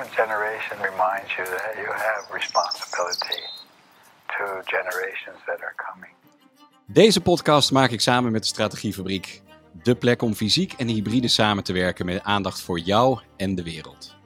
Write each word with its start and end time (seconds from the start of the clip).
generation 0.00 0.76
reminds 0.80 1.34
you 1.36 1.44
that 1.44 1.74
you 1.76 1.86
have 1.86 2.22
responsibility 2.32 3.42
to 4.26 4.62
generations 4.64 5.38
that 5.46 5.60
are 5.60 5.74
coming. 5.76 6.12
Deze 6.86 7.20
podcast 7.20 7.72
maak 7.72 7.90
ik 7.90 8.00
samen 8.00 8.32
met 8.32 8.42
de 8.42 8.48
Strategiefabriek. 8.48 9.42
De 9.82 9.94
plek 9.94 10.22
om 10.22 10.34
fysiek 10.34 10.72
en 10.72 10.88
hybride 10.88 11.28
samen 11.28 11.64
te 11.64 11.72
werken 11.72 12.06
met 12.06 12.22
aandacht 12.22 12.60
voor 12.60 12.78
jou 12.78 13.20
en 13.36 13.54
de 13.54 13.62
wereld. 13.62 14.16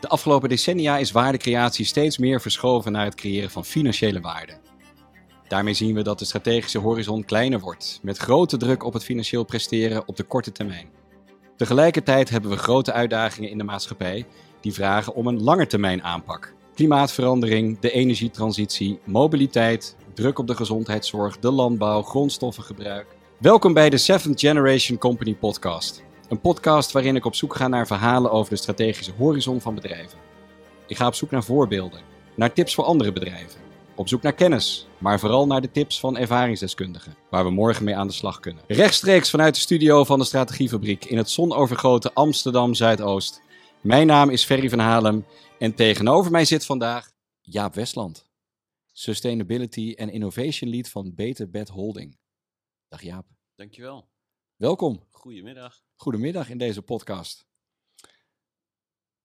De 0.00 0.08
afgelopen 0.08 0.48
decennia 0.48 0.96
is 0.96 1.12
waardecreatie 1.12 1.84
steeds 1.84 2.18
meer 2.18 2.40
verschoven 2.40 2.92
naar 2.92 3.04
het 3.04 3.14
creëren 3.14 3.50
van 3.50 3.64
financiële 3.64 4.20
waarde. 4.20 4.58
Daarmee 5.48 5.74
zien 5.74 5.94
we 5.94 6.02
dat 6.02 6.18
de 6.18 6.24
strategische 6.24 6.78
horizon 6.78 7.24
kleiner 7.24 7.60
wordt, 7.60 7.98
met 8.02 8.18
grote 8.18 8.56
druk 8.56 8.82
op 8.82 8.92
het 8.92 9.04
financieel 9.04 9.44
presteren 9.44 10.08
op 10.08 10.16
de 10.16 10.22
korte 10.22 10.52
termijn. 10.52 10.88
Tegelijkertijd 11.56 12.30
hebben 12.30 12.50
we 12.50 12.56
grote 12.56 12.92
uitdagingen 12.92 13.50
in 13.50 13.58
de 13.58 13.64
maatschappij 13.64 14.26
die 14.64 14.74
vragen 14.74 15.14
om 15.14 15.26
een 15.26 15.42
langetermijn 15.42 16.02
aanpak. 16.02 16.54
Klimaatverandering, 16.74 17.78
de 17.78 17.90
energietransitie, 17.90 19.00
mobiliteit, 19.04 19.96
druk 20.14 20.38
op 20.38 20.46
de 20.46 20.54
gezondheidszorg, 20.54 21.38
de 21.38 21.50
landbouw, 21.50 22.02
grondstoffengebruik. 22.02 23.06
Welkom 23.38 23.72
bij 23.72 23.90
de 23.90 23.96
Seventh 23.96 24.40
Generation 24.40 24.98
Company 24.98 25.34
podcast. 25.34 26.02
Een 26.28 26.40
podcast 26.40 26.92
waarin 26.92 27.16
ik 27.16 27.24
op 27.24 27.34
zoek 27.34 27.54
ga 27.54 27.68
naar 27.68 27.86
verhalen 27.86 28.30
over 28.30 28.50
de 28.50 28.58
strategische 28.58 29.12
horizon 29.18 29.60
van 29.60 29.74
bedrijven. 29.74 30.18
Ik 30.86 30.96
ga 30.96 31.06
op 31.06 31.14
zoek 31.14 31.30
naar 31.30 31.44
voorbeelden, 31.44 32.00
naar 32.36 32.52
tips 32.52 32.74
voor 32.74 32.84
andere 32.84 33.12
bedrijven, 33.12 33.60
op 33.94 34.08
zoek 34.08 34.22
naar 34.22 34.34
kennis, 34.34 34.86
maar 34.98 35.20
vooral 35.20 35.46
naar 35.46 35.60
de 35.60 35.70
tips 35.70 36.00
van 36.00 36.16
ervaringsdeskundigen, 36.16 37.16
waar 37.30 37.44
we 37.44 37.50
morgen 37.50 37.84
mee 37.84 37.96
aan 37.96 38.06
de 38.06 38.12
slag 38.12 38.40
kunnen. 38.40 38.62
Rechtstreeks 38.66 39.30
vanuit 39.30 39.54
de 39.54 39.60
studio 39.60 40.04
van 40.04 40.18
de 40.18 40.24
Strategiefabriek 40.24 41.04
in 41.04 41.16
het 41.16 41.30
zonovergoten 41.30 42.12
Amsterdam 42.12 42.74
Zuidoost. 42.74 43.42
Mijn 43.84 44.06
naam 44.06 44.30
is 44.30 44.44
Ferry 44.44 44.68
van 44.68 44.78
Halem 44.78 45.26
en 45.58 45.74
tegenover 45.74 46.30
mij 46.30 46.44
zit 46.44 46.64
vandaag 46.64 47.12
Jaap 47.40 47.74
Westland, 47.74 48.30
Sustainability 48.92 49.94
en 49.96 50.10
Innovation 50.10 50.70
Lead 50.70 50.88
van 50.88 51.14
Beter 51.14 51.50
Bed 51.50 51.68
Holding. 51.68 52.18
Dag 52.88 53.02
Jaap. 53.02 53.26
Dankjewel. 53.54 54.08
Welkom. 54.56 55.06
Goedemiddag. 55.10 55.82
Goedemiddag 55.94 56.50
in 56.50 56.58
deze 56.58 56.82
podcast. 56.82 57.46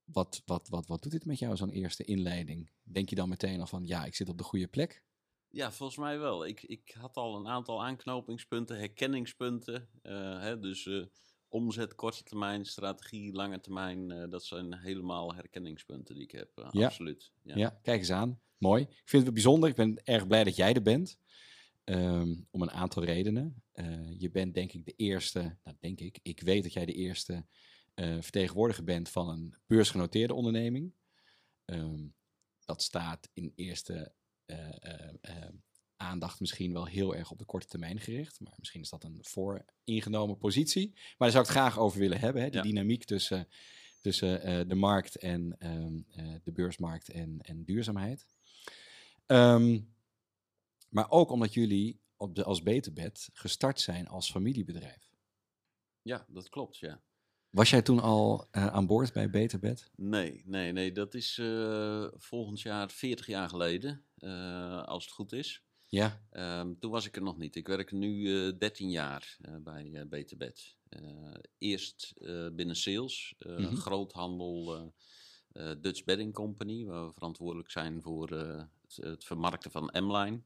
Wat, 0.03 0.41
wat, 0.45 0.67
wat, 0.69 0.87
wat 0.87 1.01
doet 1.03 1.11
dit 1.11 1.25
met 1.25 1.39
jou, 1.39 1.55
zo'n 1.55 1.69
eerste 1.69 2.03
inleiding? 2.03 2.71
Denk 2.83 3.09
je 3.09 3.15
dan 3.15 3.29
meteen 3.29 3.59
al 3.59 3.67
van, 3.67 3.85
ja, 3.85 4.05
ik 4.05 4.15
zit 4.15 4.29
op 4.29 4.37
de 4.37 4.43
goede 4.43 4.67
plek? 4.67 5.03
Ja, 5.49 5.71
volgens 5.71 5.99
mij 5.99 6.19
wel. 6.19 6.45
Ik, 6.45 6.63
ik 6.63 6.95
had 6.99 7.15
al 7.15 7.35
een 7.35 7.47
aantal 7.47 7.83
aanknopingspunten, 7.83 8.77
herkenningspunten. 8.77 9.89
eh, 10.01 10.39
hè, 10.39 10.59
dus 10.59 10.85
eh, 10.85 11.05
omzet, 11.49 11.95
korte 11.95 12.23
termijn, 12.23 12.65
strategie, 12.65 13.33
lange 13.33 13.59
termijn. 13.59 14.11
eh, 14.11 14.29
dat 14.29 14.43
zijn 14.45 14.77
helemaal 14.77 15.33
herkenningspunten 15.35 16.15
die 16.15 16.23
ik 16.23 16.31
heb. 16.31 16.57
eh, 16.57 16.67
Ja. 16.71 16.85
Absoluut. 16.85 17.31
Ja. 17.41 17.55
Ja. 17.57 17.79
kijk 17.81 17.99
eens 17.99 18.11
aan. 18.11 18.39
Mooi. 18.57 18.81
Ik 18.83 19.01
vind 19.09 19.23
het 19.23 19.33
bijzonder. 19.33 19.69
Ik 19.69 19.75
ben 19.75 20.01
erg 20.03 20.27
blij 20.27 20.43
dat 20.43 20.55
jij 20.55 20.73
er 20.73 20.81
bent. 20.81 21.17
Ehm, 21.83 22.35
om 22.51 22.61
een 22.61 22.71
aantal 22.71 23.03
redenen. 23.03 23.63
Eh, 23.71 24.19
je 24.19 24.31
bent 24.31 24.53
denk 24.53 24.71
ik 24.73 24.85
de 24.85 24.93
eerste, 24.95 25.57
nou 25.63 25.77
denk 25.79 25.99
ik, 25.99 26.19
ik 26.21 26.41
weet 26.41 26.63
dat 26.63 26.73
jij 26.73 26.85
de 26.85 26.93
eerste 26.93 27.45
vertegenwoordiger 28.19 28.83
bent 28.83 29.09
van 29.09 29.29
een 29.29 29.55
beursgenoteerde 29.67 30.33
onderneming. 30.33 30.93
Ehm, 31.65 32.07
dat 32.65 32.81
staat 32.81 33.29
in 33.33 33.51
eerste 33.55 34.13
aandacht 35.99 36.39
misschien 36.39 36.73
wel 36.73 36.85
heel 36.85 37.15
erg 37.15 37.31
op 37.31 37.37
de 37.39 37.45
korte 37.45 37.67
termijn 37.67 37.99
gericht. 37.99 38.39
Maar 38.39 38.53
misschien 38.57 38.81
is 38.81 38.89
dat 38.89 39.03
een 39.03 39.19
vooringenomen 39.21 40.37
positie. 40.37 40.91
Maar 40.93 41.15
daar 41.17 41.31
zou 41.31 41.43
ik 41.43 41.49
het 41.49 41.57
graag 41.59 41.77
over 41.79 41.99
willen 41.99 42.19
hebben. 42.19 42.41
Hè? 42.41 42.49
De 42.49 42.57
Ja. 42.57 42.63
dynamiek 42.63 43.03
tussen, 43.03 43.47
tussen 44.01 44.41
eh, 44.41 44.67
de 44.67 44.75
markt 44.75 45.15
en 45.15 45.55
ehm, 45.59 45.99
eh, 46.09 46.35
de 46.43 46.51
beursmarkt 46.51 47.09
en, 47.09 47.39
en 47.41 47.63
duurzaamheid. 47.63 48.25
Ehm, 49.25 49.79
maar 50.89 51.09
ook 51.11 51.31
omdat 51.31 51.53
jullie 51.53 51.99
op 52.17 52.35
de, 52.35 52.43
als 52.43 52.63
Beterbed 52.63 53.29
gestart 53.33 53.79
zijn 53.79 54.07
als 54.07 54.31
familiebedrijf. 54.31 55.09
ja, 56.01 56.25
dat 56.29 56.49
klopt, 56.49 56.77
ja. 56.77 57.01
Was 57.49 57.69
jij 57.69 57.81
toen 57.81 57.99
al 57.99 58.47
eh, 58.51 58.67
aan 58.67 58.87
boord 58.87 59.13
bij 59.13 59.29
Beterbed? 59.29 59.89
Nee, 59.95 60.41
nee, 60.45 60.71
nee. 60.71 60.91
Dat 60.91 61.13
is 61.13 61.41
volgend 62.15 62.61
jaar 62.61 62.91
40 62.91 63.27
jaar 63.27 63.49
geleden, 63.49 64.05
als 64.85 65.03
het 65.05 65.13
goed 65.13 65.31
is. 65.31 65.63
Ja. 65.89 66.21
Ehm, 66.31 66.73
toen 66.79 66.91
was 66.91 67.05
ik 67.05 67.15
er 67.15 67.21
nog 67.21 67.37
niet. 67.37 67.55
Ik 67.55 67.67
werk 67.67 67.91
nu 67.91 68.35
eh 68.47 68.57
13 68.57 68.89
jaar 68.89 69.37
eh, 69.41 69.55
bij 69.55 69.89
eh 69.93 70.05
Beterbed. 70.07 70.75
Eh, 70.89 71.33
eerst 71.57 72.13
binnen 72.53 72.75
sales, 72.75 73.35
Mhm. 73.39 73.75
groothandel 73.75 74.93
Dutch 75.81 76.03
Bedding 76.03 76.33
Company, 76.33 76.85
waar 76.85 77.05
we 77.07 77.13
verantwoordelijk 77.13 77.71
zijn 77.71 78.01
voor 78.01 78.29
het, 78.31 78.95
het 78.95 79.23
vermarkten 79.25 79.71
van 79.71 79.89
M-Line. 79.93 80.41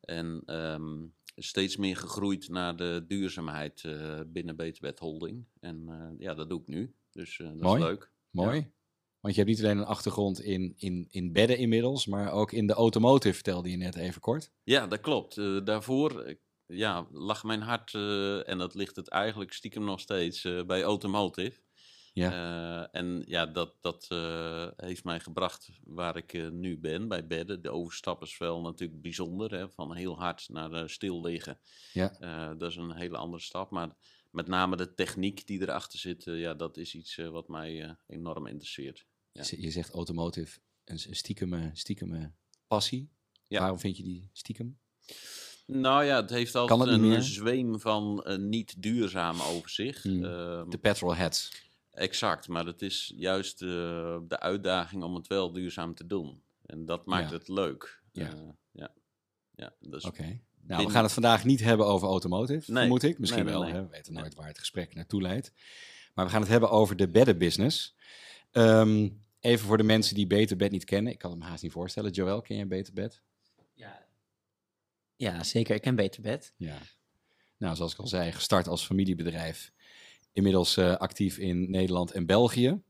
En 0.00 0.42
ehm, 0.46 1.06
steeds 1.36 1.76
meer 1.76 1.96
gegroeid 1.96 2.48
naar 2.48 2.76
de 2.76 3.04
duurzaamheid 3.06 3.82
binnen 4.26 4.56
Beterbed 4.56 4.98
Holding. 4.98 5.46
En 5.60 5.86
ja, 6.18 6.34
dat 6.34 6.48
doe 6.48 6.60
ik 6.60 6.66
nu. 6.66 6.94
Dus 7.10 7.36
dat 7.36 7.56
Mooi. 7.56 7.80
is 7.82 7.86
leuk. 7.88 8.10
Mooi. 8.30 8.72
Want 9.20 9.34
je 9.34 9.40
hebt 9.40 9.54
niet 9.54 9.64
alleen 9.64 9.78
een 9.78 9.84
achtergrond 9.84 10.40
in, 10.40 10.74
in, 10.76 11.06
in 11.10 11.32
bedden 11.32 11.58
inmiddels, 11.58 12.06
maar 12.06 12.32
ook 12.32 12.52
in 12.52 12.66
de 12.66 12.72
automotive, 12.72 13.34
vertelde 13.34 13.70
je 13.70 13.76
net 13.76 13.96
even 13.96 14.20
kort. 14.20 14.52
Ja, 14.62 14.86
dat 14.86 15.00
klopt. 15.00 15.38
Eh, 15.38 15.64
daarvoor 15.64 16.20
eh, 16.20 16.34
ja, 16.66 17.06
lag 17.12 17.44
mijn 17.44 17.60
hart, 17.60 17.94
eh, 17.94 18.48
en 18.48 18.58
dat 18.58 18.74
ligt 18.74 18.96
het 18.96 19.08
eigenlijk 19.08 19.52
stiekem 19.52 19.84
nog 19.84 20.00
steeds, 20.00 20.42
bij 20.66 20.82
automotive. 20.82 21.60
Ja. 22.12 22.88
En 22.90 23.22
ja, 23.26 23.46
dat, 23.46 23.74
dat 23.80 24.06
heeft 24.76 25.04
mij 25.04 25.20
gebracht 25.20 25.68
waar 25.84 26.16
ik 26.16 26.50
nu 26.52 26.78
ben, 26.78 27.08
bij 27.08 27.26
bedden. 27.26 27.62
De 27.62 27.70
overstap 27.70 28.22
is 28.22 28.38
wel 28.38 28.60
natuurlijk 28.60 29.02
bijzonder, 29.02 29.50
hè, 29.54 29.70
van 29.70 29.94
heel 29.94 30.18
hard 30.18 30.48
naar 30.48 30.90
stil 30.90 31.20
liggen. 31.20 31.60
Ja. 31.92 32.08
Dat 32.54 32.70
is 32.70 32.76
een 32.76 32.94
hele 32.94 33.16
andere 33.16 33.42
stap, 33.42 33.70
maar 33.70 33.96
met 34.30 34.46
name 34.46 34.76
de 34.76 34.94
techniek 34.94 35.46
die 35.46 35.60
erachter 35.60 35.98
zit, 35.98 36.26
eh, 36.26 36.40
ja, 36.40 36.54
dat 36.54 36.76
is 36.76 36.94
iets 36.94 37.18
eh, 37.18 37.28
wat 37.28 37.48
mij 37.48 37.82
eh, 37.84 37.90
enorm 38.06 38.46
interesseert. 38.46 39.06
Ja. 39.32 39.42
Je- 39.50 39.70
zegt 39.70 39.90
automotive, 39.90 40.58
een, 40.84 40.98
stiekeme, 40.98 41.70
stiekeme 41.72 42.32
passie. 42.66 43.10
Ja. 43.46 43.58
Waarom 43.60 43.78
vind 43.78 43.96
je 43.96 44.02
die 44.02 44.30
stiekem? 44.32 44.78
Nou 45.66 46.04
ja, 46.04 46.20
het 46.20 46.30
heeft 46.30 46.54
altijd 46.54 46.80
het 46.90 47.00
een 47.02 47.22
zweem 47.22 47.80
van 47.80 48.24
niet 48.48 48.82
duurzaam 48.82 49.40
over 49.40 49.70
zich. 49.70 50.02
Hmm. 50.02 50.24
Ehm, 50.24 50.70
De 50.70 50.78
petrolheads. 50.78 51.66
Exact, 51.90 52.48
maar 52.48 52.66
het 52.66 52.82
is 52.82 53.12
juist 53.16 53.58
de 53.58 54.38
uitdaging 54.40 55.02
om 55.02 55.14
het 55.14 55.26
wel 55.26 55.52
duurzaam 55.52 55.94
te 55.94 56.06
doen. 56.06 56.42
En 56.62 56.84
dat 56.84 57.06
maakt 57.06 57.30
Ja. 57.30 57.36
het 57.36 57.48
leuk. 57.48 58.02
Ja. 58.12 58.54
Ja. 58.72 58.94
ja 59.54 59.74
dus 59.80 60.04
Oké. 60.04 60.40
Nou, 60.68 60.86
we 60.86 60.90
gaan 60.92 61.02
het 61.02 61.12
vandaag 61.12 61.44
niet 61.44 61.60
hebben 61.60 61.86
over 61.86 62.08
automotive, 62.08 62.72
Nee. 62.72 62.80
vermoed 62.82 63.02
ik. 63.02 63.18
Misschien 63.18 63.44
Nee, 63.44 63.54
nee, 63.54 63.62
wel, 63.62 63.72
nee. 63.72 63.80
hè? 63.80 63.86
we 63.86 63.90
weten 63.96 64.12
Nee. 64.12 64.22
nooit 64.22 64.34
waar 64.34 64.46
het 64.46 64.58
gesprek 64.58 64.94
naartoe 64.94 65.22
leidt. 65.22 65.52
Maar 66.14 66.24
we 66.24 66.30
gaan 66.30 66.40
het 66.40 66.50
hebben 66.50 66.70
over 66.70 66.96
de 66.96 67.08
beddenbusiness. 67.08 67.96
Ehm 68.50 69.08
even 69.40 69.66
voor 69.66 69.76
de 69.76 69.82
mensen 69.82 70.14
die 70.14 70.26
Beterbed 70.26 70.70
niet 70.70 70.84
kennen. 70.84 71.12
Ik 71.12 71.18
kan 71.18 71.30
hem 71.30 71.40
haast 71.40 71.62
niet 71.62 71.72
voorstellen. 71.72 72.10
Joël, 72.10 72.40
ken 72.40 72.56
jij 72.56 72.66
Beterbed? 72.66 73.22
Ja. 73.74 74.06
ja, 75.16 75.44
zeker. 75.44 75.74
Ik 75.74 75.82
ken 75.82 75.94
Beter 75.94 76.22
Bed. 76.22 76.54
Ja. 76.56 76.78
Nou, 77.56 77.76
zoals 77.76 77.92
ik 77.92 77.98
al 77.98 78.06
zei, 78.06 78.32
gestart 78.32 78.68
als 78.68 78.86
familiebedrijf. 78.86 79.72
Inmiddels 80.32 80.76
eh, 80.76 80.96
actief 80.96 81.38
in 81.38 81.70
Nederland 81.70 82.10
en 82.12 82.26
België. 82.26 82.82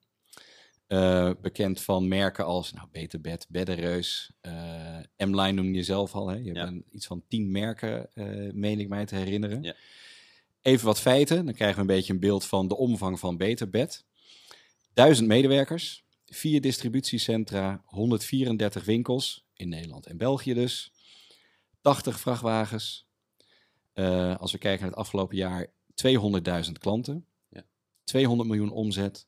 Eh, 0.89 1.31
bekend 1.43 1.81
van 1.81 2.09
merken 2.09 2.45
als 2.45 2.73
nou, 2.73 2.89
Beterbed, 2.93 3.47
Beddenreus, 3.49 4.31
eh 4.41 4.99
M-Line 5.17 5.53
noem 5.53 5.75
je 5.75 5.83
zelf 5.83 6.15
al. 6.15 6.29
Hè? 6.29 6.37
Je 6.37 6.45
Ja. 6.45 6.53
hebt 6.55 6.69
een- 6.69 6.85
iets 6.91 7.07
van 7.07 7.23
tien 7.29 7.51
merken, 7.51 8.15
eh 8.15 8.53
meen 8.53 8.81
ik 8.81 8.89
mij 8.89 9.05
te 9.07 9.15
herinneren. 9.15 9.63
Ja. 9.63 9.75
Even 10.63 10.87
wat 10.87 11.01
feiten, 11.01 11.45
dan 11.45 11.55
krijgen 11.55 11.75
we 11.77 11.81
een 11.81 11.97
beetje 11.97 12.13
een 12.13 12.21
beeld 12.21 12.45
van 12.45 12.69
de 12.69 12.77
omvang 12.77 13.19
van 13.19 13.37
Beterbed. 13.37 14.05
Duizend 14.95 15.29
medewerkers, 15.29 16.05
vier 16.27 16.61
distributiecentra, 16.61 17.83
134 17.85 18.85
winkels 18.85 19.45
in 19.55 19.69
Nederland 19.69 20.07
en 20.07 20.17
België 20.17 20.55
dus. 20.55 20.93
80 21.81 22.21
vrachtwagens. 22.21 23.07
Als 24.39 24.53
we 24.53 24.59
kijken 24.59 24.81
naar 24.81 24.91
het 24.91 24.99
afgelopen 24.99 25.37
jaar, 25.37 25.67
200.000 25.95 26.79
klanten. 26.79 27.27
Ja. 27.51 27.65
200 28.05 28.49
miljoen 28.49 28.71
omzet 28.71 29.27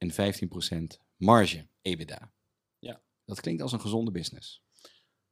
en 0.00 0.10
15% 0.10 1.00
marge, 1.16 1.66
EBITDA. 1.82 2.32
Ja. 2.78 3.02
Dat 3.24 3.40
klinkt 3.40 3.62
als 3.62 3.72
een 3.72 3.80
gezonde 3.80 4.10
business. 4.10 4.62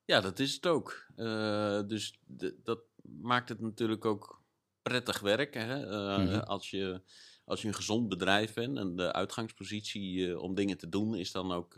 ja, 0.05 0.21
dat 0.21 0.39
is 0.39 0.55
het 0.55 0.67
ook. 0.67 1.07
Eh, 1.17 1.81
dus 1.87 2.19
dat 2.63 2.81
maakt 3.03 3.49
het 3.49 3.61
natuurlijk 3.61 4.05
ook 4.05 4.43
prettig 4.83 5.21
werken. 5.21 5.67
Hè? 5.67 5.87
Eh, 5.87 6.25
Mhm. 6.25 6.39
als, 6.39 6.71
je, 6.71 7.03
als 7.45 7.63
je 7.63 7.69
een 7.69 7.75
gezond 7.75 8.09
bedrijf 8.09 8.55
bent 8.55 8.79
en 8.79 8.97
de 8.97 9.13
uitgangspositie 9.13 10.29
eh, 10.31 10.39
om 10.43 10.55
dingen 10.55 10.79
te 10.79 10.89
doen 10.89 11.15
is 11.17 11.33
dan 11.33 11.53
ook 11.53 11.75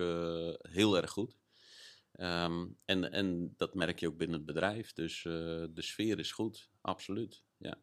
heel 0.58 0.96
erg 0.96 1.10
goed. 1.10 1.36
Ehm, 2.12 2.66
en, 2.84 3.12
en 3.12 3.54
dat 3.56 3.74
merk 3.74 4.00
je 4.00 4.08
ook 4.08 4.16
binnen 4.16 4.36
het 4.36 4.46
bedrijf. 4.46 4.92
Dus 4.92 5.22
de 5.22 5.70
sfeer 5.74 6.18
is 6.18 6.32
goed, 6.32 6.70
absoluut. 6.80 7.44
Ja. 7.56 7.82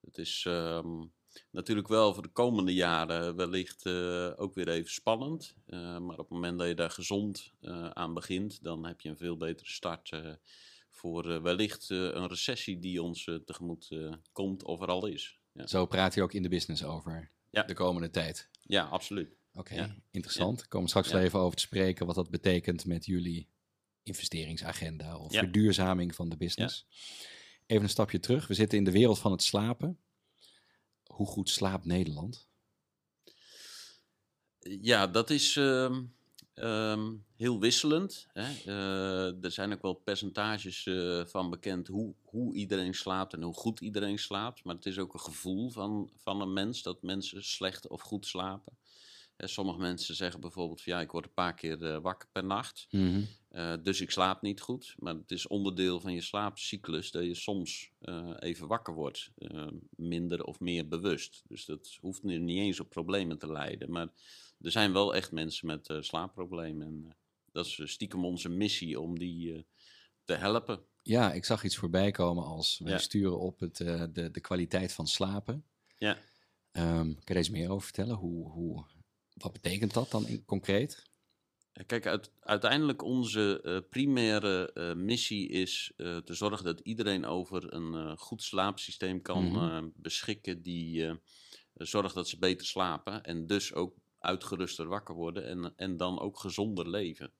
Het 0.00 0.18
is, 0.18 0.44
ehm, 0.46 1.04
natuurlijk 1.50 1.88
wel 1.88 2.14
voor 2.14 2.22
de 2.22 2.28
komende 2.28 2.74
jaren 2.74 3.36
wellicht 3.36 3.86
eh, 3.86 4.32
ook 4.36 4.54
weer 4.54 4.68
even 4.68 4.90
spannend. 4.90 5.54
Eh, 5.66 5.78
maar 5.98 6.18
op 6.18 6.18
het 6.18 6.28
moment 6.30 6.58
dat 6.58 6.68
je 6.68 6.74
daar 6.74 6.90
gezond 6.90 7.52
eh, 7.60 7.90
aan 7.90 8.14
begint, 8.14 8.62
dan 8.62 8.86
heb 8.86 9.00
je 9.00 9.08
een 9.08 9.16
veel 9.16 9.36
betere 9.36 9.68
start 9.70 10.10
voor 10.90 11.42
wellicht 11.42 11.88
een 11.90 12.26
recessie 12.28 12.78
die 12.78 13.02
ons 13.02 13.24
tegemoet 13.44 13.88
komt 14.32 14.64
of 14.64 14.80
er 14.80 14.88
al 14.88 15.06
is. 15.06 15.38
Ja, 15.52 15.66
Zo 15.66 15.86
praat 15.86 16.14
je 16.14 16.22
ook 16.22 16.32
in 16.32 16.42
de 16.42 16.48
business 16.48 16.84
over 16.84 17.30
Ja. 17.50 17.62
de 17.62 17.74
komende 17.74 18.10
tijd. 18.10 18.48
ja 18.62 18.84
absoluut. 18.84 19.36
Oké, 19.54 19.74
Ja. 19.74 19.96
interessant. 20.10 20.62
Ik 20.62 20.68
kom 20.68 20.86
straks 20.86 21.12
wel 21.12 21.20
even 21.20 21.38
over 21.38 21.56
te 21.56 21.62
spreken 21.62 22.06
wat 22.06 22.14
dat 22.14 22.30
betekent 22.30 22.84
met 22.84 23.06
jullie 23.06 23.48
investeringsagenda 24.02 25.18
of 25.18 25.32
verduurzaming 25.32 26.14
van 26.14 26.28
de 26.28 26.36
business. 26.36 26.86
Even 27.66 27.82
een 27.82 27.88
stapje 27.88 28.20
terug. 28.20 28.46
We 28.46 28.54
zitten 28.54 28.78
in 28.78 28.84
de 28.84 28.90
wereld 28.90 29.18
van 29.18 29.32
het 29.32 29.42
slapen. 29.42 29.98
Hoe 31.18 31.26
goed 31.26 31.48
slaapt 31.48 31.84
Nederland? 31.84 32.48
Ja, 34.60 35.06
dat 35.06 35.30
is 35.30 35.56
ehm, 35.56 36.04
ehm, 36.54 37.14
heel 37.36 37.60
wisselend. 37.60 38.26
Hè. 38.32 38.52
Eh, 38.64 39.44
er 39.44 39.50
zijn 39.50 39.72
ook 39.72 39.82
wel 39.82 39.94
percentages 39.94 40.86
eh, 40.86 41.24
van 41.24 41.50
bekend 41.50 41.88
hoe, 41.88 42.14
hoe 42.22 42.54
iedereen 42.54 42.94
slaapt 42.94 43.32
en 43.32 43.42
hoe 43.42 43.54
goed 43.54 43.80
iedereen 43.80 44.18
slaapt. 44.18 44.64
Maar 44.64 44.74
het 44.74 44.86
is 44.86 44.98
ook 44.98 45.14
een 45.14 45.20
gevoel 45.20 45.70
van, 45.70 46.10
van 46.16 46.40
een 46.40 46.52
mens 46.52 46.82
dat 46.82 47.02
mensen 47.02 47.44
slecht 47.44 47.88
of 47.88 48.00
goed 48.00 48.26
slapen. 48.26 48.78
Hè, 49.38 49.46
sommige 49.46 49.78
mensen 49.78 50.14
zeggen 50.14 50.40
bijvoorbeeld 50.40 50.82
van 50.82 50.92
ja, 50.92 51.00
ik 51.00 51.10
word 51.10 51.24
een 51.24 51.32
paar 51.32 51.54
keer 51.54 51.84
eh, 51.94 52.00
wakker 52.00 52.28
per 52.32 52.44
nacht. 52.44 52.86
Eh, 53.48 53.74
dus 53.82 54.00
ik 54.00 54.10
slaap 54.10 54.42
niet 54.42 54.60
goed. 54.60 54.94
Maar 54.98 55.14
het 55.14 55.30
is 55.30 55.46
onderdeel 55.46 56.00
van 56.00 56.12
je 56.12 56.20
slaapcyclus 56.20 57.10
dat 57.10 57.24
je 57.24 57.34
soms 57.34 57.90
eh, 57.98 58.30
even 58.38 58.66
wakker 58.68 58.94
wordt. 58.94 59.30
eh, 59.38 59.66
minder 59.90 60.44
of 60.44 60.60
meer 60.60 60.88
bewust. 60.88 61.42
Dus 61.48 61.64
dat 61.64 61.96
hoeft 62.00 62.22
nu 62.22 62.38
niet 62.38 62.58
eens 62.58 62.80
op 62.80 62.88
problemen 62.88 63.38
te 63.38 63.52
leiden. 63.52 63.90
Maar 63.90 64.08
er 64.60 64.70
zijn 64.70 64.92
wel 64.92 65.14
echt 65.14 65.32
mensen 65.32 65.66
met 65.66 65.88
eh, 65.88 65.96
slaapproblemen. 66.00 66.86
En 66.86 67.04
eh, 67.06 67.12
dat 67.52 67.66
is 67.66 67.78
eh, 67.78 67.86
stiekem 67.86 68.24
onze 68.24 68.48
missie 68.48 69.00
om 69.00 69.18
die 69.18 69.54
eh, 69.54 69.62
te 70.24 70.34
helpen. 70.34 70.80
Ja, 71.02 71.32
ik 71.32 71.44
zag 71.44 71.64
iets 71.64 71.76
voorbij 71.76 72.10
komen 72.10 72.44
als 72.44 72.78
wij 72.84 72.92
Ja. 72.92 72.98
sturen 72.98 73.38
op 73.38 73.60
het, 73.60 73.80
eh, 73.80 74.04
de, 74.12 74.30
de 74.30 74.40
kwaliteit 74.40 74.92
van 74.92 75.06
slapen. 75.06 75.64
Ja. 75.98 76.18
Ehm, 76.70 76.96
kan 76.98 77.06
je 77.08 77.22
daar 77.24 77.36
eens 77.36 77.50
meer 77.50 77.70
over 77.70 77.84
vertellen? 77.84 78.16
Hoe, 78.16 78.50
hoe, 78.50 78.84
wat 79.38 79.52
betekent 79.52 79.94
dat 79.94 80.10
dan 80.10 80.26
in, 80.26 80.44
concreet? 80.44 81.06
Kijk, 81.86 82.06
uit, 82.06 82.32
uiteindelijk 82.40 83.02
onze 83.02 83.60
eh, 83.62 83.78
primaire 83.90 84.72
eh, 84.72 84.94
missie 84.94 85.48
is 85.48 85.92
eh, 85.96 86.16
te 86.16 86.34
zorgen 86.34 86.64
dat 86.64 86.80
iedereen 86.80 87.26
over 87.26 87.72
een 87.72 88.18
goed 88.18 88.42
slaapsysteem 88.42 89.22
kan 89.22 89.44
Mhm. 89.44 89.88
beschikken 89.94 90.62
die 90.62 91.20
zorgt 91.74 92.14
dat 92.14 92.28
ze 92.28 92.38
beter 92.38 92.66
slapen 92.66 93.22
en 93.22 93.46
dus 93.46 93.74
ook 93.74 93.96
uitgeruster 94.18 94.86
wakker 94.86 95.14
worden 95.14 95.44
en, 95.44 95.72
en 95.76 95.96
dan 95.96 96.20
ook 96.20 96.38
gezonder 96.38 96.88
leven. 96.88 97.32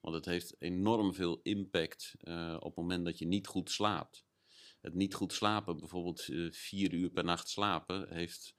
Want 0.00 0.14
het 0.14 0.24
heeft 0.24 0.54
enorm 0.58 1.14
veel 1.14 1.40
impact 1.42 2.14
op 2.56 2.62
het 2.62 2.76
moment 2.76 3.04
dat 3.04 3.18
je 3.18 3.26
niet 3.26 3.46
goed 3.46 3.70
slaapt. 3.70 4.24
Het 4.80 4.94
niet 4.94 5.14
goed 5.14 5.32
slapen, 5.32 5.78
bijvoorbeeld 5.78 6.22
vier 6.50 6.92
uur 6.92 7.10
per 7.10 7.24
nacht 7.24 7.48
slapen, 7.48 8.14
heeft 8.14 8.54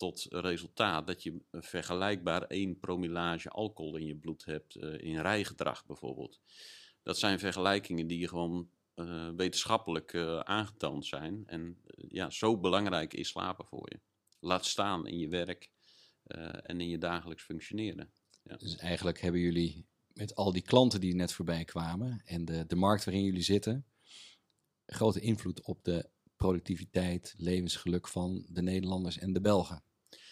tot 0.00 0.26
resultaat 0.30 1.06
dat 1.06 1.22
je 1.22 1.40
vergelijkbaar 1.50 2.42
1 2.42 2.78
promillage 2.78 3.48
alcohol 3.48 3.96
in 3.96 4.06
je 4.06 4.16
bloed 4.16 4.44
hebt, 4.44 4.74
eh, 4.74 4.98
in 4.98 5.20
rijgedrag 5.20 5.86
bijvoorbeeld. 5.86 6.40
Dat 7.02 7.18
zijn 7.18 7.38
vergelijkingen 7.38 8.06
die 8.06 8.28
gewoon 8.28 8.70
eh, 8.94 9.28
wetenschappelijk 9.36 10.12
eh, 10.12 10.40
aangetoond 10.40 11.06
zijn. 11.06 11.42
En 11.46 11.78
ja, 12.08 12.30
zo 12.30 12.58
belangrijk 12.58 13.14
is 13.14 13.28
slapen 13.28 13.66
voor 13.66 13.88
je. 13.90 14.00
Laat 14.38 14.66
staan 14.66 15.06
in 15.06 15.18
je 15.18 15.28
werk 15.28 15.70
en 16.62 16.80
in 16.80 16.88
je 16.88 16.98
dagelijks 16.98 17.42
functioneren. 17.42 18.12
Dus 18.42 18.76
eigenlijk 18.76 19.20
hebben 19.20 19.40
jullie 19.40 19.86
met 20.12 20.34
al 20.34 20.52
die 20.52 20.62
klanten 20.62 21.00
die 21.00 21.14
net 21.14 21.32
voorbij 21.32 21.64
kwamen 21.64 22.22
en 22.24 22.44
de, 22.44 22.66
de 22.66 22.76
markt 22.76 23.04
waarin 23.04 23.24
jullie 23.24 23.42
zitten, 23.42 23.86
grote 24.86 25.20
invloed 25.20 25.62
op 25.62 25.84
de 25.84 26.10
productiviteit, 26.36 27.34
levensgeluk 27.36 28.08
van 28.08 28.46
de 28.48 28.62
Nederlanders 28.62 29.18
en 29.18 29.32
de 29.32 29.40
Belgen. 29.40 29.82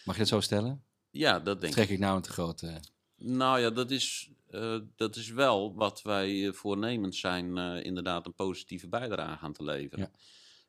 Mag 0.05 0.15
je 0.15 0.21
dat 0.21 0.27
zo 0.27 0.39
stellen? 0.39 0.83
Ja, 1.09 1.39
dat 1.39 1.61
denk 1.61 1.73
ik. 1.73 1.79
Trek 1.79 1.89
ik 1.89 1.99
nou 1.99 2.15
een 2.15 2.21
te 2.21 2.31
grote... 2.31 2.79
Nou 3.15 3.59
ja, 3.59 3.69
dat 3.69 3.91
is, 3.91 4.31
eh, 4.49 4.79
dat 4.95 5.15
is 5.15 5.29
wel 5.29 5.75
wat 5.75 6.01
wij 6.01 6.47
eh, 6.47 6.53
voornemens 6.53 7.19
zijn, 7.19 7.57
eh, 7.57 7.83
inderdaad 7.83 8.25
een 8.25 8.33
positieve 8.33 8.87
bijdrage 8.87 9.45
aan 9.45 9.53
te 9.53 9.63
leveren. 9.63 10.09
Ja. 10.13 10.19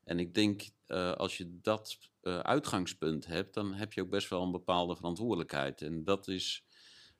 En 0.04 0.18
ik 0.18 0.34
denk, 0.34 0.62
eh, 0.86 1.12
als 1.12 1.36
je 1.36 1.58
dat 1.62 1.98
eh, 2.20 2.38
uitgangspunt 2.38 3.26
hebt, 3.26 3.54
dan 3.54 3.74
heb 3.74 3.92
je 3.92 4.02
ook 4.02 4.10
best 4.10 4.28
wel 4.28 4.42
een 4.42 4.50
bepaalde 4.50 4.96
verantwoordelijkheid. 4.96 5.82
En 5.82 6.04
dat 6.04 6.28
is 6.28 6.64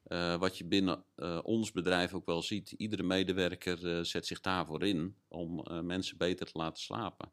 eh, 0.03 0.37
wat 0.37 0.59
je 0.59 0.65
binnen 0.65 1.05
eh, 1.17 1.39
ons 1.43 1.73
bedrijf 1.73 2.15
ook 2.15 2.27
wel 2.27 2.43
ziet. 2.43 2.71
Iedere 2.71 3.03
medewerker 3.03 3.97
eh, 3.97 4.05
zet 4.05 4.27
zich 4.27 4.41
daarvoor 4.41 4.85
in 4.85 5.17
om 5.29 5.61
eh, 5.61 5.81
mensen 5.81 6.17
beter 6.17 6.47
te 6.47 6.59
laten 6.59 6.83
slapen. 6.83 7.33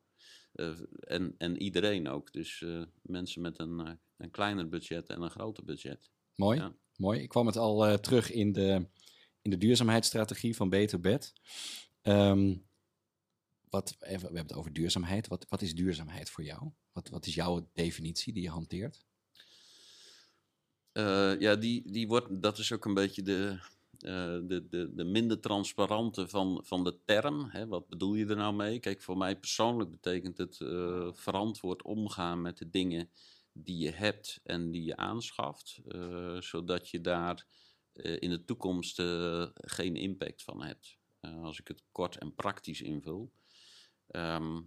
Eh, 0.54 0.70
en, 1.00 1.36
en 1.38 1.62
iedereen 1.62 2.08
ook. 2.10 2.34
Dus 2.34 2.62
eh, 2.62 2.82
mensen 3.02 3.42
met 3.42 3.60
een, 3.60 3.80
eh, 3.80 3.92
een 4.18 4.32
kleiner 4.32 4.70
budget 4.70 5.10
en 5.10 5.22
een 5.22 5.30
groter 5.30 5.64
budget. 5.66 6.12
Mooi, 6.36 6.60
Ja. 6.60 6.74
mooi. 6.96 7.22
Ik 7.22 7.30
kwam 7.30 7.46
het 7.46 7.58
al 7.58 7.86
eh, 7.86 7.94
terug 7.94 8.32
in 8.32 8.52
de, 8.52 8.88
in 9.42 9.50
de 9.52 9.58
duurzaamheidsstrategie 9.58 10.56
van 10.56 10.70
Beter 10.70 11.00
Bed. 11.00 11.34
Ehm, 12.02 12.56
wat, 13.70 13.96
even, 14.00 14.20
we 14.20 14.36
hebben 14.36 14.38
het 14.48 14.54
over 14.54 14.74
duurzaamheid. 14.74 15.28
Wat, 15.28 15.46
wat 15.50 15.62
is 15.62 15.76
duurzaamheid 15.76 16.30
voor 16.30 16.44
jou? 16.44 16.72
Wat, 16.92 17.10
wat 17.10 17.26
is 17.26 17.36
jouw 17.36 17.70
definitie 17.74 18.34
die 18.34 18.44
je 18.44 18.50
hanteert? 18.50 19.06
Eh, 20.92 21.40
ja, 21.40 21.56
die, 21.56 21.92
die 21.92 22.08
wordt, 22.08 22.42
dat 22.42 22.58
is 22.58 22.72
ook 22.72 22.86
een 22.86 22.94
beetje 22.94 23.22
de, 23.22 23.60
eh, 24.00 24.40
de, 24.48 24.68
de, 24.70 24.92
de 24.96 25.04
minder 25.04 25.40
transparante 25.40 26.28
van, 26.28 26.62
van 26.66 26.84
de 26.84 26.98
term. 27.06 27.46
Hè. 27.50 27.68
Wat 27.68 27.88
bedoel 27.88 28.14
je 28.14 28.26
er 28.26 28.36
nou 28.36 28.56
mee? 28.56 28.80
Kijk, 28.80 29.02
voor 29.02 29.18
mij 29.18 29.40
persoonlijk 29.40 29.92
betekent 29.92 30.38
het 30.38 30.62
eh, 30.62 31.10
verantwoord 31.14 31.82
omgaan 31.84 32.42
met 32.42 32.58
de 32.58 32.70
dingen 32.70 33.10
die 33.64 33.78
je 33.78 33.92
hebt 33.92 34.40
en 34.44 34.72
die 34.72 34.84
je 34.84 34.96
aanschaft, 34.96 35.80
eh, 35.88 36.42
zodat 36.42 36.90
je 36.90 37.02
daar 37.02 37.46
eh, 37.94 38.18
in 38.20 38.30
de 38.30 38.46
toekomst 38.46 39.00
eh, 39.00 39.48
geen 39.54 39.96
impact 39.96 40.44
van 40.44 40.64
hebt. 40.64 40.98
Als 41.22 41.60
ik 41.60 41.68
het 41.68 41.84
kort 41.92 42.18
en 42.18 42.36
praktisch 42.36 42.82
invul. 42.82 43.32
Ehm, 44.08 44.62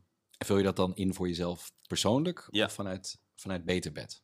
Vul 0.44 0.56
je 0.56 0.62
dat 0.62 0.76
dan 0.76 0.94
in 0.96 1.14
voor 1.14 1.28
jezelf 1.28 1.72
persoonlijk 1.86 2.48
Ja. 2.50 2.64
of 2.64 2.72
vanuit, 2.72 3.20
vanuit 3.34 3.64
Beter 3.64 3.92
Bed? 3.92 4.22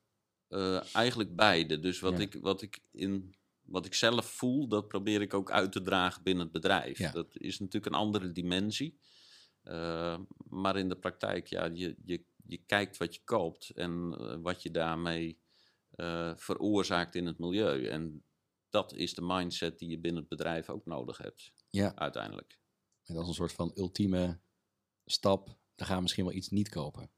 Eh, 0.48 0.94
eigenlijk 0.94 1.36
beide. 1.36 1.78
Dus 1.80 2.00
wat, 2.00 2.12
Ja. 2.12 2.18
ik, 2.18 2.34
wat, 2.40 2.62
ik 2.62 2.80
in, 2.92 3.34
wat 3.62 3.86
ik 3.86 3.94
zelf 3.94 4.26
voel, 4.26 4.68
dat 4.68 4.88
probeer 4.88 5.20
ik 5.20 5.34
ook 5.34 5.50
uit 5.50 5.72
te 5.72 5.82
dragen 5.82 6.22
binnen 6.22 6.42
het 6.44 6.52
bedrijf. 6.52 6.98
Ja. 6.98 7.10
Dat 7.12 7.36
is 7.36 7.58
natuurlijk 7.58 7.86
een 7.86 8.00
andere 8.00 8.32
dimensie. 8.32 8.98
Maar 10.48 10.76
in 10.76 10.88
de 10.88 10.96
praktijk, 10.98 11.46
ja, 11.46 11.64
je, 11.64 11.96
je, 12.04 12.24
je 12.48 12.56
kijkt 12.66 12.96
wat 12.96 13.14
je 13.14 13.20
koopt 13.24 13.70
en 13.70 14.14
eh, 14.18 14.36
wat 14.42 14.62
je 14.62 14.70
daarmee 14.70 15.40
eh, 15.90 16.36
veroorzaakt 16.36 17.14
in 17.14 17.26
het 17.26 17.38
milieu. 17.38 17.86
En 17.88 18.24
dat 18.70 18.92
is 18.94 19.14
de 19.14 19.22
mindset 19.22 19.78
die 19.78 19.88
je 19.90 19.98
binnen 19.98 20.20
het 20.20 20.28
bedrijf 20.30 20.70
ook 20.70 20.84
nodig 20.86 21.18
hebt, 21.18 21.52
Ja, 21.70 21.94
uiteindelijk. 21.94 22.60
en 23.04 23.14
dat 23.14 23.22
is 23.22 23.28
een 23.28 23.34
soort 23.34 23.52
van 23.52 23.72
ultieme 23.74 24.40
stap. 25.04 25.46
Dan 25.74 25.86
gaan 25.86 25.96
we 25.96 26.02
misschien 26.02 26.24
wel 26.24 26.34
iets 26.34 26.48
niet 26.48 26.68
kopen. 26.68 27.00
Wat 27.00 27.10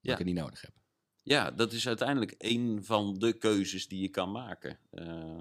Ja. 0.00 0.12
ik 0.12 0.18
het 0.18 0.26
niet 0.26 0.36
nodig 0.36 0.60
heb. 0.60 0.74
Ja, 1.22 1.50
dat 1.50 1.72
is 1.72 1.86
uiteindelijk 1.86 2.34
een 2.38 2.84
van 2.84 3.18
de 3.18 3.32
keuzes 3.38 3.88
die 3.88 4.00
je 4.00 4.08
kan 4.08 4.30
maken. 4.30 4.78
Eh, 4.90 5.38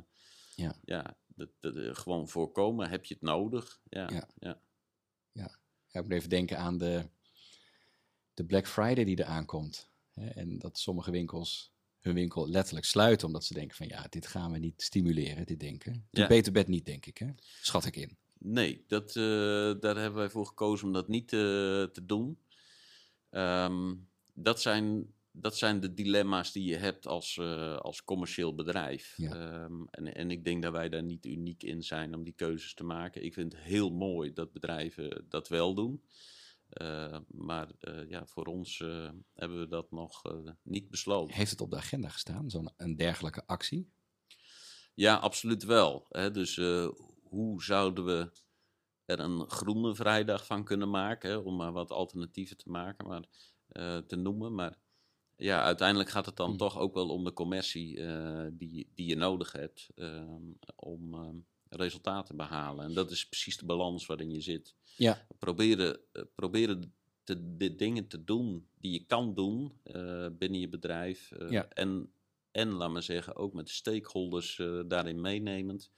Ja. 0.55 0.75
ja 0.86 1.17
dat, 1.27 1.50
dat, 1.60 1.98
gewoon 1.98 2.27
voorkomen. 2.29 2.89
Heb 2.89 3.05
je 3.05 3.13
het 3.13 3.24
nodig? 3.24 3.82
Ja, 3.84 4.10
Ja. 4.10 4.29
ja. 4.36 4.62
Ja, 5.32 5.58
ik 5.91 6.01
moet 6.01 6.12
even 6.12 6.29
denken 6.29 6.58
aan 6.58 6.77
de, 6.77 7.10
de 8.36 8.46
Black 8.46 8.68
Friday 8.68 9.04
die 9.04 9.18
er 9.18 9.25
aankomt. 9.25 9.89
Hè, 10.12 10.27
en 10.27 10.58
dat 10.58 10.77
sommige 10.77 11.12
winkels 11.12 11.74
hun 12.06 12.13
winkel 12.13 12.50
letterlijk 12.50 12.86
sluiten 12.86 13.27
omdat 13.27 13.44
ze 13.44 13.54
denken 13.54 13.77
van 13.77 13.88
ja, 13.88 14.08
dit 14.10 14.27
gaan 14.27 14.51
we 14.51 14.58
niet 14.58 14.82
stimuleren, 14.82 15.46
dit 15.46 15.60
denken. 15.60 16.08
Ja. 16.12 16.27
Beter 16.27 16.51
Bed 16.51 16.68
niet, 16.68 16.86
denk 16.86 17.06
ik, 17.06 17.18
hè? 17.18 17.27
Schat 17.62 17.86
ik 17.86 17.96
in. 17.96 18.18
Nee, 18.38 18.84
dat, 18.88 19.08
eh, 19.15 19.74
daar 19.80 19.96
hebben 19.96 20.13
wij 20.13 20.30
voor 20.30 20.46
gekozen 20.46 20.88
om 20.88 20.94
dat 20.94 21.08
niet 21.08 21.34
eh, 21.34 21.39
te 21.84 22.01
doen. 22.06 22.39
Ehm, 23.30 23.94
dat, 24.34 24.62
zijn, 24.62 25.13
dat 25.32 25.58
zijn 25.58 25.80
de 25.80 25.94
dilemma's 25.94 26.51
die 26.51 26.63
je 26.63 26.75
hebt 26.75 27.08
als, 27.08 27.38
eh, 27.38 27.77
als 27.77 28.04
commercieel 28.04 28.56
bedrijf. 28.56 29.13
Ja. 29.18 29.32
Ehm, 29.32 29.84
en, 29.92 30.15
en 30.15 30.32
ik 30.32 30.44
denk 30.44 30.63
dat 30.63 30.72
wij 30.72 30.89
daar 30.89 31.04
niet 31.04 31.25
uniek 31.25 31.63
in 31.63 31.84
zijn 31.84 32.15
om 32.15 32.24
die 32.24 32.34
keuzes 32.34 32.74
te 32.74 32.84
maken. 32.84 33.24
Ik 33.24 33.34
vind 33.34 33.54
het 33.54 33.62
heel 33.62 33.89
mooi 33.89 34.34
dat 34.34 34.51
bedrijven 34.51 35.25
dat 35.30 35.48
wel 35.48 35.74
doen. 35.74 36.01
Eh, 36.69 37.17
maar 37.27 37.72
eh, 37.79 38.10
ja, 38.10 38.25
voor 38.25 38.45
ons 38.45 38.79
eh, 38.79 39.10
hebben 39.34 39.60
we 39.60 39.67
dat 39.67 39.91
nog 39.91 40.22
niet 40.63 40.89
besloten. 40.89 41.36
Heeft 41.36 41.51
het 41.51 41.62
op 41.62 41.69
de 41.69 41.77
agenda 41.77 42.10
gestaan, 42.10 42.50
zo'n 42.50 42.69
een 42.77 42.95
dergelijke 42.95 43.43
actie? 43.45 43.93
Ja, 44.93 45.15
absoluut 45.15 45.63
wel. 45.63 46.05
Hè. 46.10 46.31
Dus 46.31 46.55
hoe 47.24 47.63
zouden 47.63 48.05
we 48.05 48.31
er 49.05 49.19
een 49.19 49.50
groene 49.50 49.95
vrijdag 49.95 50.45
van 50.45 50.63
kunnen 50.63 50.89
maken? 50.89 51.29
Hè, 51.29 51.36
om 51.36 51.55
maar 51.55 51.72
wat 51.72 51.91
alternatieven 51.91 52.57
te 52.57 52.69
maken, 52.69 53.07
maar, 53.07 53.25
te 54.05 54.15
noemen. 54.15 54.55
Maar 54.55 54.77
ja, 55.36 55.62
uiteindelijk 55.62 56.10
gaat 56.10 56.25
het 56.25 56.36
dan 56.36 56.51
Mm. 56.51 56.57
toch 56.57 56.77
ook 56.77 56.93
wel 56.93 57.10
om 57.10 57.24
de 57.24 57.34
commercie 57.34 57.95
die, 58.51 58.91
die 58.93 59.07
je 59.07 59.15
nodig 59.15 59.51
hebt 59.51 59.89
ehm, 59.95 60.51
om 60.75 61.13
ehm, 61.13 61.38
resultaten 61.75 62.25
te 62.27 62.36
behalen. 62.36 62.86
En 62.86 62.94
dat 62.94 63.12
is 63.12 63.27
precies 63.27 63.58
de 63.58 63.65
balans 63.65 64.05
waarin 64.05 64.32
je 64.32 64.41
zit. 64.41 64.75
Ja. 64.98 65.27
Proberen, 65.39 66.00
eh, 66.12 66.24
proberen 66.36 66.94
te, 67.24 67.55
de 67.58 67.75
dingen 67.75 68.08
te 68.08 68.24
doen 68.24 68.67
die 68.79 68.91
je 68.91 69.05
kan 69.05 69.34
doen 69.34 69.74
eh, 69.84 70.27
binnen 70.38 70.60
je 70.60 70.70
bedrijf. 70.70 71.32
eh, 71.32 71.50
Ja. 71.50 71.67
en, 71.70 72.12
en, 72.51 72.70
laat 72.70 72.89
maar 72.91 73.03
zeggen, 73.03 73.36
ook 73.36 73.53
met 73.53 73.65
de 73.65 73.72
stakeholders 73.74 74.60
eh, 74.60 74.79
daarin 74.88 75.22
meenemend. 75.22 75.91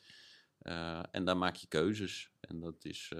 En 1.11 1.25
daar 1.25 1.37
maak 1.37 1.55
je 1.55 1.67
keuzes. 1.67 2.31
En 2.39 2.59
dat 2.59 2.85
is 2.85 3.11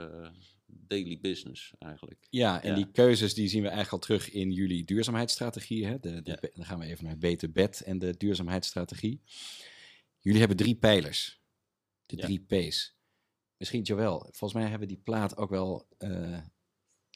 daily 0.65 1.19
business 1.21 1.73
eigenlijk. 1.79 2.27
Ja, 2.29 2.61
en 2.63 2.69
Ja. 2.69 2.75
die 2.75 2.91
keuzes 2.91 3.33
die 3.33 3.47
zien 3.47 3.61
we 3.61 3.67
eigenlijk 3.67 3.93
al 4.03 4.07
terug 4.07 4.31
in 4.31 4.51
jullie 4.51 4.83
duurzaamheidsstrategie. 4.85 5.85
Hè? 5.85 5.99
De, 5.99 6.21
de, 6.21 6.37
Ja. 6.41 6.49
Dan 6.53 6.65
gaan 6.65 6.79
we 6.79 6.85
even 6.85 7.03
naar 7.05 7.17
Beter 7.17 7.51
Bed 7.51 7.81
en 7.81 7.99
de 7.99 8.17
duurzaamheidsstrategie. 8.17 9.21
Jullie 10.19 10.39
hebben 10.39 10.57
drie 10.57 10.75
pijlers. 10.75 11.39
De 12.07 12.15
Ja. 12.17 12.23
drie 12.23 12.39
P's. 12.67 12.95
Misschien 13.57 13.81
Joël, 13.81 14.19
volgens 14.19 14.53
mij 14.53 14.61
hebben 14.69 14.87
we 14.87 14.93
die 14.93 15.03
plaat 15.03 15.37
ook 15.37 15.49
wel 15.49 15.87
eh, 15.97 16.09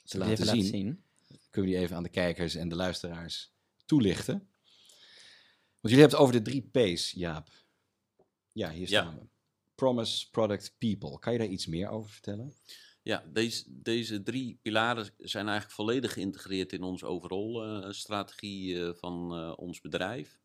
te 0.04 0.18
laten 0.18 0.32
even 0.34 0.46
zien. 0.46 0.56
laten 0.56 0.66
zien? 0.70 1.04
Kunnen 1.50 1.72
we 1.72 1.78
die 1.78 1.86
even 1.86 1.96
aan 1.96 2.04
de 2.04 2.10
kijkers 2.10 2.56
en 2.56 2.70
de 2.70 2.76
luisteraars 2.76 3.54
toelichten? 3.86 4.34
Want 5.80 5.94
jullie 5.94 6.00
hebben 6.00 6.18
het 6.20 6.28
over 6.28 6.44
de 6.44 6.50
drie 6.52 6.94
P's, 6.94 7.12
Jaap. 7.12 7.50
Ja, 8.52 8.72
hier 8.72 8.90
Ja. 8.90 9.02
staan 9.02 9.16
we. 9.20 9.28
Promise, 9.76 10.30
Product, 10.30 10.76
People. 10.78 11.20
Kan 11.20 11.34
je 11.34 11.40
daar 11.40 11.48
iets 11.48 11.66
meer 11.66 11.90
over 11.90 12.12
vertellen? 12.12 12.54
Ja, 13.02 13.24
deze, 13.34 13.64
deze 13.68 14.24
drie 14.24 14.60
pilaren 14.62 15.10
zijn 15.18 15.46
eigenlijk 15.46 15.76
volledig 15.76 16.14
geïntegreerd 16.14 16.74
in 16.74 16.84
onze 16.84 17.06
overall 17.06 17.82
eh, 17.84 17.92
strategie 17.92 18.84
eh, 18.88 18.94
van 18.94 19.34
ons 19.58 19.82
bedrijf. 19.82 20.40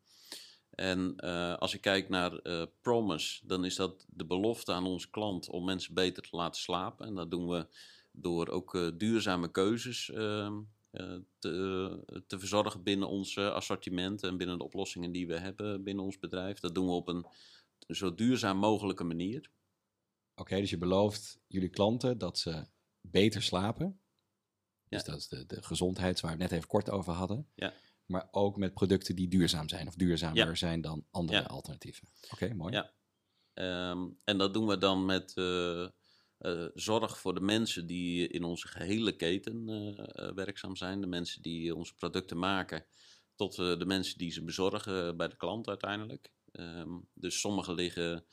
En 0.77 1.13
eh, 1.17 1.57
als 1.57 1.73
ik 1.73 1.81
kijk 1.81 2.09
naar 2.09 2.33
eh, 2.37 2.63
Promise, 2.81 3.47
dan 3.47 3.65
is 3.65 3.75
dat 3.75 4.05
de 4.09 4.25
belofte 4.25 4.71
aan 4.73 4.85
onze 4.85 5.09
klant 5.09 5.49
om 5.49 5.65
mensen 5.65 5.93
beter 5.93 6.23
te 6.23 6.35
laten 6.35 6.61
slapen. 6.61 7.05
En 7.07 7.15
dat 7.15 7.31
doen 7.31 7.47
we 7.47 7.67
door 8.11 8.47
ook 8.47 8.75
eh, 8.75 8.87
duurzame 8.97 9.51
keuzes 9.51 10.09
ehm, 10.11 10.53
eh, 10.91 11.15
te, 11.39 12.23
te 12.27 12.39
verzorgen 12.39 12.83
binnen 12.83 13.07
ons 13.07 13.37
assortiment 13.37 14.23
en 14.23 14.37
binnen 14.37 14.57
de 14.57 14.63
oplossingen 14.63 15.11
die 15.11 15.27
we 15.27 15.37
hebben 15.39 15.83
binnen 15.83 16.03
ons 16.03 16.19
bedrijf. 16.19 16.59
Dat 16.59 16.75
doen 16.75 16.85
we 16.85 16.91
op 16.91 17.07
een 17.07 17.25
zo 17.87 18.15
duurzaam 18.15 18.57
mogelijke 18.57 19.03
manier. 19.03 19.49
Oké, 20.35 20.59
dus 20.59 20.69
je 20.69 20.77
belooft 20.77 21.39
jullie 21.47 21.69
klanten 21.69 22.17
dat 22.17 22.37
ze 22.39 22.65
beter 23.01 23.41
slapen. 23.41 23.99
Dus 24.89 25.01
Ja. 25.05 25.11
dat 25.11 25.19
is 25.19 25.27
de, 25.27 25.45
de 25.45 25.63
gezondheid 25.63 26.19
waar 26.19 26.31
we 26.35 26.41
het 26.41 26.49
net 26.49 26.57
even 26.59 26.71
kort 26.71 26.89
over 26.89 27.13
hadden. 27.13 27.47
Ja. 27.55 27.73
Maar 28.07 28.27
ook 28.31 28.57
met 28.57 28.73
producten 28.73 29.15
die 29.15 29.27
duurzaam 29.27 29.69
zijn 29.69 29.87
of 29.87 29.95
duurzamer 29.95 30.37
Ja. 30.47 30.55
zijn 30.55 30.81
dan 30.81 31.05
andere 31.11 31.39
Ja. 31.39 31.45
alternatieven. 31.45 32.07
Oké, 32.31 32.53
mooi. 32.53 32.73
Ja. 32.73 32.93
Ehm, 33.53 34.07
en 34.23 34.37
dat 34.37 34.53
doen 34.53 34.67
we 34.67 34.77
dan 34.77 35.05
met 35.05 35.33
eh, 35.35 35.83
eh, 35.83 35.89
zorg 36.73 37.19
voor 37.19 37.33
de 37.33 37.41
mensen 37.41 37.87
die 37.87 38.27
in 38.27 38.43
onze 38.43 38.67
gehele 38.67 39.15
keten 39.15 39.67
eh, 39.97 40.31
werkzaam 40.33 40.75
zijn. 40.75 41.01
De 41.01 41.07
mensen 41.07 41.41
die 41.41 41.75
onze 41.75 41.95
producten 41.95 42.37
maken, 42.39 42.85
tot 43.35 43.55
de 43.55 43.85
mensen 43.85 44.17
die 44.17 44.31
ze 44.31 44.43
bezorgen 44.43 45.17
bij 45.17 45.27
de 45.27 45.37
klant 45.37 45.67
uiteindelijk. 45.67 46.31
Ehm, 46.51 46.97
dus 47.13 47.39
sommige 47.39 47.73
liggen 47.73 48.25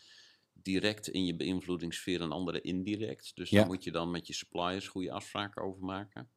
direct 0.52 1.08
in 1.08 1.24
je 1.26 1.36
beïnvloedingssfeer 1.36 2.20
en 2.20 2.32
andere 2.32 2.60
indirect. 2.60 3.36
Dus 3.36 3.50
Ja. 3.50 3.58
daar 3.58 3.66
moet 3.66 3.84
je 3.84 3.90
dan 3.92 4.10
met 4.10 4.26
je 4.26 4.32
suppliers 4.32 4.88
goede 4.88 5.12
afspraken 5.12 5.62
over 5.62 5.84
maken. 5.84 6.30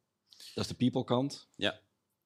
Dat 0.54 0.64
is 0.64 0.66
de 0.66 0.74
people 0.74 1.04
kant. 1.04 1.48
Ja. 1.56 1.80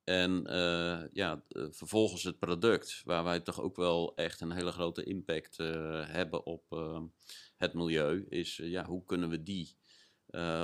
En 0.04 0.46
eh, 0.46 1.02
ja, 1.12 1.44
eh, 1.48 1.66
vervolgens 1.70 2.22
het 2.22 2.38
product, 2.38 3.02
waar 3.04 3.24
wij 3.24 3.40
toch 3.40 3.60
ook 3.60 3.76
wel 3.76 4.14
echt 4.16 4.40
een 4.40 4.52
hele 4.52 4.72
grote 4.72 5.04
impact 5.04 5.58
eh, 5.58 6.08
hebben 6.08 6.46
op 6.46 6.72
eh, 6.72 7.02
het 7.56 7.74
milieu, 7.74 8.26
is 8.28 8.56
ja, 8.56 8.84
hoe 8.84 9.04
kunnen 9.04 9.28
we 9.28 9.42
die 9.42 9.76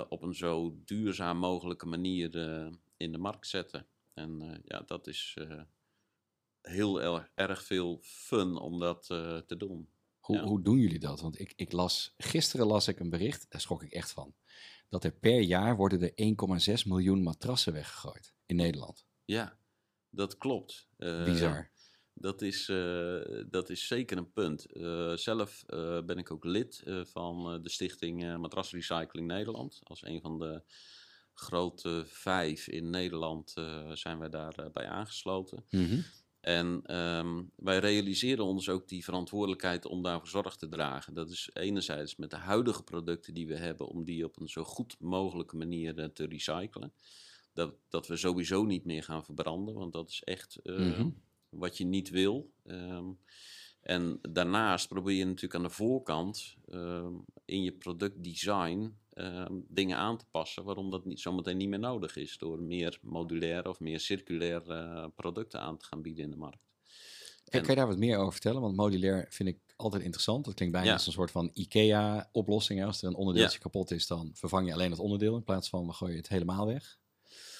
op 0.09 0.23
een 0.23 0.35
zo 0.35 0.79
duurzaam 0.85 1.39
mogelijke 1.39 1.87
manier 1.87 2.37
in 2.97 3.13
de 3.13 3.19
markt 3.19 3.47
zetten. 3.47 3.87
En 4.15 4.63
ja, 4.65 4.81
dat 4.81 5.07
is 5.07 5.37
heel 6.61 7.03
erg, 7.03 7.31
erg 7.35 7.63
veel 7.63 7.99
fun 8.03 8.57
om 8.57 8.79
dat 8.79 9.07
te 9.47 9.55
doen. 9.59 9.89
Hoe, 10.19 10.37
Ja. 10.37 10.43
hoe 10.43 10.63
doen 10.63 10.79
jullie 10.79 10.99
dat? 10.99 11.21
Want 11.21 11.41
ik, 11.41 11.53
ik 11.57 11.73
las, 11.73 12.15
gisteren 12.17 12.67
las 12.67 12.89
ik 12.89 13.01
een 13.01 13.11
bericht, 13.11 13.47
daar 13.49 13.61
schrok 13.61 13.83
ik 13.83 13.93
echt 13.93 14.13
van. 14.13 14.35
Dat 14.89 15.05
er 15.05 15.13
per 15.13 15.41
jaar 15.41 15.77
worden 15.77 16.03
er 16.03 16.13
1,6 16.81 16.87
miljoen 16.87 17.23
matrassen 17.23 17.73
weggegooid 17.73 18.35
in 18.47 18.57
Nederland. 18.57 19.07
Ja, 19.29 19.59
dat 20.11 20.39
klopt. 20.39 20.89
Eh, 20.97 21.25
Bizar. 21.25 21.71
Dat 22.15 22.43
is, 22.43 22.69
eh, 22.69 23.21
dat 23.47 23.71
is 23.71 23.87
zeker 23.87 24.17
een 24.17 24.33
punt. 24.33 24.65
Eh, 24.65 25.13
zelf 25.13 25.65
ben 26.05 26.19
ik 26.19 26.31
ook 26.31 26.45
lid 26.45 26.83
van 27.03 27.63
de 27.63 27.69
stichting 27.69 28.25
eh 28.25 28.37
Matrasrecycling 28.37 29.27
Nederland. 29.27 29.81
Als 29.83 30.03
een 30.03 30.21
van 30.21 30.39
de 30.39 30.63
grote 31.35 32.05
vijf 32.07 32.69
in 32.69 32.91
Nederland 32.91 33.55
zijn 33.93 34.19
wij 34.19 34.29
daarbij 34.29 34.71
bij 34.71 34.87
aangesloten. 34.87 35.65
Mhm. 35.71 36.01
En 36.41 36.81
ehm, 36.83 37.43
wij 37.57 37.79
realiseren 37.79 38.45
ons 38.45 38.69
ook 38.69 38.89
die 38.89 39.05
verantwoordelijkheid 39.05 39.87
om 39.87 40.03
daarvoor 40.03 40.29
zorg 40.29 40.57
te 40.57 40.69
dragen. 40.69 41.15
Dat 41.15 41.31
is 41.31 41.51
enerzijds 41.53 42.17
met 42.17 42.31
de 42.31 42.37
huidige 42.37 42.83
producten 42.83 43.35
die 43.35 43.47
we 43.47 43.57
hebben, 43.57 43.87
om 43.87 44.05
die 44.05 44.25
op 44.25 44.41
een 44.41 44.49
zo 44.49 44.65
goed 44.65 44.97
mogelijke 44.99 45.57
manier 45.57 46.13
te 46.13 46.27
recyclen. 46.27 46.93
Dat, 47.59 47.75
dat 47.89 48.07
we 48.07 48.17
sowieso 48.17 48.65
niet 48.65 48.85
meer 48.85 49.03
gaan 49.03 49.25
verbranden, 49.25 49.75
want 49.75 49.93
dat 49.93 50.09
is 50.09 50.23
echt 50.25 50.57
eh, 50.63 50.77
Mhm. 50.79 51.09
wat 51.49 51.77
je 51.79 51.85
niet 51.85 52.11
wil. 52.11 52.51
Ehm, 52.67 53.07
en 53.81 54.19
daarnaast 54.31 54.89
probeer 54.89 55.17
je 55.17 55.25
natuurlijk 55.25 55.55
aan 55.55 55.63
de 55.63 55.71
voorkant 55.71 56.57
ehm, 56.67 57.13
in 57.45 57.63
je 57.63 57.73
productdesign 57.73 58.97
ehm, 59.13 59.53
dingen 59.69 59.97
aan 59.97 60.19
te 60.19 60.25
passen 60.31 60.65
waarom 60.65 60.91
dat 60.91 61.05
niet, 61.05 61.21
zometeen 61.21 61.57
niet 61.57 61.69
meer 61.69 61.79
nodig 61.79 62.17
is. 62.17 62.39
Door 62.39 62.61
meer 62.63 62.99
modulaire 63.03 63.69
of 63.69 63.81
meer 63.81 64.01
circulaire 64.01 64.75
eh, 64.75 65.07
producten 65.17 65.61
aan 65.61 65.77
te 65.79 65.85
gaan 65.85 66.03
bieden 66.03 66.25
in 66.25 66.31
de 66.31 66.37
markt. 66.37 66.67
En- 67.45 67.61
kan 67.61 67.71
je 67.71 67.77
daar 67.77 67.87
wat 67.89 67.99
meer 67.99 68.19
over 68.19 68.33
vertellen? 68.33 68.61
Want 68.61 68.77
modulair 68.77 69.27
vind 69.31 69.49
ik 69.49 69.59
altijd 69.77 70.03
interessant. 70.03 70.45
Dat 70.45 70.55
klinkt 70.55 70.75
bijna 70.75 70.89
Ja. 70.89 70.95
als 70.97 71.07
een 71.07 71.13
soort 71.13 71.31
van 71.31 71.51
IKEA-oplossing. 71.55 72.85
Als 72.85 73.03
er 73.03 73.09
een 73.09 73.15
onderdeeltje 73.15 73.59
kapot 73.59 73.91
is, 73.91 74.07
dan 74.07 74.31
vervang 74.35 74.67
je 74.67 74.73
alleen 74.73 74.91
het 74.91 75.01
onderdeel 75.01 75.37
in 75.37 75.45
plaats 75.45 75.69
van 75.69 75.87
we 75.87 75.93
gooien 75.93 76.17
het 76.17 76.29
helemaal 76.29 76.67
weg. 76.67 76.99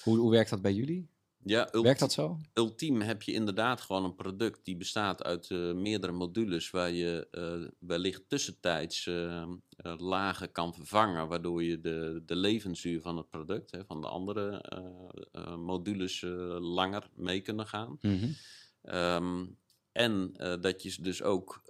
Hoe, 0.03 0.17
hoe 0.17 0.31
werkt 0.31 0.49
dat 0.49 0.61
bij 0.61 0.73
jullie? 0.73 1.09
Ja, 1.43 1.69
Werkt 1.71 1.99
dat 1.99 2.11
zo? 2.11 2.37
ultiem 2.53 3.01
heb 3.01 3.21
je 3.21 3.31
inderdaad 3.33 3.81
gewoon 3.81 4.03
een 4.03 4.15
product 4.15 4.65
die 4.65 4.77
bestaat 4.77 5.23
uit 5.23 5.51
eh, 5.51 5.73
meerdere 5.73 6.13
modules 6.13 6.69
waar 6.69 6.91
je 6.91 7.27
eh, 7.31 7.69
wellicht 7.79 8.23
tussentijds 8.27 9.07
eh, 9.07 9.53
lagen 9.97 10.51
kan 10.51 10.73
vervangen, 10.73 11.27
waardoor 11.27 11.63
je 11.63 11.79
de, 11.79 12.21
de 12.25 12.35
levensduur 12.35 13.01
van 13.01 13.17
het 13.17 13.29
product, 13.29 13.71
hè, 13.71 13.85
van 13.85 14.01
de 14.01 14.07
andere 14.07 14.63
modules, 15.57 16.21
langer 16.59 17.09
mee 17.15 17.41
kunnen 17.41 17.67
gaan. 17.67 17.97
Mhm. 18.01 18.29
Ehm, 18.81 19.45
en 19.91 20.33
dat 20.61 20.83
je 20.83 20.89
ze 20.89 21.01
dus 21.01 21.21
ook 21.23 21.61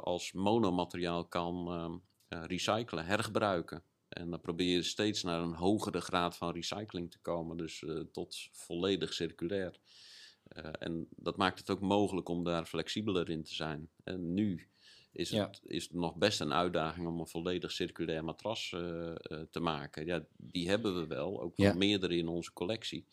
als 0.00 0.32
monomateriaal 0.32 1.24
kan 1.24 1.66
ehm, 1.68 1.96
eh, 2.28 2.44
recyclen, 2.46 3.04
hergebruiken. 3.04 3.82
En 4.18 4.30
dan 4.30 4.40
probeer 4.40 4.74
je 4.74 4.82
steeds 4.82 5.22
naar 5.22 5.40
een 5.40 5.52
hogere 5.54 6.00
graad 6.00 6.36
van 6.36 6.52
recycling 6.52 7.10
te 7.10 7.18
komen, 7.18 7.56
dus 7.56 7.82
eh, 7.84 8.00
tot 8.12 8.48
volledig 8.52 9.12
circulair. 9.14 9.78
Eh, 10.42 10.70
en 10.78 11.08
dat 11.16 11.36
maakt 11.36 11.58
het 11.58 11.70
ook 11.70 11.80
mogelijk 11.80 12.28
om 12.28 12.44
daar 12.44 12.64
flexibeler 12.66 13.30
in 13.30 13.42
te 13.42 13.54
zijn. 13.54 13.90
En 14.04 14.34
nu 14.34 14.68
is 15.12 15.30
Ja. 15.30 15.46
het, 15.46 15.60
is 15.64 15.82
het 15.82 15.92
nog 15.92 16.16
best 16.16 16.40
een 16.40 16.52
uitdaging 16.52 17.06
om 17.06 17.20
een 17.20 17.26
volledig 17.26 17.72
circulair 17.72 18.24
matras 18.24 18.72
eh, 18.72 18.80
te 19.50 19.60
maken. 19.60 20.06
Ja, 20.06 20.26
die 20.36 20.68
hebben 20.68 20.94
we 21.00 21.06
wel, 21.06 21.42
ook 21.42 21.56
wel 21.56 21.66
Ja. 21.66 21.74
meerdere 21.74 22.16
in 22.16 22.28
onze 22.28 22.52
collectie. 22.52 23.06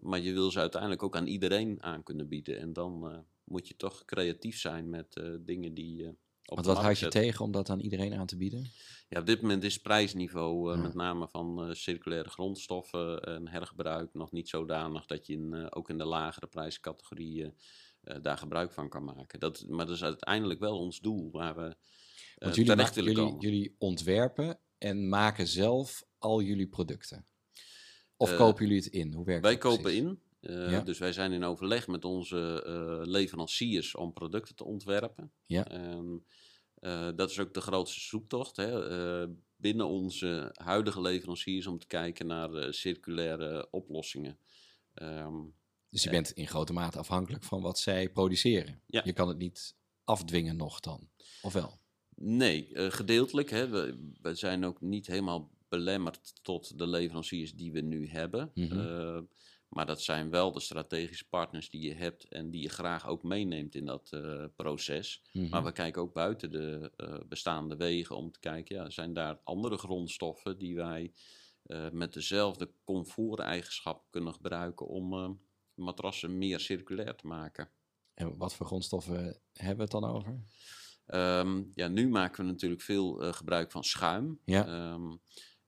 Maar 0.00 0.20
je 0.20 0.32
wil 0.32 0.50
ze 0.50 0.58
uiteindelijk 0.58 1.02
ook 1.02 1.16
aan 1.16 1.26
iedereen 1.26 1.82
aan 1.82 2.02
kunnen 2.02 2.28
bieden. 2.28 2.58
En 2.58 2.72
dan 2.72 3.24
moet 3.44 3.68
je 3.68 3.76
toch 3.76 4.04
creatief 4.04 4.58
zijn 4.58 4.90
met 4.90 5.20
dingen 5.40 5.74
die 5.74 6.16
Want 6.54 6.66
wat 6.66 6.78
houd 6.78 6.98
je 6.98 7.08
tegen 7.08 7.44
om 7.44 7.52
dat 7.52 7.70
aan 7.70 7.80
iedereen 7.80 8.14
aan 8.14 8.26
te 8.26 8.36
bieden? 8.36 8.66
Ja, 9.08 9.20
op 9.20 9.26
dit 9.26 9.40
moment 9.42 9.64
is 9.64 9.72
het 9.74 9.82
prijsniveau, 9.82 10.70
eh, 10.70 10.76
Ja. 10.76 10.82
met 10.82 10.94
name 10.94 11.28
van 11.28 11.62
eh, 11.68 11.74
circulaire 11.74 12.28
grondstoffen 12.28 13.22
en 13.22 13.48
hergebruik, 13.48 14.14
nog 14.14 14.32
niet 14.32 14.48
zodanig 14.48 15.06
dat 15.06 15.26
je 15.26 15.32
in, 15.32 15.54
eh, 15.54 15.66
ook 15.70 15.88
in 15.90 15.98
de 15.98 16.04
lagere 16.04 16.46
prijscategorieën 16.46 17.54
eh, 18.02 18.16
daar 18.22 18.38
gebruik 18.38 18.72
van 18.72 18.88
kan 18.88 19.04
maken. 19.04 19.40
Dat, 19.40 19.64
maar 19.68 19.86
dat 19.86 19.94
is 19.94 20.02
uiteindelijk 20.02 20.60
wel 20.60 20.78
ons 20.78 21.00
doel 21.00 21.30
waar 21.30 21.54
we 21.56 21.62
eh, 21.66 21.74
Want 22.38 22.54
jullie, 22.54 22.70
terecht 22.70 22.94
willen 22.94 23.10
jullie, 23.12 23.26
komen. 23.28 23.42
jullie 23.44 23.74
ontwerpen 23.78 24.58
en 24.78 25.08
maken 25.08 25.46
zelf 25.46 26.04
al 26.18 26.42
jullie 26.42 26.68
producten. 26.68 27.26
Of 28.16 28.30
Eh, 28.30 28.36
kopen 28.36 28.66
jullie 28.66 28.82
het 28.82 28.92
in? 28.92 29.12
Hoe 29.12 29.24
werkt 29.24 29.42
Wij 29.42 29.52
dat 29.52 29.60
kopen 29.62 29.94
in. 29.94 30.20
Eh, 30.48 30.70
Ja. 30.70 30.80
Dus 30.80 30.98
wij 30.98 31.12
zijn 31.12 31.32
in 31.32 31.44
overleg 31.44 31.86
met 31.86 32.04
onze 32.04 32.62
eh, 32.66 33.10
leveranciers 33.10 33.94
om 33.94 34.12
producten 34.12 34.54
te 34.56 34.64
ontwerpen. 34.64 35.32
Ja. 35.46 35.68
En, 35.68 36.24
eh, 36.74 37.08
dat 37.16 37.30
is 37.30 37.38
ook 37.38 37.54
de 37.54 37.60
grootste 37.60 38.00
zoektocht 38.00 38.56
hè, 38.56 39.26
binnen 39.56 39.86
onze 39.86 40.50
huidige 40.52 41.00
leveranciers 41.00 41.66
om 41.66 41.78
te 41.78 41.86
kijken 41.86 42.26
naar 42.26 42.74
circulaire 42.74 43.68
oplossingen. 43.70 44.38
Ehm, 44.94 45.36
Dus 45.90 46.02
je 46.02 46.10
bent 46.10 46.30
in 46.30 46.46
grote 46.46 46.72
mate 46.72 46.98
afhankelijk 46.98 47.42
van 47.44 47.60
wat 47.60 47.78
zij 47.78 48.10
produceren. 48.10 48.82
Ja. 48.86 49.02
Je 49.04 49.12
kan 49.12 49.28
het 49.28 49.38
niet 49.38 49.76
afdwingen 50.04 50.56
nog 50.56 50.80
dan, 50.80 51.10
of 51.42 51.52
wel? 51.52 51.78
Nee, 52.14 52.68
gedeeltelijk. 52.72 53.50
Hè. 53.50 53.68
We, 53.68 54.10
we 54.20 54.34
zijn 54.34 54.64
ook 54.64 54.80
niet 54.80 55.06
helemaal 55.06 55.50
belemmerd 55.68 56.44
tot 56.44 56.78
de 56.78 56.86
leveranciers 56.86 57.54
die 57.54 57.72
we 57.72 57.80
nu 57.80 58.08
hebben. 58.08 58.50
Eh, 58.54 59.20
maar 59.68 59.86
dat 59.86 60.02
zijn 60.02 60.30
wel 60.30 60.52
de 60.52 60.60
strategische 60.60 61.28
partners 61.28 61.70
die 61.70 61.80
je 61.80 61.94
hebt 61.94 62.28
en 62.28 62.50
die 62.50 62.62
je 62.62 62.68
graag 62.68 63.06
ook 63.06 63.22
meeneemt 63.22 63.74
in 63.74 63.84
dat 63.84 64.12
eh, 64.12 64.44
proces. 64.56 65.22
Mhm. 65.32 65.48
Maar 65.48 65.64
we 65.64 65.72
kijken 65.72 66.02
ook 66.02 66.12
buiten 66.12 66.50
de 66.50 66.92
eh, 66.96 67.18
bestaande 67.28 67.76
wegen 67.76 68.16
om 68.16 68.30
te 68.30 68.40
kijken, 68.40 68.76
ja, 68.76 68.90
zijn 68.90 69.12
daar 69.12 69.40
andere 69.44 69.78
grondstoffen 69.78 70.58
die 70.58 70.74
wij 70.74 71.12
eh, 71.62 71.90
met 71.90 72.12
dezelfde 72.12 72.70
comfort-eigenschappen 72.84 74.06
kunnen 74.10 74.32
gebruiken 74.32 74.86
om 74.86 75.12
eh, 75.12 75.30
matrassen 75.74 76.38
meer 76.38 76.60
circulair 76.60 77.14
te 77.14 77.26
maken. 77.26 77.70
En 78.14 78.36
wat 78.36 78.54
voor 78.54 78.66
grondstoffen 78.66 79.40
hebben 79.52 79.76
we 79.76 79.82
het 79.82 79.90
dan 79.90 80.04
over? 80.04 80.40
Ehm, 81.06 81.62
ja, 81.74 81.88
nu 81.88 82.08
maken 82.08 82.44
we 82.44 82.50
natuurlijk 82.50 82.82
veel 82.82 83.32
gebruik 83.32 83.70
van 83.70 83.84
schuim. 83.84 84.40
Ja. 84.44 84.66
Ehm, 84.66 85.16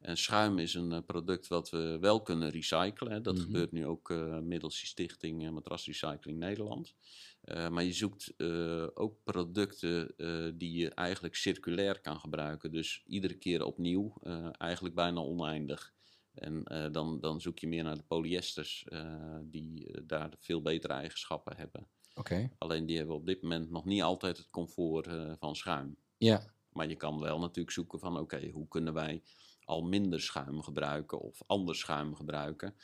en 0.01 0.17
schuim 0.17 0.59
is 0.59 0.75
een 0.75 0.93
eh, 0.93 0.99
product 1.07 1.49
wat 1.49 1.71
we 1.71 1.99
wel 2.01 2.23
kunnen 2.23 2.51
recyclen. 2.51 3.13
Hè. 3.13 3.21
Dat 3.21 3.35
Mhm. 3.35 3.45
gebeurt 3.45 3.73
nu 3.73 3.87
ook 3.87 4.11
eh, 4.11 4.39
middels 4.39 4.79
die 4.79 4.89
stichting 4.89 5.43
uh, 5.45 5.51
Matrasrecycling 5.51 6.39
Nederland. 6.39 6.95
Uh, 7.45 7.69
maar 7.69 7.85
je 7.85 7.93
zoekt 7.93 8.33
uh, 8.37 8.87
ook 8.95 9.23
producten 9.25 10.13
uh, 10.17 10.53
die 10.55 10.73
je 10.73 10.89
eigenlijk 10.89 11.35
circulair 11.35 12.01
kan 12.01 12.17
gebruiken. 12.21 12.73
Dus 12.73 13.03
iedere 13.07 13.35
keer 13.35 13.65
opnieuw, 13.65 14.15
eigenlijk 14.59 14.95
bijna 14.95 15.21
oneindig. 15.21 15.93
En 16.35 16.63
dan, 16.93 17.21
dan 17.21 17.41
zoek 17.41 17.59
je 17.59 17.69
meer 17.69 17.85
naar 17.85 17.97
de 17.97 18.03
polyesters 18.03 18.87
die 19.43 20.03
daar 20.07 20.31
veel 20.39 20.63
betere 20.63 20.93
eigenschappen 20.93 21.57
hebben. 21.57 21.87
Oké. 22.15 22.51
Alleen 22.59 22.87
die 22.87 22.97
hebben 22.97 23.17
op 23.17 23.27
dit 23.27 23.43
moment 23.43 23.71
nog 23.71 23.85
niet 23.85 24.03
altijd 24.03 24.37
het 24.37 24.51
comfort 24.51 25.09
van 25.39 25.57
schuim. 25.57 25.97
Ja. 26.17 26.53
Maar 26.73 26.89
je 26.89 26.97
kan 26.97 27.21
wel 27.21 27.39
natuurlijk 27.39 27.75
zoeken 27.75 27.99
van 27.99 28.13
oké, 28.13 28.23
okay, 28.23 28.51
hoe 28.51 28.69
kunnen 28.69 28.95
wij 28.95 29.23
al 29.71 29.83
minder 29.83 30.21
schuim 30.21 30.63
gebruiken 30.63 31.21
of 31.21 31.43
ander 31.47 31.77
schuim 31.77 32.15
gebruiken. 32.15 32.75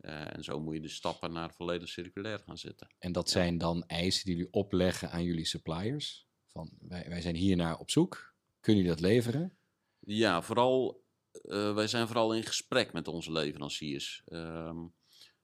Uh, 0.00 0.36
en 0.36 0.44
zo 0.44 0.60
moet 0.60 0.74
je 0.74 0.80
de 0.80 0.88
stappen 0.88 1.32
naar 1.32 1.54
volledig 1.54 1.88
circulair 1.88 2.38
gaan 2.38 2.58
zetten. 2.58 2.94
En 2.98 3.12
dat 3.12 3.30
zijn 3.30 3.58
dan 3.58 3.86
eisen 3.86 4.24
die 4.24 4.36
jullie 4.36 4.52
opleggen 4.52 5.10
aan 5.10 5.24
jullie 5.24 5.46
suppliers? 5.46 6.26
Van 6.46 6.70
wij, 6.80 7.04
wij 7.08 7.20
zijn 7.20 7.34
hiernaar 7.34 7.78
op 7.78 7.90
zoek. 7.90 8.34
Kunnen 8.60 8.82
jullie 8.82 8.96
dat 8.96 9.08
leveren? 9.08 9.56
Ja, 9.98 10.42
vooral, 10.42 11.04
uh, 11.42 11.74
wij 11.74 11.86
zijn 11.86 12.06
vooral 12.06 12.34
in 12.34 12.42
gesprek 12.42 12.92
met 12.92 13.08
onze 13.08 13.32
leveranciers. 13.32 14.22
Um, 14.26 14.94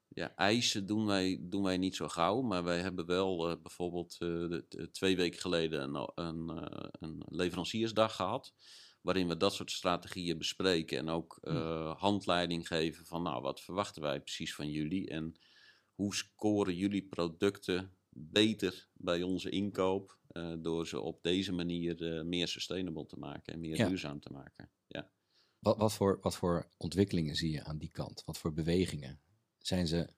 ja, 0.09 0.35
eisen 0.37 0.87
doen 0.87 1.07
wij, 1.07 1.39
doen 1.41 1.63
wij 1.63 1.77
niet 1.77 1.97
zo 1.97 2.09
gauw, 2.09 2.41
maar 2.41 2.65
wij 2.65 2.81
hebben 2.81 3.07
wel 3.07 3.51
uh, 3.51 3.57
bijvoorbeeld 3.63 4.19
de, 4.19 4.65
de, 4.69 4.91
twee 4.91 5.17
weken 5.17 5.41
geleden 5.41 5.83
een, 5.83 6.11
een, 6.15 6.69
een, 7.01 7.23
leveranciersdag 7.29 8.17
gehad. 8.17 8.55
Waarin 9.01 9.29
we 9.29 9.37
dat 9.37 9.55
soort 9.55 9.71
strategieën 9.71 10.39
bespreken 10.39 10.99
en 10.99 11.09
ook 11.09 11.39
uh, 11.43 12.01
handleiding 12.01 12.67
geven 12.67 13.07
van 13.07 13.23
nou, 13.23 13.43
wat 13.43 13.61
verwachten 13.61 14.03
wij 14.03 14.21
precies 14.21 14.55
van 14.55 14.71
jullie 14.71 15.09
en 15.09 15.39
hoe 15.93 16.15
scoren 16.15 16.77
jullie 16.77 17.09
producten 17.09 17.97
beter 18.11 18.89
bij 18.95 19.23
onze 19.23 19.51
inkoop 19.51 20.19
uh, 20.33 20.55
door 20.59 20.87
ze 20.87 21.01
op 21.01 21.23
deze 21.23 21.53
manier 21.53 22.03
uh, 22.03 22.23
meer 22.23 22.49
sustainable 22.49 23.07
te 23.07 23.19
maken 23.19 23.53
en 23.53 23.61
meer 23.61 23.77
Ja. 23.77 23.89
duurzaam 23.89 24.21
te 24.21 24.33
maken. 24.33 24.71
Ja. 24.87 25.11
Wat, 25.59 25.77
wat, 25.77 25.93
voor, 25.93 26.19
wat 26.21 26.37
voor 26.37 26.69
ontwikkelingen 26.77 27.35
zie 27.35 27.51
je 27.51 27.65
aan 27.65 27.79
die 27.79 27.91
kant? 27.91 28.23
Wat 28.25 28.39
voor 28.39 28.53
bewegingen? 28.53 29.21
Zijn 29.59 29.87
ze, 29.87 30.09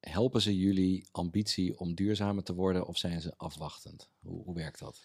helpen 0.00 0.42
ze 0.42 0.56
jullie 0.56 1.08
ambitie 1.10 1.78
om 1.78 1.94
duurzamer 1.94 2.44
te 2.44 2.54
worden 2.54 2.86
of 2.86 2.98
zijn 2.98 3.20
ze 3.20 3.36
afwachtend? 3.36 4.10
Hoe, 4.20 4.42
hoe 4.44 4.54
werkt 4.54 4.78
dat? 4.78 5.04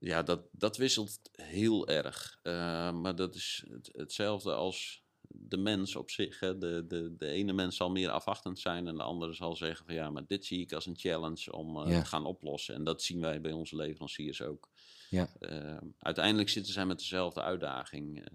Ja, 0.00 0.22
dat, 0.22 0.40
dat 0.52 0.76
wisselt 0.76 1.20
heel 1.32 1.88
erg. 1.88 2.38
Uh, 2.42 2.52
maar 2.92 3.16
dat 3.16 3.34
is 3.34 3.64
het, 3.70 3.88
hetzelfde 3.92 4.52
als 4.54 5.02
de 5.28 5.56
mens 5.56 5.96
op 5.96 6.10
zich. 6.10 6.40
Hè. 6.40 6.58
De, 6.58 6.84
de, 6.88 7.14
de 7.18 7.26
ene 7.26 7.52
mens 7.52 7.76
zal 7.76 7.90
meer 7.90 8.10
afwachtend 8.10 8.58
zijn 8.58 8.86
en 8.86 8.94
de 8.96 9.02
andere 9.02 9.32
zal 9.32 9.56
zeggen 9.56 9.86
van 9.86 9.94
ja, 9.94 10.10
maar 10.10 10.26
dit 10.26 10.44
zie 10.44 10.60
ik 10.60 10.72
als 10.72 10.86
een 10.86 10.96
challenge 10.98 11.52
om 11.52 11.76
uh, 11.76 11.90
Ja. 11.92 12.00
te 12.00 12.06
gaan 12.06 12.24
oplossen. 12.26 12.74
En 12.74 12.84
dat 12.84 13.02
zien 13.02 13.20
wij 13.20 13.40
bij 13.40 13.52
onze 13.52 13.76
leveranciers 13.76 14.42
ook. 14.42 14.68
Ja. 15.10 15.28
Uh, 15.40 15.76
uiteindelijk 15.98 16.48
zitten 16.48 16.72
zij 16.72 16.86
met 16.86 16.98
dezelfde 16.98 17.42
uitdaging 17.42 18.26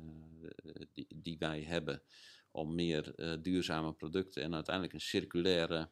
die, 0.93 1.07
die 1.15 1.37
wij 1.39 1.61
hebben. 1.61 2.01
Om 2.51 2.75
meer 2.75 3.15
duurzame 3.41 3.93
producten 3.93 4.43
en 4.43 4.53
uiteindelijk 4.53 4.93
een 4.93 5.01
circulaire, 5.01 5.89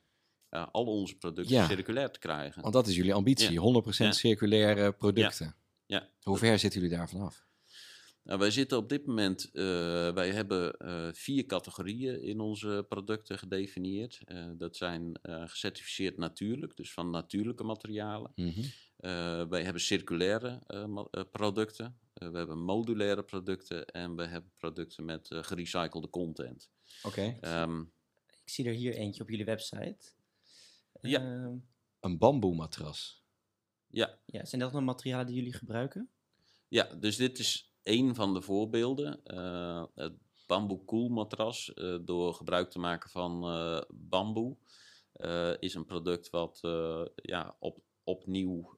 uh, 0.49 0.67
al 0.71 0.85
onze 0.85 1.17
producten 1.17 1.55
Ja. 1.55 1.67
circulair 1.67 2.11
te 2.11 2.19
krijgen. 2.19 2.61
Want 2.61 2.73
dat 2.73 2.87
is 2.87 2.95
jullie 2.95 3.13
ambitie, 3.13 3.51
Ja. 3.51 3.59
100% 3.61 3.85
Ja. 3.97 4.11
circulaire 4.11 4.91
producten. 4.93 5.55
Ja. 5.91 6.09
Hoe 6.21 6.37
ver 6.37 6.59
zitten 6.59 6.81
jullie 6.81 6.97
daarvan 6.97 7.21
af? 7.21 7.45
Nou, 8.23 8.39
wij 8.39 8.51
zitten 8.51 8.77
op 8.77 8.89
dit 8.89 9.05
moment, 9.05 9.49
uh, 9.53 9.63
wij 10.13 10.31
hebben 10.31 10.75
uh, 10.79 11.07
vier 11.11 11.45
categorieën 11.45 12.21
in 12.21 12.39
onze 12.39 12.85
producten 12.89 13.37
gedefinieerd. 13.37 14.21
Uh, 14.25 14.49
dat 14.57 14.75
zijn 14.75 15.19
gecertificeerd 15.21 16.17
natuurlijk, 16.17 16.77
dus 16.77 16.93
van 16.93 17.09
natuurlijke 17.09 17.63
materialen. 17.63 18.31
Mhm. 18.35 18.61
wij 19.49 19.63
hebben 19.63 19.81
circulaire 19.81 20.61
producten, 21.31 21.99
we 22.13 22.37
hebben 22.37 22.59
modulaire 22.59 23.23
producten 23.23 23.85
en 23.85 24.15
we 24.15 24.25
hebben 24.25 24.51
producten 24.57 25.05
met 25.05 25.27
gerecyclede 25.31 26.09
content. 26.09 26.69
Oké. 27.03 27.37
Um, 27.41 27.91
Ik 28.43 28.49
zie 28.49 28.65
er 28.65 28.73
hier 28.73 28.95
eentje 28.95 29.21
op 29.23 29.29
jullie 29.29 29.45
website. 29.45 30.13
Ja. 31.01 31.19
Ehm, 31.19 31.55
Een 31.99 32.17
bamboematras. 32.17 33.20
Ja, 33.91 34.19
ja, 34.25 34.45
zijn 34.45 34.61
dat 34.61 34.71
dan 34.71 34.83
materialen 34.83 35.25
die 35.25 35.35
jullie 35.35 35.53
gebruiken? 35.53 36.09
Ja, 36.67 36.83
dus 36.83 37.15
dit 37.15 37.39
is 37.39 37.73
één 37.83 38.15
van 38.15 38.33
de 38.33 38.41
voorbeelden. 38.41 39.19
Uh, 39.25 39.83
het 39.95 40.13
bamboe 40.47 40.85
koel 40.85 41.09
matras, 41.09 41.71
uh, 41.75 41.97
door 42.01 42.33
gebruik 42.33 42.69
te 42.69 42.79
maken 42.79 43.09
van 43.09 43.43
uh, 43.43 43.81
bamboe, 43.89 44.57
is 45.59 45.73
een 45.73 45.85
product 45.85 46.29
wat 46.29 46.59
ja, 47.15 47.55
op, 47.59 47.79
opnieuw 48.03 48.77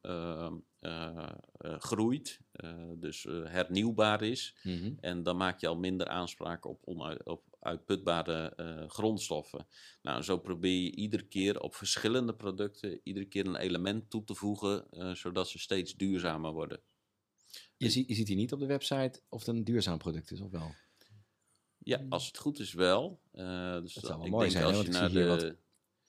groeit, 1.62 2.39
dus 2.95 3.23
hernieuwbaar 3.43 4.21
is. 4.21 4.56
Mhm. 4.63 4.93
En 4.99 5.23
dan 5.23 5.38
maak 5.38 5.60
je 5.60 5.67
al 5.67 5.76
minder 5.76 6.08
aanspraak 6.08 6.65
op, 6.65 6.88
op 7.23 7.53
uitputbare 7.63 8.54
grondstoffen. 8.88 9.67
Nou, 10.02 10.21
zo 10.21 10.38
probeer 10.38 10.82
je 10.84 10.95
iedere 10.95 11.23
keer 11.28 11.60
op 11.60 11.76
verschillende 11.76 12.36
producten, 12.36 12.99
iedere 13.04 13.26
keer 13.26 13.45
een 13.47 13.56
element 13.56 14.10
toe 14.10 14.23
te 14.23 14.36
voegen, 14.36 14.88
zodat 15.17 15.49
ze 15.49 15.60
steeds 15.60 15.93
duurzamer 15.95 16.52
worden. 16.52 16.82
Je, 17.78 17.89
zie, 17.89 18.04
je 18.08 18.13
ziet 18.13 18.28
hier 18.28 18.38
niet 18.38 18.54
op 18.54 18.60
de 18.60 18.65
website 18.65 19.21
of 19.30 19.39
het 19.45 19.56
een 19.56 19.63
duurzaam 19.63 19.97
product 19.97 20.32
is, 20.32 20.41
of 20.41 20.52
wel? 20.52 20.76
Ja, 21.78 22.06
als 22.10 22.28
het 22.28 22.38
goed 22.38 22.60
is 22.60 22.73
wel. 22.73 23.21
Uh, 23.34 23.82
dus 23.82 23.93
Dat 23.93 24.04
zou 24.04 24.17
wel 24.17 24.26
ik 24.26 24.32
mooi 24.32 24.49
denk 24.49 24.52
zijn, 24.52 24.76
als 24.76 24.86
je 24.86 24.91
want 24.91 24.95
ik 24.95 25.02
naar 25.02 25.12
de... 25.12 25.45
wat- 25.47 25.56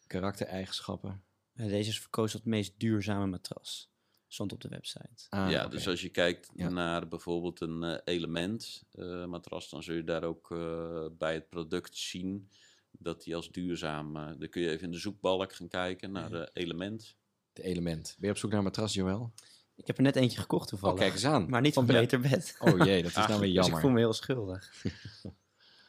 Karaktereigenschappen. 0.07 1.25
Deze 1.53 1.89
is 1.91 2.01
verkozen 2.01 2.33
tot 2.33 2.41
het 2.41 2.55
meest 2.55 2.79
duurzame 2.79 3.27
matras. 3.27 3.93
Stond 4.35 4.53
op 4.53 4.61
de 4.61 4.69
website. 4.69 5.27
Ah, 5.29 5.51
ja, 5.51 5.67
dus 5.69 5.89
als 5.89 6.01
je 6.03 6.09
kijkt 6.09 6.51
Ja. 6.55 6.69
naar 6.69 7.09
bijvoorbeeld 7.09 7.61
een 7.61 7.83
eh, 7.83 7.99
element 8.05 8.83
eh, 8.93 9.25
matras, 9.25 9.71
dan 9.71 9.83
zul 9.83 9.95
je 9.95 10.05
daar 10.05 10.25
ook 10.25 10.51
eh, 10.51 11.07
bij 11.19 11.35
het 11.35 11.49
product 11.49 11.97
zien 11.97 12.49
dat 12.91 13.23
die 13.23 13.37
als 13.37 13.51
duurzaam. 13.51 14.17
eh, 14.17 14.27
dan 14.39 14.49
kun 14.49 14.63
je 14.63 14.71
even 14.71 14.85
in 14.85 14.91
de 14.91 14.99
zoekbalk 14.99 15.53
gaan 15.53 15.69
kijken 15.69 16.13
naar 16.13 16.33
eh, 16.33 16.49
element. 16.53 17.17
De 17.53 17.63
element. 17.63 18.17
Ben 18.19 18.27
je 18.29 18.31
op 18.35 18.39
zoek 18.41 18.51
naar 18.51 18.59
een 18.59 18.65
matras, 18.65 18.95
Joël? 18.95 19.33
Ik 19.75 19.87
heb 19.87 19.97
er 19.97 20.03
net 20.03 20.17
eentje 20.17 20.41
gekocht 20.41 20.63
Oh, 20.65 20.69
toevallig. 20.69 20.99
kijk 20.99 21.13
eens 21.13 21.25
aan. 21.25 21.49
Maar 21.49 21.61
niet 21.61 21.75
van 21.75 21.87
Ja. 21.87 21.93
Beter 21.93 22.21
Bed. 22.21 22.57
Oh 22.59 22.79
jee, 22.85 23.03
dat 23.03 23.11
is 23.11 23.17
Ah, 23.17 23.29
nou 23.29 23.41
weer 23.41 23.49
Dus 23.49 23.57
ik 23.57 23.63
jammer. 23.63 23.81
voel 23.81 23.91
me 23.91 23.99
heel 23.99 24.13
schuldig. 24.13 24.73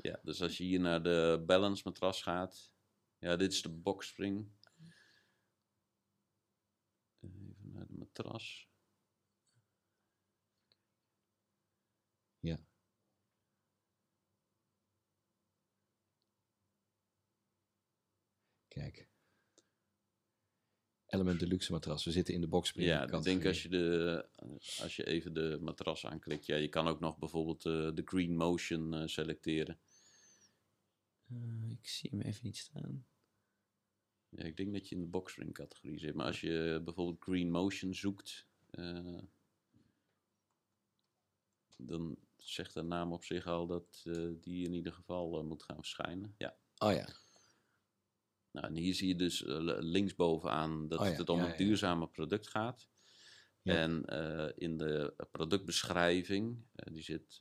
Ja, 0.01 0.19
dus 0.23 0.41
als 0.41 0.57
je 0.57 0.63
hier 0.63 0.79
naar 0.79 1.03
de 1.03 1.43
balance 1.45 1.81
matras 1.85 2.21
gaat, 2.21 2.71
ja, 3.19 3.35
dit 3.35 3.51
is 3.51 3.61
de 3.61 3.69
boxspring. 3.69 4.47
Naar 7.75 7.87
de 7.87 7.97
matras. 7.97 8.69
Ja. 12.39 12.59
Kijk. 18.67 19.09
Element 21.05 21.39
Deluxe 21.39 21.71
matras. 21.71 22.05
We 22.05 22.11
zitten 22.11 22.33
in 22.33 22.41
de 22.41 22.47
boxspring. 22.47 22.87
Ja, 22.87 23.03
ik 23.03 23.23
denk 23.23 23.45
als 23.45 23.63
je, 23.63 23.69
de, 23.69 24.29
als 24.81 24.95
je 24.95 25.05
even 25.05 25.33
de 25.33 25.57
matras 25.61 26.05
aanklikt, 26.05 26.45
ja, 26.45 26.55
je 26.55 26.67
kan 26.67 26.87
ook 26.87 26.99
nog 26.99 27.17
bijvoorbeeld 27.17 27.65
eh, 27.65 27.91
de 27.93 28.01
Green 28.05 28.35
Motion 28.35 28.93
eh, 28.93 29.07
selecteren. 29.07 29.79
Eh, 31.27 31.69
ik 31.69 31.87
zie 31.87 32.09
hem 32.09 32.21
even 32.21 32.45
niet 32.45 32.57
staan. 32.57 33.05
Ja, 34.29 34.43
ik 34.43 34.57
denk 34.57 34.73
dat 34.73 34.89
je 34.89 34.95
in 34.95 35.01
de 35.01 35.07
boxspring 35.07 35.53
categorie 35.53 35.99
zit. 35.99 36.13
Maar 36.13 36.25
als 36.25 36.41
je 36.41 36.81
bijvoorbeeld 36.83 37.23
Green 37.23 37.51
Motion 37.51 37.93
zoekt, 37.93 38.47
eh, 38.69 39.21
dan 41.77 42.17
zegt 42.37 42.73
de 42.73 42.81
naam 42.81 43.13
op 43.13 43.23
zich 43.23 43.47
al 43.47 43.67
dat 43.67 44.01
eh, 44.03 44.29
die 44.41 44.65
in 44.65 44.73
ieder 44.73 44.93
geval 44.93 45.37
eh, 45.37 45.43
moet 45.43 45.63
gaan 45.63 45.75
verschijnen. 45.75 46.35
Ja. 46.37 46.57
Oh 46.77 46.91
ja. 46.91 47.07
Nou, 48.51 48.67
en 48.67 48.75
hier 48.75 48.93
zie 48.93 49.07
je 49.07 49.15
dus 49.15 49.43
linksbovenaan 49.79 50.87
dat 50.87 50.99
Oh 50.99 51.05
ja, 51.05 51.11
het 51.11 51.29
om 51.29 51.39
ja, 51.39 51.51
een 51.51 51.57
duurzame 51.57 52.07
product 52.07 52.47
gaat. 52.47 52.89
Ja. 53.61 53.75
En 53.75 54.03
in 54.55 54.77
de 54.77 55.27
productbeschrijving, 55.31 56.65
die 56.73 57.01
zit 57.01 57.39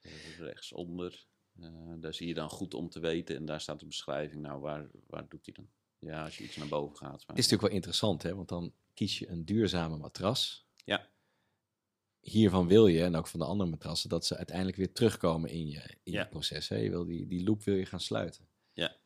eh, 0.00 0.38
rechtsonder, 0.38 1.26
eh, 1.60 1.92
daar 2.00 2.14
zie 2.14 2.26
je 2.28 2.34
dan 2.34 2.48
goed 2.48 2.74
om 2.74 2.88
te 2.88 3.00
weten. 3.00 3.36
En 3.36 3.44
daar 3.44 3.60
staat 3.60 3.80
de 3.80 3.86
beschrijving, 3.86 4.42
nou 4.42 4.60
waar, 4.60 4.86
waar 5.06 5.28
doet 5.28 5.44
hij 5.46 5.54
dan? 5.54 5.68
Ja, 5.98 6.24
als 6.24 6.38
je 6.38 6.44
iets 6.44 6.56
naar 6.56 6.68
boven 6.68 6.96
gaat. 6.96 7.10
Maar, 7.10 7.18
Het 7.36 7.38
is 7.38 7.42
natuurlijk 7.44 7.62
wel 7.62 7.70
interessant, 7.76 8.22
hè? 8.22 8.34
Want 8.34 8.48
dan 8.48 8.72
kies 8.94 9.18
je 9.18 9.28
een 9.28 9.44
duurzame 9.44 9.96
matras. 9.96 10.66
Ja. 10.84 11.08
Hiervan 12.20 12.66
wil 12.68 12.86
je, 12.86 13.02
en 13.04 13.14
ook 13.16 13.26
van 13.26 13.40
de 13.40 13.46
andere 13.46 13.70
matrassen, 13.70 14.08
dat 14.08 14.26
ze 14.26 14.36
uiteindelijk 14.36 14.76
weer 14.76 14.92
terugkomen 14.92 15.50
in 15.50 15.68
je, 15.68 15.80
in 16.02 16.12
Ja. 16.12 16.22
je 16.22 16.28
proces. 16.28 16.68
Hè? 16.68 16.76
Je 16.76 16.90
wil 16.90 17.04
die, 17.04 17.26
die 17.26 17.44
loop 17.44 17.62
wil 17.64 17.74
je 17.74 17.86
gaan 17.86 18.00
sluiten. 18.00 18.48
Ja. 18.72 18.96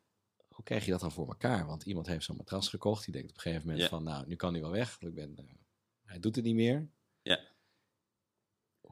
Hoe 0.47 0.63
krijg 0.63 0.85
je 0.85 0.91
dat 0.91 0.99
dan 0.99 1.11
voor 1.11 1.27
elkaar? 1.27 1.65
Want 1.65 1.83
iemand 1.83 2.07
heeft 2.07 2.25
zo'n 2.25 2.35
matras 2.37 2.67
gekocht, 2.69 3.03
die 3.05 3.13
denkt 3.13 3.29
op 3.29 3.35
een 3.35 3.41
gegeven 3.41 3.65
moment 3.65 3.83
Ja. 3.83 3.89
van, 3.89 4.03
nou, 4.03 4.27
nu 4.27 4.35
kan 4.35 4.53
hij 4.53 4.61
wel 4.61 4.71
weg. 4.71 4.97
Ik 4.99 5.13
ben, 5.13 5.37
eh, 5.37 5.45
hij 6.03 6.19
doet 6.19 6.35
het 6.35 6.45
niet 6.45 6.55
meer. 6.55 6.89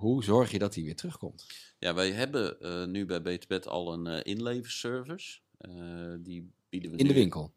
Ja. 0.02 0.08
Hoe 0.08 0.24
zorg 0.24 0.52
je 0.52 0.60
dat 0.60 0.76
hij 0.76 0.84
weer 0.84 0.96
terugkomt? 0.96 1.48
Ja, 1.80 1.94
wij 1.94 2.12
hebben 2.12 2.60
eh, 2.60 2.86
nu 2.86 3.06
bij 3.06 3.22
Beterbed 3.22 3.68
al 3.68 3.94
een 3.94 4.08
eh 4.08 4.20
inleverservice. 4.34 5.40
Eh, 5.58 5.72
die 6.20 6.52
bieden 6.70 6.92
we 6.92 6.98
In 6.98 7.08
de 7.08 7.14
winkel. 7.14 7.54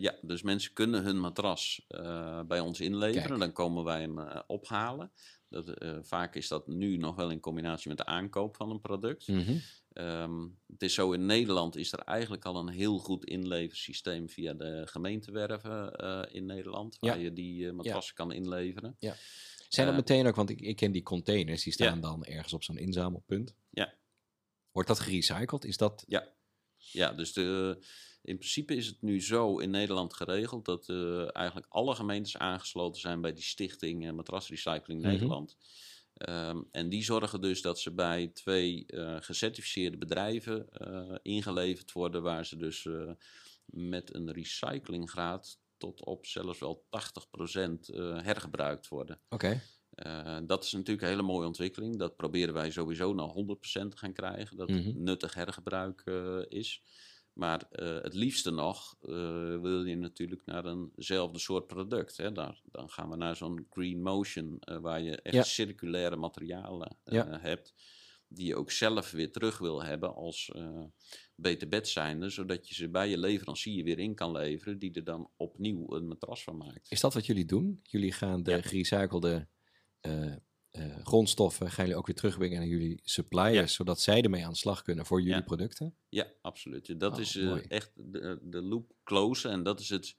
Ja, 0.00 0.14
dus 0.22 0.42
mensen 0.42 0.72
kunnen 0.72 1.02
hun 1.04 1.20
matras 1.20 1.86
bij 2.46 2.60
ons 2.60 2.80
inleveren. 2.80 3.26
Kijk. 3.26 3.38
Dan 3.38 3.52
komen 3.52 3.84
wij 3.84 4.00
hem 4.00 4.18
ophalen. 4.46 5.10
Dat, 5.48 5.74
vaak 6.02 6.34
is 6.34 6.48
dat 6.48 6.66
nu 6.66 6.96
nog 6.96 7.16
wel 7.16 7.30
in 7.30 7.40
combinatie 7.40 7.88
met 7.88 7.98
de 7.98 8.04
aankoop 8.04 8.56
van 8.56 8.70
een 8.70 8.80
product. 8.80 9.28
Mhm. 9.28 9.56
Ehm, 9.92 10.46
het 10.72 10.82
is 10.82 10.94
zo, 10.94 11.12
in 11.12 11.26
Nederland 11.26 11.76
is 11.76 11.92
er 11.92 11.98
eigenlijk 11.98 12.44
al 12.44 12.56
een 12.56 12.68
heel 12.68 12.98
goed 12.98 13.24
inleversysteem 13.24 14.28
via 14.28 14.54
de 14.54 14.82
gemeentewerven 14.86 15.92
in 16.32 16.46
Nederland. 16.46 16.96
Waar 17.00 17.16
Ja. 17.16 17.22
je 17.24 17.32
die 17.32 17.72
matrassen 17.72 18.14
kan 18.14 18.32
inleveren. 18.32 18.96
Zijn 19.68 19.86
dat 19.86 19.94
Eh, 19.96 20.00
meteen 20.00 20.26
ook, 20.26 20.36
want 20.36 20.50
ik, 20.50 20.60
ik 20.60 20.76
ken 20.76 20.92
die 20.92 21.02
containers, 21.02 21.62
die 21.62 21.72
staan 21.72 21.94
Ja. 21.94 22.00
dan 22.00 22.24
ergens 22.24 22.52
op 22.52 22.62
zo'n 22.62 22.78
inzamelpunt. 22.78 23.54
Ja. 23.70 23.94
Wordt 24.72 24.88
dat 24.88 25.00
gerecycled? 25.00 25.64
Is 25.64 25.76
dat... 25.76 26.04
Ja, 26.76 27.12
dus 27.12 27.32
de, 27.32 27.78
in 28.22 28.36
principe 28.38 28.74
is 28.74 28.86
het 28.86 29.02
nu 29.02 29.22
zo 29.22 29.58
in 29.58 29.70
Nederland 29.70 30.14
geregeld 30.14 30.64
dat 30.64 30.88
eh, 30.88 31.36
eigenlijk 31.36 31.66
alle 31.68 31.94
gemeentes 31.94 32.36
aangesloten 32.38 33.00
zijn 33.00 33.20
bij 33.20 33.32
die 33.32 33.42
stichting 33.44 34.06
eh, 34.06 34.12
Matrasrecycling 34.12 35.00
Mhm. 35.00 35.08
Nederland. 35.10 35.56
Ehm, 36.14 36.62
en 36.70 36.88
die 36.88 37.04
zorgen 37.04 37.40
dus 37.40 37.62
dat 37.62 37.80
ze 37.80 37.94
bij 37.94 38.26
twee 38.28 38.84
gecertificeerde 39.20 39.96
bedrijven 39.98 40.68
ingeleverd 41.22 41.92
worden, 41.92 42.22
waar 42.22 42.46
ze 42.46 42.56
dus 42.56 42.88
met 43.64 44.14
een 44.14 44.32
recyclinggraad 44.32 45.58
tot 45.78 46.04
op 46.04 46.26
zelfs 46.26 46.58
wel 46.58 46.84
80% 46.90 47.90
eh 47.94 48.22
hergebruikt 48.22 48.88
worden. 48.88 49.20
Oké. 49.28 49.60
Eh, 49.90 50.38
dat 50.46 50.64
is 50.64 50.72
natuurlijk 50.72 51.02
een 51.02 51.08
hele 51.08 51.22
mooie 51.22 51.46
ontwikkeling. 51.46 51.98
Dat 51.98 52.16
proberen 52.16 52.54
wij 52.54 52.70
sowieso 52.70 53.14
naar 53.14 53.28
100% 53.28 53.90
te 53.90 53.96
gaan 53.96 54.12
krijgen. 54.12 54.56
Dat 54.56 54.68
het 54.70 54.84
Mhm. 54.86 55.02
nuttig 55.02 55.34
hergebruik 55.34 56.02
eh, 56.04 56.38
is. 56.48 56.82
Maar 57.32 57.66
het 58.02 58.14
liefste 58.14 58.50
nog 58.50 58.96
wil 59.60 59.84
je 59.84 59.96
natuurlijk 59.96 60.42
naar 60.44 60.66
eenzelfde 60.66 61.38
soort 61.38 61.66
product. 61.66 62.16
Hè. 62.16 62.32
Daar, 62.32 62.60
dan 62.64 62.90
gaan 62.90 63.10
we 63.10 63.16
naar 63.16 63.36
zo'n 63.36 63.66
green 63.70 64.02
motion, 64.02 64.56
waar 64.80 65.00
je 65.00 65.16
echt 65.22 65.34
Ja. 65.34 65.42
circulaire 65.42 66.16
materialen 66.16 66.96
Ja. 67.04 67.38
hebt. 67.40 67.74
Die 68.28 68.46
je 68.46 68.56
ook 68.56 68.70
zelf 68.70 69.10
weer 69.10 69.32
terug 69.32 69.58
wil 69.58 69.82
hebben 69.82 70.14
als 70.14 70.50
beter 71.40 71.68
bed 71.68 71.88
zijnde. 71.88 72.28
Zodat 72.30 72.68
je 72.68 72.74
ze 72.74 72.88
bij 72.88 73.08
je 73.08 73.18
leverancier 73.18 73.84
weer 73.84 73.98
in 73.98 74.14
kan 74.14 74.32
leveren. 74.32 74.78
Die 74.78 74.92
er 74.92 75.04
dan 75.04 75.30
opnieuw 75.36 75.94
een 75.94 76.06
matras 76.08 76.42
van 76.42 76.56
maakt. 76.56 76.90
Is 76.90 77.00
dat 77.00 77.14
wat 77.14 77.26
jullie 77.26 77.44
doen? 77.44 77.80
Jullie 77.82 78.12
gaan 78.12 78.42
de 78.42 78.50
Ja. 78.50 78.60
gerecyclede 78.60 79.46
eh, 80.00 80.32
eh, 80.70 80.96
grondstoffen 81.04 81.70
gaan 81.70 81.84
jullie 81.84 81.98
ook 81.98 82.06
weer 82.06 82.16
terugbrengen 82.16 82.58
naar 82.58 82.68
jullie 82.68 83.00
suppliers, 83.04 83.54
Ja. 83.54 83.66
zodat 83.66 84.00
zij 84.00 84.22
ermee 84.22 84.44
aan 84.44 84.50
de 84.52 84.56
slag 84.58 84.82
kunnen 84.82 85.06
voor 85.06 85.20
jullie 85.20 85.34
Ja. 85.36 85.42
producten? 85.42 85.94
Ja, 86.08 86.26
absoluut. 86.42 87.00
Dat 87.00 87.12
Oh, 87.14 87.20
is 87.20 87.36
eh, 87.36 87.70
echt 87.70 87.92
de, 87.94 88.38
de 88.42 88.62
loop 88.62 88.92
closen. 89.04 89.50
En 89.50 89.62
dat 89.62 89.80
is 89.80 89.88
het, 89.88 90.16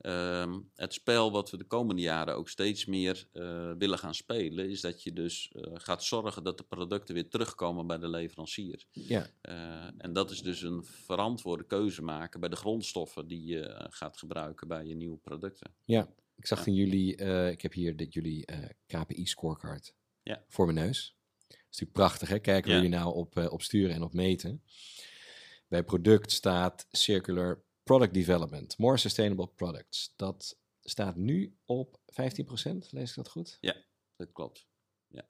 ehm, 0.00 0.60
het 0.74 0.92
spel 0.92 1.32
wat 1.32 1.50
we 1.50 1.56
de 1.56 1.64
komende 1.64 2.02
jaren 2.02 2.36
ook 2.36 2.48
steeds 2.48 2.84
meer 2.84 3.28
eh, 3.32 3.72
willen 3.78 3.98
gaan 3.98 4.14
spelen. 4.14 4.70
Is 4.70 4.80
dat 4.80 5.02
je 5.02 5.12
dus 5.12 5.52
eh, 5.52 5.72
gaat 5.74 6.04
zorgen 6.04 6.42
dat 6.44 6.58
de 6.58 6.64
producten 6.64 7.14
weer 7.14 7.28
terugkomen 7.28 7.86
bij 7.86 7.98
de 7.98 8.08
leverancier. 8.08 8.84
Ja. 8.90 9.26
Eh, 9.40 9.84
en 9.98 10.12
dat 10.12 10.30
is 10.30 10.42
dus 10.42 10.62
een 10.62 10.84
verantwoorde 10.84 11.64
keuze 11.66 12.02
maken 12.02 12.40
bij 12.40 12.48
de 12.48 12.56
grondstoffen 12.56 13.26
die 13.26 13.46
je 13.46 13.86
gaat 13.90 14.16
gebruiken 14.18 14.68
bij 14.68 14.84
je 14.84 14.94
nieuwe 14.94 15.16
producten. 15.18 15.74
Ja. 15.84 16.08
Ik 16.36 16.46
zag 16.46 16.58
Ja. 16.58 16.66
in 16.66 16.74
jullie, 16.74 17.16
ik 17.50 17.62
heb 17.62 17.72
hier 17.72 17.96
dit, 17.96 18.12
jullie 18.12 18.46
eh, 18.46 18.68
KPI 18.86 19.26
scorecard 19.26 19.94
Ja. 20.22 20.44
voor 20.48 20.66
mijn 20.72 20.86
neus. 20.86 21.16
Dat 21.48 21.56
is 21.58 21.64
natuurlijk 21.64 21.92
prachtig, 21.92 22.28
hè? 22.28 22.38
Kijken 22.38 22.70
Ja. 22.70 22.76
we 22.76 22.82
jullie 22.82 22.98
nou 22.98 23.14
op, 23.14 23.36
op 23.50 23.62
sturen 23.62 23.94
en 23.94 24.02
op 24.02 24.12
meten. 24.12 24.62
Bij 25.68 25.84
product 25.84 26.32
staat 26.32 26.86
Circular 26.90 27.62
Product 27.86 28.14
Development, 28.14 28.78
More 28.78 28.96
Sustainable 28.96 29.46
Products. 29.46 30.12
Dat 30.16 30.58
staat 30.82 31.16
nu 31.16 31.56
op 31.64 32.00
15%, 32.10 32.12
lees 32.90 33.08
ik 33.08 33.14
dat 33.14 33.28
goed? 33.28 33.58
Dat 34.16 34.32
klopt. 34.32 34.66
Ja. 35.08 35.28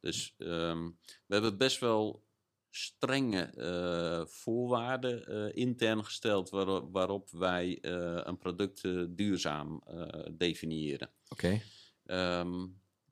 Dus 0.00 0.34
ehm, 0.38 0.90
we 1.26 1.34
hebben 1.34 1.58
best 1.58 1.78
wel 1.78 2.24
strenge 2.70 3.42
eh, 3.42 4.26
voorwaarden 4.26 5.26
eh, 5.26 5.56
intern 5.56 6.04
gesteld 6.04 6.50
waarop, 6.50 6.92
waarop 6.92 7.30
wij 7.30 7.78
eh, 7.80 8.20
een 8.22 8.38
product 8.38 8.82
duurzaam 9.16 9.82
definiëren. 10.32 11.10
Oké. 11.28 11.60
Ehm, 12.04 12.66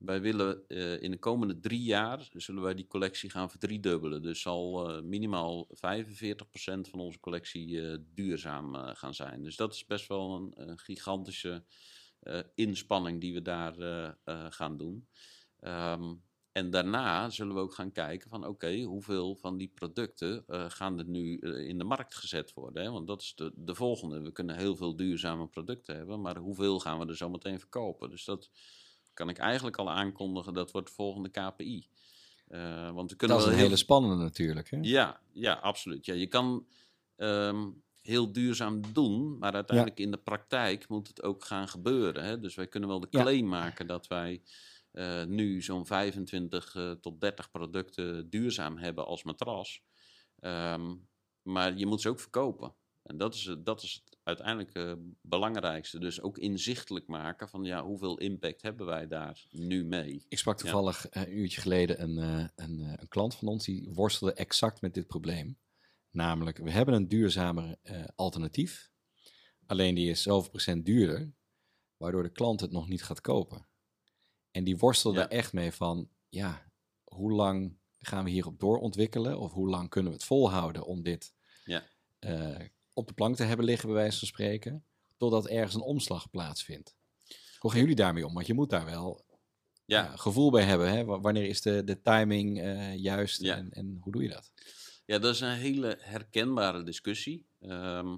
wij 0.04 0.20
willen 0.20 0.68
eh, 0.68 1.02
in 1.02 1.10
de 1.10 1.18
komende 1.18 1.60
drie 1.60 1.82
jaar 1.82 2.28
zullen 2.36 2.62
wij 2.62 2.74
die 2.74 2.86
collectie 2.86 3.30
gaan 3.30 3.50
verdriedubbelen. 3.50 4.22
Dus 4.22 4.40
zal 4.40 4.90
eh, 4.90 5.02
minimaal 5.02 5.68
45% 5.68 5.74
van 6.64 7.00
onze 7.00 7.20
collectie 7.20 7.90
eh, 7.90 7.98
duurzaam 8.14 8.74
gaan 8.74 9.14
zijn. 9.14 9.42
Dus 9.42 9.56
dat 9.56 9.74
is 9.74 9.86
best 9.86 10.08
wel 10.08 10.52
een, 10.56 10.78
gigantische 10.78 11.64
inspanning 12.54 13.20
die 13.20 13.34
we 13.34 13.42
daar 13.42 13.74
gaan 14.52 14.76
doen. 14.76 15.08
Ehm, 15.60 16.14
en 16.52 16.70
daarna 16.70 17.30
zullen 17.30 17.54
we 17.54 17.60
ook 17.60 17.74
gaan 17.74 17.92
kijken 17.92 18.30
van 18.30 18.46
oké, 18.46 18.82
hoeveel 18.82 19.36
van 19.36 19.56
die 19.56 19.68
producten 19.68 20.44
gaan 20.70 20.98
er 20.98 21.08
nu 21.08 21.38
in 21.38 21.78
de 21.78 21.84
markt 21.84 22.14
gezet 22.14 22.52
worden. 22.52 22.82
Hè? 22.82 22.90
Want 22.90 23.06
dat 23.06 23.20
is 23.20 23.34
de, 23.34 23.52
de 23.54 23.74
volgende. 23.74 24.20
We 24.20 24.32
kunnen 24.32 24.56
heel 24.56 24.76
veel 24.76 24.96
duurzame 24.96 25.46
producten 25.46 25.96
hebben, 25.96 26.20
maar 26.20 26.36
hoeveel 26.36 26.80
gaan 26.80 26.98
we 26.98 27.06
er 27.06 27.16
zo 27.16 27.28
meteen 27.28 27.58
verkopen? 27.58 28.10
Dus 28.10 28.24
dat 28.24 28.50
kan 29.14 29.28
ik 29.28 29.38
eigenlijk 29.38 29.76
al 29.76 29.90
aankondigen, 29.90 30.54
dat 30.54 30.70
wordt 30.70 30.88
de 30.88 30.94
volgende 30.94 31.28
KPI. 31.28 31.86
Eh, 32.46 32.90
want 32.90 33.10
we 33.10 33.16
kunnen 33.16 33.36
Dat 33.36 33.38
is 33.38 33.42
wel 33.44 33.46
een 33.46 33.52
heel 33.52 33.62
hele 33.64 33.76
spannende 33.76 34.22
natuurlijk, 34.24 34.70
hè? 34.70 34.78
ja, 34.80 35.20
ja, 35.32 35.52
absoluut. 35.52 36.06
Ja, 36.06 36.14
je 36.14 36.26
kan 36.26 36.66
ehm, 37.16 37.70
heel 38.00 38.32
duurzaam 38.32 38.92
doen, 38.92 39.38
maar 39.38 39.52
uiteindelijk 39.54 39.98
in 40.00 40.10
de 40.10 40.16
praktijk 40.16 40.88
moet 40.88 41.08
het 41.08 41.22
ook 41.22 41.44
gaan 41.44 41.68
gebeuren. 41.68 42.24
Hè? 42.24 42.40
Dus 42.40 42.54
wij 42.54 42.66
kunnen 42.66 42.88
wel 42.88 43.00
de 43.00 43.06
Ja. 43.10 43.20
claim 43.22 43.48
maken 43.48 43.86
dat 43.86 44.06
wij 44.06 44.42
eh, 44.92 45.24
nu 45.24 45.62
zo'n 45.62 45.86
25 45.86 46.74
eh, 46.74 46.90
tot 46.90 47.20
30 47.20 47.50
producten 47.50 48.30
duurzaam 48.30 48.76
hebben 48.78 49.06
als 49.06 49.22
matras. 49.22 49.82
Ehm, 50.38 50.94
maar 51.42 51.76
je 51.76 51.86
moet 51.86 52.00
ze 52.00 52.08
ook 52.08 52.20
verkopen. 52.20 52.74
En 53.02 53.16
dat 53.16 53.34
is, 53.34 53.44
het- 53.44 53.66
dat 53.66 53.82
is 53.82 54.04
het 54.24 54.42
uiteindelijk 54.42 54.74
eh, 54.74 55.04
belangrijkste. 55.20 55.98
Dus 55.98 56.20
ook 56.20 56.38
inzichtelijk 56.38 57.06
maken 57.06 57.48
van 57.48 57.64
ja, 57.64 57.82
hoeveel 57.84 58.18
impact 58.18 58.62
hebben 58.62 58.86
wij 58.86 59.06
daar 59.06 59.46
nu 59.50 59.84
mee. 59.84 60.24
Ik 60.28 60.38
sprak 60.38 60.58
toevallig 60.58 61.08
eh, 61.08 61.22
een 61.22 61.38
uurtje 61.38 61.60
geleden 61.60 62.02
een, 62.02 62.18
eh, 62.18 62.48
een, 62.54 62.80
een 63.00 63.08
klant 63.08 63.34
van 63.34 63.48
ons 63.48 63.64
die 63.64 63.90
worstelde 63.92 64.34
exact 64.34 64.80
met 64.80 64.94
dit 64.94 65.06
probleem. 65.06 65.58
Namelijk, 66.10 66.58
we 66.58 66.70
hebben 66.70 66.94
een 66.94 67.08
duurzamer 67.08 67.76
alternatief, 68.14 68.90
alleen 69.66 69.94
die 69.94 70.10
is 70.10 70.22
zoveel 70.22 70.50
procent 70.50 70.86
duurder, 70.86 71.32
waardoor 71.96 72.22
de 72.22 72.32
klant 72.32 72.60
het 72.60 72.70
nog 72.70 72.88
niet 72.88 73.02
gaat 73.02 73.20
kopen. 73.20 73.66
En 74.50 74.64
die 74.64 74.76
worstelde 74.76 75.20
Ja. 75.20 75.28
echt 75.28 75.52
mee 75.52 75.72
van, 75.72 76.08
ja, 76.28 76.72
hoe 77.04 77.32
lang 77.32 77.76
gaan 78.00 78.24
we 78.24 78.30
hierop 78.30 78.60
doorontwikkelen? 78.60 79.38
Of 79.38 79.52
hoe 79.52 79.68
lang 79.68 79.88
kunnen 79.88 80.10
we 80.10 80.16
het 80.16 80.26
volhouden 80.26 80.86
om 80.86 81.02
dit 81.02 81.34
Ja. 81.64 81.84
Eh, 82.92 82.98
op 83.02 83.06
de 83.08 83.14
plank 83.14 83.36
te 83.36 83.42
hebben 83.44 83.64
liggen, 83.66 83.88
bij 83.88 83.96
wijze 83.96 84.18
van 84.18 84.28
spreken, 84.28 84.84
totdat 85.16 85.46
ergens 85.48 85.74
een 85.74 85.80
omslag 85.80 86.30
plaatsvindt. 86.30 86.96
Hoe 87.58 87.70
gaan 87.70 87.80
jullie 87.80 87.94
daarmee 87.94 88.26
om? 88.26 88.34
Want 88.34 88.46
je 88.46 88.54
moet 88.54 88.70
daar 88.70 88.84
wel 88.84 89.24
Ja, 89.84 90.02
ja, 90.04 90.16
gevoel 90.16 90.50
bij 90.50 90.64
hebben. 90.64 90.90
Hè? 90.92 91.04
Wa- 91.04 91.20
Wanneer 91.20 91.44
is 91.48 91.60
de, 91.60 91.84
de 91.84 92.00
timing 92.02 92.60
eh, 92.60 92.96
juist 92.96 93.40
Ja. 93.40 93.56
en, 93.56 93.70
en 93.70 93.98
hoe 94.00 94.12
doe 94.12 94.22
je 94.22 94.28
dat? 94.28 94.52
Ja, 95.06 95.18
dat 95.18 95.34
is 95.34 95.40
een 95.40 95.48
hele 95.56 95.96
herkenbare 96.00 96.82
discussie. 96.82 97.46
Ehm, 97.60 98.16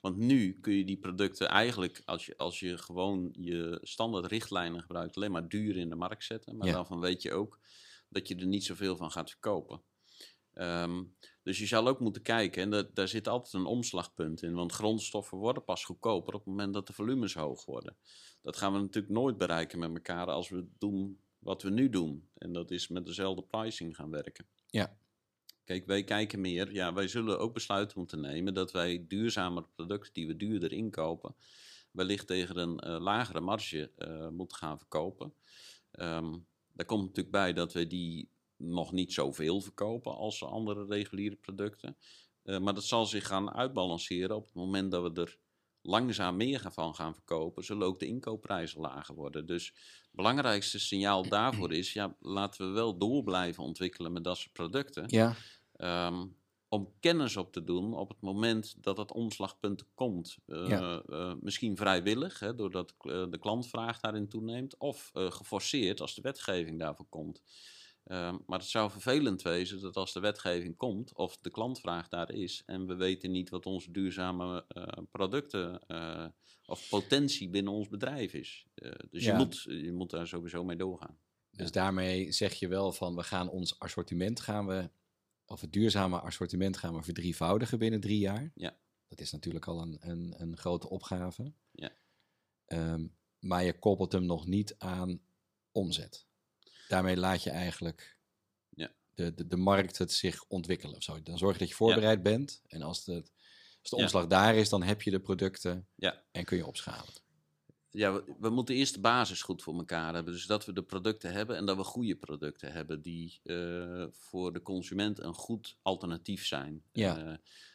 want 0.00 0.16
nu 0.16 0.58
kun 0.60 0.72
je 0.74 0.84
die 0.84 0.98
producten 0.98 1.48
eigenlijk, 1.48 2.02
als 2.04 2.26
je, 2.26 2.36
als 2.36 2.60
je 2.60 2.78
gewoon 2.78 3.28
je 3.40 3.78
standaard 3.82 4.26
richtlijnen 4.26 4.80
gebruikt, 4.80 5.16
alleen 5.16 5.30
maar 5.30 5.48
duur 5.48 5.76
in 5.76 5.88
de 5.88 5.94
markt 5.94 6.24
zetten. 6.24 6.56
Maar 6.56 6.66
Ja. 6.66 6.72
daarvan 6.72 7.00
weet 7.00 7.22
je 7.22 7.32
ook 7.32 7.60
dat 8.08 8.28
je 8.28 8.34
er 8.36 8.46
niet 8.46 8.64
zoveel 8.64 8.96
van 8.96 9.10
gaat 9.10 9.30
verkopen. 9.30 9.82
Ehm, 10.52 11.02
dus 11.44 11.58
je 11.58 11.66
zal 11.66 11.88
ook 11.88 12.00
moeten 12.00 12.22
kijken, 12.22 12.62
en 12.62 12.70
dat, 12.70 12.94
daar 12.94 13.08
zit 13.08 13.28
altijd 13.28 13.52
een 13.52 13.64
omslagpunt 13.64 14.42
in, 14.42 14.54
want 14.54 14.72
grondstoffen 14.72 15.38
worden 15.38 15.64
pas 15.64 15.84
goedkoper 15.84 16.34
op 16.34 16.40
het 16.40 16.48
moment 16.48 16.74
dat 16.74 16.86
de 16.86 16.92
volumes 16.92 17.34
hoog 17.34 17.64
worden. 17.64 17.96
Dat 18.42 18.56
gaan 18.56 18.72
we 18.72 18.78
natuurlijk 18.78 19.14
nooit 19.14 19.38
bereiken 19.38 19.78
met 19.78 19.94
elkaar 19.94 20.26
als 20.26 20.48
we 20.48 20.66
doen 20.78 21.20
wat 21.38 21.62
we 21.62 21.70
nu 21.70 21.88
doen. 21.88 22.28
En 22.34 22.52
dat 22.52 22.70
is 22.70 22.88
met 22.88 23.06
dezelfde 23.06 23.42
pricing 23.42 23.96
gaan 23.96 24.10
werken. 24.10 24.46
Ja. 24.66 24.96
Kijk, 25.64 25.86
wij 25.86 26.04
kijken 26.04 26.40
meer. 26.40 26.72
Ja, 26.72 26.92
wij 26.92 27.08
zullen 27.08 27.38
ook 27.38 27.54
besluiten 27.54 27.98
moeten 27.98 28.20
nemen 28.20 28.54
dat 28.54 28.72
wij 28.72 29.04
duurzamere 29.08 29.66
producten 29.74 30.12
die 30.12 30.26
we 30.26 30.36
duurder 30.36 30.72
inkopen, 30.72 31.34
wellicht 31.90 32.26
tegen 32.26 32.56
een 32.56 32.78
eh, 32.78 33.00
lagere 33.00 33.40
marge 33.40 33.90
eh, 33.96 34.28
moeten 34.28 34.56
gaan 34.56 34.78
verkopen. 34.78 35.34
Ehm, 35.90 36.36
daar 36.72 36.86
komt 36.86 37.02
natuurlijk 37.02 37.30
bij 37.30 37.52
dat 37.52 37.72
we 37.72 37.86
die 37.86 38.30
nog 38.64 38.92
niet 38.92 39.12
zoveel 39.12 39.60
verkopen 39.60 40.14
als 40.16 40.42
andere 40.44 40.84
reguliere 40.86 41.36
producten. 41.36 41.96
Eh, 42.42 42.58
maar 42.58 42.74
dat 42.74 42.84
zal 42.84 43.06
zich 43.06 43.26
gaan 43.26 43.50
uitbalanceren 43.50 44.36
op 44.36 44.44
het 44.44 44.54
moment 44.54 44.90
dat 44.90 45.12
we 45.12 45.20
er 45.20 45.38
langzaam 45.82 46.36
meer 46.36 46.62
van 46.72 46.94
gaan 46.94 47.14
verkopen, 47.14 47.64
zullen 47.64 47.86
ook 47.86 47.98
de 47.98 48.06
inkoopprijzen 48.06 48.80
lager 48.80 49.14
worden. 49.14 49.46
Dus 49.46 49.66
het 49.66 50.08
belangrijkste 50.12 50.78
signaal 50.78 51.28
daarvoor 51.28 51.72
is, 51.72 51.92
ja, 51.92 52.16
laten 52.20 52.66
we 52.66 52.72
wel 52.72 52.98
door 52.98 53.22
blijven 53.22 53.62
ontwikkelen 53.62 54.12
met 54.12 54.24
dat 54.24 54.36
soort 54.36 54.52
producten. 54.52 55.04
Ja, 55.06 55.34
Ehm, 55.72 56.26
om 56.68 56.94
kennis 57.00 57.36
op 57.36 57.52
te 57.52 57.64
doen 57.64 57.94
op 57.94 58.08
het 58.08 58.20
moment 58.20 58.82
dat 58.82 58.96
het 58.96 59.12
omslagpunt 59.12 59.84
komt. 59.94 60.36
Eh, 60.46 60.68
Ja. 60.68 61.02
eh, 61.02 61.34
misschien 61.40 61.76
vrijwillig, 61.76 62.38
hè, 62.38 62.54
doordat 62.54 62.94
de 62.98 63.38
klantvraag 63.40 64.00
daarin 64.00 64.28
toeneemt, 64.28 64.78
of 64.78 65.10
geforceerd 65.12 66.00
als 66.00 66.14
de 66.14 66.22
wetgeving 66.22 66.78
daarvoor 66.78 67.06
komt. 67.08 67.42
Ehm, 68.04 68.36
maar 68.46 68.58
het 68.58 68.68
zou 68.68 68.90
vervelend 68.90 69.42
wezen 69.42 69.80
dat 69.80 69.96
als 69.96 70.12
de 70.12 70.20
wetgeving 70.20 70.76
komt, 70.76 71.14
of 71.14 71.38
de 71.38 71.50
klantvraag 71.50 72.08
daar 72.08 72.30
is, 72.32 72.62
en 72.66 72.86
we 72.86 72.94
weten 72.94 73.30
niet 73.30 73.50
wat 73.50 73.66
onze 73.66 73.90
duurzame 73.90 74.64
eh, 74.68 75.02
producten 75.10 75.86
eh, 75.86 76.26
of 76.66 76.88
potentie 76.88 77.48
binnen 77.48 77.72
ons 77.72 77.88
bedrijf 77.88 78.34
is. 78.34 78.66
Eh, 78.74 78.90
dus 79.10 79.24
Ja. 79.24 79.32
je, 79.32 79.38
moet, 79.38 79.62
je 79.62 79.92
moet 79.92 80.10
daar 80.10 80.26
sowieso 80.26 80.64
mee 80.64 80.76
doorgaan. 80.76 81.18
dus 81.50 81.72
daarmee 81.72 82.32
zeg 82.32 82.54
je 82.54 82.68
wel 82.68 82.92
van 82.92 83.14
we 83.16 83.22
gaan 83.22 83.48
ons 83.50 83.78
assortiment 83.78 84.40
gaan 84.40 84.66
we, 84.66 84.90
of 85.44 85.60
het 85.60 85.72
duurzame 85.72 86.20
assortiment 86.20 86.76
gaan 86.76 86.94
we 86.94 87.02
verdrievoudigen 87.02 87.78
binnen 87.78 88.00
drie 88.00 88.18
jaar. 88.18 88.52
Ja. 88.54 88.76
Dat 89.08 89.20
is 89.20 89.32
natuurlijk 89.32 89.66
al 89.66 89.82
een, 89.82 89.96
een, 90.00 90.34
een 90.38 90.56
grote 90.56 90.88
opgave. 90.90 91.52
Ja. 91.70 91.92
Ehm, 92.64 93.06
maar 93.38 93.64
je 93.64 93.78
koppelt 93.78 94.12
hem 94.12 94.24
nog 94.26 94.46
niet 94.46 94.74
aan 94.78 95.20
omzet. 95.72 96.26
Daarmee 96.94 97.16
laat 97.16 97.42
je 97.42 97.50
eigenlijk 97.50 98.18
Ja. 98.68 98.90
de, 99.14 99.34
de, 99.34 99.46
de 99.46 99.56
markt 99.56 99.98
het 99.98 100.12
zich 100.12 100.44
ontwikkelen. 100.48 100.96
Of 100.96 101.02
zo. 101.02 101.22
Dan 101.22 101.38
zorg 101.38 101.52
je 101.52 101.58
dat 101.58 101.68
je 101.68 101.74
voorbereid 101.74 102.22
bent. 102.22 102.62
En 102.66 102.82
als 102.82 103.04
de, 103.04 103.14
als 103.80 103.90
de 103.90 103.96
omslag 103.96 104.26
daar 104.26 104.54
is, 104.54 104.68
dan 104.68 104.82
heb 104.82 105.02
je 105.02 105.10
de 105.10 105.20
producten 105.20 105.88
en 106.32 106.44
kun 106.44 106.56
je 106.56 106.66
opschalen. 106.66 107.12
Ja, 107.90 108.12
we, 108.12 108.34
we 108.38 108.50
moeten 108.50 108.74
eerst 108.74 108.94
de 108.94 109.00
basis 109.00 109.42
goed 109.42 109.62
voor 109.62 109.74
elkaar 109.74 110.14
hebben. 110.14 110.32
Dus 110.32 110.46
dat 110.46 110.64
we 110.64 110.72
de 110.72 110.82
producten 110.82 111.32
hebben 111.32 111.56
en 111.56 111.66
dat 111.66 111.76
we 111.76 111.84
goede 111.84 112.16
producten 112.16 112.72
hebben 112.72 113.02
die 113.02 113.40
eh, 113.42 114.06
voor 114.10 114.52
de 114.52 114.62
consument 114.62 115.18
een 115.18 115.34
goed 115.34 115.76
alternatief 115.82 116.46
zijn. 116.46 116.82
Ja. 116.92 117.18
Eh, 117.18 117.34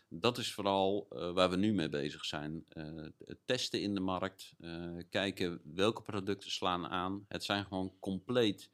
dat 0.10 0.38
is 0.38 0.54
vooral 0.54 1.08
eh, 1.10 1.32
waar 1.32 1.50
we 1.50 1.56
nu 1.56 1.74
mee 1.74 1.90
bezig 1.90 2.26
zijn. 2.26 2.66
Het 3.26 3.38
testen 3.46 3.82
in 3.82 3.94
de 3.94 4.00
markt, 4.00 4.54
kijken 5.10 5.62
welke 5.64 6.02
producten 6.02 6.52
slaan 6.52 6.88
aan. 6.88 7.26
Het 7.28 7.44
zijn 7.44 7.66
gewoon 7.66 7.94
compleet 8.00 8.70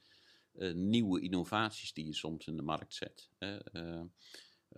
nieuwe 0.73 1.21
innovaties 1.21 1.93
die 1.93 2.05
je 2.05 2.13
soms 2.13 2.47
in 2.47 2.55
de 2.55 2.61
markt 2.63 2.93
zet. 2.93 3.29
Eh, 3.37 3.55
eh, 3.71 4.01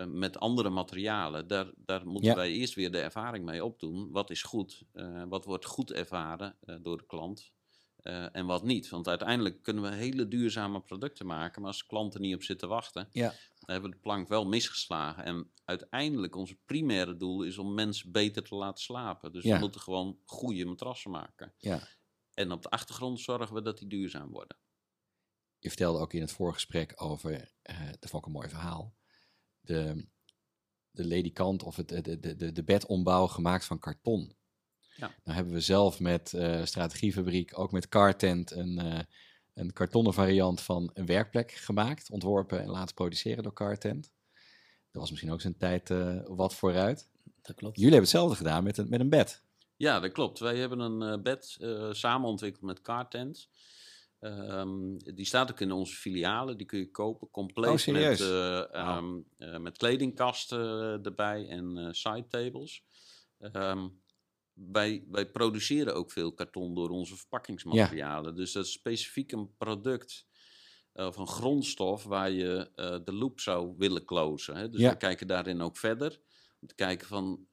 met 0.06 0.38
andere 0.40 0.70
materialen, 0.70 1.48
daar, 1.48 1.72
daar 1.76 2.08
moeten 2.08 2.30
Ja. 2.30 2.36
wij 2.36 2.52
eerst 2.52 2.74
weer 2.74 2.92
de 2.92 3.00
ervaring 3.00 3.46
mee 3.46 3.66
opdoen. 3.66 4.12
Wat 4.12 4.30
is 4.30 4.44
goed? 4.44 4.84
Eh, 4.94 5.24
wat 5.30 5.46
wordt 5.46 5.66
goed 5.66 5.92
ervaren 5.92 6.58
eh, 6.62 6.76
door 6.82 6.98
de 6.98 7.06
klant? 7.06 7.56
eh, 7.98 8.36
en 8.36 8.46
wat 8.46 8.64
niet? 8.64 8.90
Want 8.90 9.08
uiteindelijk 9.08 9.62
kunnen 9.64 9.84
we 9.84 9.90
hele 9.94 10.28
duurzame 10.28 10.82
producten 10.82 11.26
maken, 11.26 11.62
maar 11.62 11.72
als 11.72 11.86
klanten 11.86 12.22
niet 12.22 12.36
op 12.36 12.44
zitten 12.44 12.68
wachten, 12.68 13.08
Ja. 13.12 13.28
dan 13.28 13.36
hebben 13.72 13.90
we 13.90 13.96
de 13.96 14.02
plank 14.02 14.28
wel 14.28 14.46
misgeslagen. 14.46 15.24
En 15.24 15.52
uiteindelijk, 15.66 16.36
ons 16.36 16.56
primaire 16.66 17.18
doel 17.18 17.44
is 17.44 17.58
om 17.58 17.74
mensen 17.74 18.12
beter 18.12 18.44
te 18.44 18.56
laten 18.56 18.84
slapen. 18.84 19.32
Dus 19.32 19.44
Ja. 19.44 19.54
we 19.54 19.60
moeten 19.60 19.82
gewoon 19.82 20.20
goede 20.26 20.66
matrassen 20.66 21.12
maken. 21.12 21.54
Ja. 21.58 21.88
En 22.34 22.52
op 22.52 22.62
de 22.62 22.70
achtergrond 22.70 23.20
zorgen 23.20 23.56
we 23.56 23.62
dat 23.62 23.78
die 23.78 23.88
duurzaam 23.88 24.30
worden. 24.32 24.58
Je 25.68 25.74
vertelde 25.74 26.00
ook 26.00 26.14
in 26.14 26.22
het 26.22 26.32
voorgesprek 26.32 26.94
over, 26.96 27.52
eh 27.62 27.80
dat 28.00 28.10
vond 28.10 28.22
ik 28.22 28.26
een 28.26 28.38
mooi 28.38 28.50
verhaal, 28.50 28.96
de, 29.60 30.08
de 30.92 31.06
ledikant 31.06 31.64
of 31.64 31.76
het, 31.76 31.88
de, 31.88 32.20
de, 32.20 32.52
de, 32.52 32.64
bedombouw 32.64 33.28
gemaakt 33.28 33.66
van 33.66 33.80
karton. 33.80 34.36
Ja. 34.96 35.12
Nou 35.24 35.36
hebben 35.36 35.54
we 35.54 35.60
zelf 35.60 36.00
met 36.00 36.34
eh, 36.34 36.66
Strategiefabriek, 36.66 37.60
ook 37.60 37.72
met 37.72 37.90
Cartent, 37.90 38.52
een, 38.52 38.80
eh, 38.80 39.00
een 39.54 39.74
kartonnen 39.74 40.14
variant 40.14 40.62
van 40.62 40.92
een 40.94 41.06
werkplek 41.06 41.52
gemaakt, 41.52 42.12
ontworpen 42.12 42.62
en 42.62 42.70
laten 42.70 42.96
produceren 42.96 43.44
door 43.44 43.54
Cartent. 43.54 44.12
Dat 44.92 45.02
was 45.02 45.10
misschien 45.10 45.32
ook 45.32 45.42
zijn 45.42 45.58
tijd 45.58 45.90
wat 46.28 46.56
vooruit. 46.56 47.10
Dat 47.42 47.56
klopt. 47.56 47.76
Jullie 47.76 47.92
hebben 47.92 48.10
hetzelfde 48.10 48.36
gedaan 48.36 48.64
met 48.64 48.78
een, 48.78 48.90
met 48.90 49.00
een 49.00 49.10
bed. 49.10 49.44
Ja, 49.76 50.00
dat 50.00 50.12
klopt. 50.12 50.40
Wij 50.40 50.58
hebben 50.58 50.80
een 50.80 51.22
bed 51.24 51.58
samen 51.92 52.30
ontwikkeld 52.30 52.64
met 52.64 52.82
Cartent. 52.82 53.50
Ehm, 54.20 54.98
die 54.98 55.26
staat 55.26 55.52
ook 55.52 55.60
in 55.60 55.72
onze 55.72 55.96
filialen. 55.96 56.58
Die 56.58 56.66
kun 56.66 56.80
je 56.80 56.92
kopen. 56.92 57.30
Compleet 57.32 57.88
Oh, 57.88 57.94
met, 57.94 58.20
eh, 58.22 58.74
ehm, 58.74 59.20
eh, 59.38 59.58
met 59.58 59.78
kledingkasten 59.78 60.60
eh, 60.60 61.06
erbij 61.06 61.48
en 61.48 61.78
eh 61.78 61.92
side 61.92 62.28
tables. 62.28 62.84
Ehm, 63.40 63.88
wij, 64.54 65.06
wij 65.10 65.32
produceren 65.32 65.96
ook 65.96 66.12
veel 66.12 66.34
karton 66.34 66.76
door 66.76 66.90
onze 66.90 67.16
verpakkingsmaterialen. 67.18 68.36
Dus 68.36 68.52
dat 68.52 68.66
is 68.66 68.72
specifiek 68.72 69.32
een 69.32 69.56
product 69.58 70.26
of 70.94 71.18
een 71.18 71.28
grondstof 71.28 72.04
waar 72.04 72.32
je 72.32 72.72
de 73.06 73.14
loop 73.14 73.40
zou 73.40 73.74
willen 73.78 74.06
closen. 74.06 74.56
Hè? 74.56 74.70
Dus 74.70 74.82
Ja. 74.82 74.92
we 74.92 74.98
kijken 74.98 75.28
daarin 75.28 75.62
ook 75.62 75.78
verder. 75.78 76.20
Om 76.60 76.68
te 76.68 76.76
kijken 76.76 77.08
van, 77.08 77.48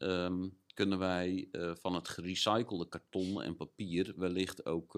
kunnen 0.74 0.98
wij 0.98 1.48
van 1.80 1.94
het 1.94 2.08
gerecyclede 2.08 2.88
karton 2.88 3.42
en 3.42 3.56
papier 3.56 4.14
wellicht 4.16 4.66
ook 4.66 4.94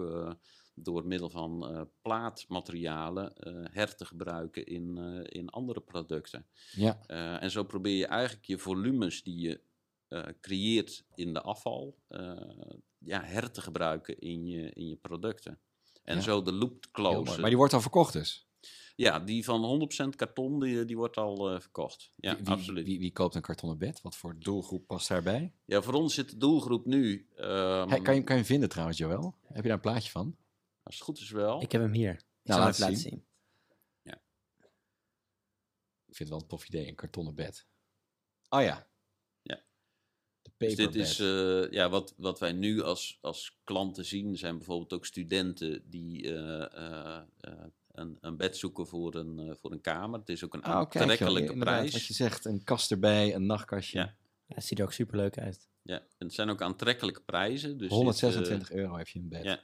door 0.79 1.05
middel 1.05 1.29
van 1.29 1.67
eh, 1.67 1.81
plaatmaterialen 2.01 3.35
eh, 3.35 3.53
her 3.71 3.95
te 3.95 4.05
gebruiken 4.05 4.65
in, 4.65 4.97
eh, 4.97 5.39
in 5.41 5.49
andere 5.49 5.79
producten. 5.81 6.45
Ja, 6.71 6.99
en 7.39 7.51
zo 7.51 7.63
probeer 7.63 7.97
je 7.97 8.05
eigenlijk 8.07 8.45
je 8.45 8.57
volumes 8.57 9.23
die 9.23 9.39
je 9.39 9.61
creëert 10.41 11.05
in 11.15 11.33
de 11.33 11.41
afval, 11.41 11.97
ja, 12.97 13.21
her 13.23 13.51
te 13.51 13.61
gebruiken 13.61 14.19
in 14.19 14.45
je, 14.45 14.69
in 14.73 14.87
je 14.87 14.95
producten. 14.95 15.59
En 16.03 16.15
Ja. 16.15 16.21
zo 16.21 16.41
de 16.41 16.51
loop 16.53 16.85
closen. 16.91 17.39
Maar 17.41 17.49
die 17.49 17.57
wordt 17.57 17.73
al 17.73 17.81
verkocht 17.81 18.13
dus. 18.13 18.47
Ja, 18.95 19.19
die 19.19 19.43
van 19.43 19.63
100% 19.63 20.15
karton, 20.15 20.59
die, 20.59 20.85
die 20.85 20.97
wordt 20.97 21.17
al 21.17 21.59
verkocht. 21.61 22.11
Ja, 22.15 22.35
wie, 22.37 22.47
absoluut. 22.47 22.85
Wie, 22.85 22.99
wie 22.99 23.11
koopt 23.11 23.35
een 23.35 23.41
kartonnen 23.41 23.77
bed? 23.77 24.01
Wat 24.01 24.15
voor 24.15 24.35
doelgroep 24.39 24.87
past 24.87 25.07
daarbij? 25.07 25.53
Ja, 25.65 25.81
voor 25.81 25.93
ons 25.93 26.13
zit 26.13 26.29
de 26.29 26.37
doelgroep 26.37 26.85
nu... 26.85 27.27
ehm, 27.35 27.89
Hey, 27.89 28.01
kan, 28.01 28.15
je, 28.15 28.23
kan 28.23 28.35
je 28.35 28.41
hem 28.41 28.45
vinden 28.45 28.69
trouwens, 28.69 28.97
Joël? 28.97 29.35
Heb 29.47 29.55
je 29.55 29.61
daar 29.63 29.71
een 29.71 29.79
plaatje 29.79 30.11
van? 30.11 30.35
Als 30.87 30.95
het 30.95 31.03
goed 31.03 31.17
is 31.19 31.29
wel. 31.31 31.61
Ik 31.61 31.71
heb 31.71 31.81
hem 31.81 31.93
hier. 31.93 32.13
Ik 32.13 32.23
Nou, 32.43 32.59
zal 32.59 32.59
laat 32.59 32.67
het 32.69 32.79
laten 32.79 32.97
zien. 32.97 33.09
zien. 33.09 33.25
Ik 36.09 36.15
vind 36.15 36.29
het 36.29 36.29
wel 36.29 36.39
een 36.39 36.47
tof 36.47 36.67
idee, 36.67 36.87
een 36.87 36.95
kartonnen 36.95 37.35
bed. 37.35 37.67
Oh 38.49 38.61
ja. 38.61 38.87
Ja. 39.41 39.63
De 40.41 40.51
Dus 40.57 40.75
dit 40.75 40.95
is 40.95 41.19
eh, 41.19 41.71
ja, 41.71 41.89
wat, 41.89 42.13
wat 42.17 42.39
wij 42.39 42.51
nu 42.51 42.81
als, 42.81 43.17
als 43.21 43.59
klanten 43.63 44.05
zien, 44.05 44.37
zijn 44.37 44.57
bijvoorbeeld 44.57 44.93
ook 44.93 45.05
studenten 45.05 45.89
die 45.89 46.23
eh, 46.35 46.63
eh, 46.73 47.21
eh, 47.39 47.65
een, 47.91 48.17
een 48.21 48.37
bed 48.37 48.57
zoeken 48.57 48.87
voor 48.87 49.15
een, 49.15 49.39
eh, 49.39 49.55
voor 49.55 49.71
een 49.71 49.81
kamer. 49.81 50.19
Het 50.19 50.29
is 50.29 50.43
ook 50.43 50.53
een 50.53 50.59
Oh, 50.59 50.65
joh, 50.65 50.75
aantrekkelijke 50.77 51.57
prijs. 51.57 51.91
Wat 51.91 52.05
je 52.05 52.13
zegt, 52.13 52.45
een 52.45 52.63
kast 52.63 52.91
erbij, 52.91 53.35
een 53.35 53.45
nachtkastje. 53.45 53.97
Ja. 53.99 54.15
Ja, 54.45 54.55
het 54.55 54.65
ziet 54.65 54.79
er 54.79 54.85
ook 54.85 54.93
super 54.93 55.17
leuk 55.17 55.37
uit. 55.37 55.69
Ja, 55.81 55.99
en 55.99 56.25
het 56.25 56.33
zijn 56.33 56.49
ook 56.49 56.61
aantrekkelijke 56.61 57.21
prijzen. 57.21 57.69
Dus 57.77 57.87
dit, 57.89 57.97
126 57.97 58.71
euro 58.71 58.97
heb 58.97 59.07
je 59.07 59.19
een 59.19 59.29
bed. 59.29 59.43
ja. 59.43 59.63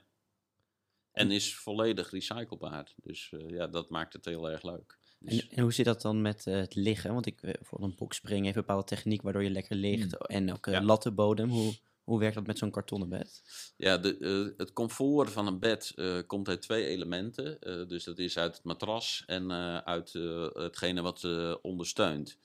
En 1.13 1.32
is 1.32 1.56
volledig 1.56 2.12
recyclebaar. 2.12 2.93
Dus 3.04 3.30
eh, 3.32 3.49
ja, 3.49 3.67
dat 3.67 3.89
maakt 3.89 4.13
het 4.13 4.26
heel 4.26 4.49
erg 4.49 4.63
leuk. 4.63 4.97
Dus, 5.19 5.41
En, 5.41 5.49
en 5.58 5.62
hoe 5.63 5.73
zit 5.73 5.86
dat 5.86 6.02
dan 6.02 6.21
met 6.21 6.47
eh, 6.47 6.56
het 6.56 6.76
liggen? 6.76 7.13
Want 7.13 7.26
ik, 7.26 7.41
eh, 7.41 7.54
voor 7.62 7.84
een 7.84 7.95
boxspring 7.95 8.43
heeft 8.43 8.56
een 8.56 8.62
bepaalde 8.62 8.88
techniek 8.88 9.21
waardoor 9.21 9.43
je 9.43 9.49
lekker 9.49 9.76
ligt. 9.76 10.28
En 10.28 10.54
ook 10.54 10.67
eh 10.67 10.73
Ja. 10.73 10.84
lattenbodem. 10.84 11.49
Hoe, 11.49 11.73
hoe 12.04 12.19
werkt 12.19 12.36
dat 12.36 12.47
met 12.47 12.58
zo'n 12.58 12.71
kartonnen 12.71 13.10
bed? 13.10 13.41
Ja, 13.78 13.97
de, 13.97 14.54
het 14.58 14.73
comfort 14.73 15.32
van 15.32 15.47
een 15.47 15.60
bed 15.60 15.93
komt 16.28 16.47
uit 16.47 16.62
twee 16.62 16.86
elementen. 16.86 17.58
Dus 17.88 18.04
dat 18.04 18.19
is 18.19 18.38
uit 18.38 18.56
het 18.56 18.63
matras 18.63 19.23
en 19.26 19.52
uit 19.86 20.13
hetgene 20.54 21.02
wat 21.02 21.23
ondersteunt. 21.62 22.38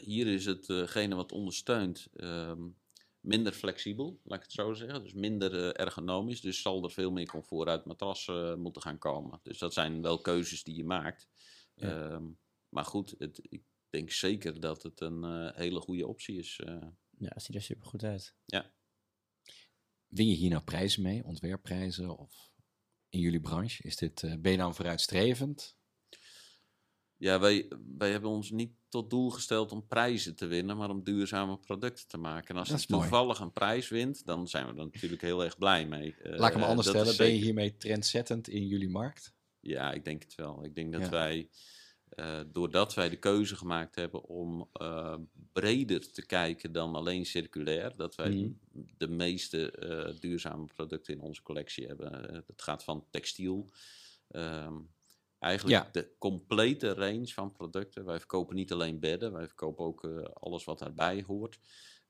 Hier 0.00 0.26
is 0.26 0.44
hetgene 0.44 1.14
wat 1.14 1.32
ondersteunt 1.32 2.08
ehm, 2.16 2.62
minder 3.20 3.52
flexibel, 3.52 4.20
laat 4.24 4.38
ik 4.38 4.44
het 4.44 4.52
zo 4.52 4.72
zeggen. 4.72 5.02
Dus 5.02 5.12
minder 5.12 5.54
eh, 5.54 5.84
ergonomisch. 5.84 6.40
Dus 6.40 6.62
zal 6.62 6.84
er 6.84 6.90
veel 6.90 7.10
meer 7.10 7.26
comfort 7.26 7.68
uit 7.68 7.78
het 7.78 7.86
matras 7.86 8.28
eh, 8.28 8.54
moeten 8.54 8.82
gaan 8.82 8.98
komen. 8.98 9.40
Dus 9.42 9.58
dat 9.58 9.72
zijn 9.72 10.02
wel 10.02 10.20
keuzes 10.20 10.62
die 10.64 10.76
je 10.76 10.84
maakt. 10.84 11.28
Ja. 11.74 12.10
Ehm, 12.10 12.24
maar 12.68 12.84
goed, 12.84 13.14
het, 13.18 13.40
ik, 13.48 13.62
denk 13.90 14.10
zeker 14.10 14.60
dat 14.60 14.82
het 14.82 15.00
een 15.00 15.24
eh, 15.24 15.56
hele 15.56 15.80
goede 15.80 16.06
optie 16.06 16.38
is. 16.38 16.60
eh. 16.64 16.86
Ja, 17.18 17.28
het 17.28 17.42
ziet 17.42 17.54
er 17.54 17.62
super 17.62 17.86
goed 17.86 18.04
uit. 18.04 18.34
Win 20.06 20.28
je 20.28 20.34
hier 20.34 20.50
nou 20.50 20.62
prijzen 20.62 21.02
mee, 21.02 21.24
ontwerpprijzen 21.24 22.18
of 22.18 22.50
in 23.08 23.20
jullie 23.20 23.40
branche? 23.40 23.82
Is 23.82 23.96
dit, 23.96 24.22
eh, 24.22 24.34
ben 24.38 24.52
je 24.52 24.58
dan 24.58 24.74
vooruitstrevend? 24.74 25.78
Ja, 27.20 27.40
wij, 27.40 27.68
wij 27.98 28.10
hebben 28.10 28.30
ons 28.30 28.50
niet 28.50 28.72
tot 28.88 29.10
doel 29.10 29.30
gesteld 29.30 29.72
om 29.72 29.86
prijzen 29.86 30.34
te 30.36 30.46
winnen, 30.46 30.76
maar 30.76 30.90
om 30.90 31.04
duurzame 31.04 31.58
producten 31.58 32.08
te 32.08 32.18
maken. 32.18 32.54
En 32.54 32.60
als 32.60 32.68
je 32.68 32.74
mooi. 32.74 32.86
toevallig 33.02 33.38
een 33.38 33.52
prijs 33.52 33.88
wint, 33.88 34.26
dan 34.26 34.48
zijn 34.48 34.64
we 34.64 34.70
er 34.70 34.76
natuurlijk 34.84 35.22
heel 35.22 35.44
erg 35.44 35.58
blij 35.58 35.86
mee. 35.86 36.14
Eh, 36.14 36.38
Laat 36.38 36.50
ik 36.50 36.56
hem 36.56 36.64
anders 36.68 36.88
stellen. 36.88 37.16
Ben 37.16 37.34
je 37.34 37.40
hiermee 37.42 37.76
trendzettend 37.76 38.48
in 38.48 38.66
jullie 38.66 38.88
markt? 38.88 39.34
Ja, 39.60 39.92
ik 39.92 40.04
denk 40.04 40.22
het 40.22 40.34
wel. 40.34 40.64
Ik 40.64 40.74
denk 40.74 40.92
dat 40.92 41.02
Ja. 41.02 41.10
wij, 41.10 41.48
eh, 42.08 42.40
doordat 42.46 42.94
wij 42.94 43.08
de 43.08 43.18
keuze 43.18 43.56
gemaakt 43.56 43.94
hebben 43.94 44.24
om 44.24 44.68
eh, 44.72 45.16
breder 45.52 46.12
te 46.12 46.26
kijken 46.26 46.72
dan 46.72 46.94
alleen 46.94 47.26
circulair, 47.26 47.96
dat 47.96 48.14
wij 48.14 48.30
Mhm. 48.30 48.50
de 48.96 49.08
meeste 49.08 50.16
duurzame 50.20 50.64
producten 50.74 51.14
in 51.14 51.20
onze 51.20 51.42
collectie 51.42 51.86
hebben. 51.86 52.34
Het 52.46 52.62
gaat 52.62 52.84
van 52.84 53.06
textiel. 53.10 53.70
ehm, 54.28 54.74
eigenlijk 55.40 55.84
Ja. 55.84 55.88
de 55.92 56.14
complete 56.18 56.94
range 56.94 57.26
van 57.26 57.52
producten. 57.52 58.04
Wij 58.04 58.18
verkopen 58.18 58.54
niet 58.56 58.72
alleen 58.72 59.00
bedden, 59.00 59.32
wij 59.32 59.46
verkopen 59.46 59.84
ook 59.84 60.04
eh, 60.04 60.22
alles 60.22 60.64
wat 60.64 60.78
daarbij 60.78 61.24
hoort. 61.26 61.58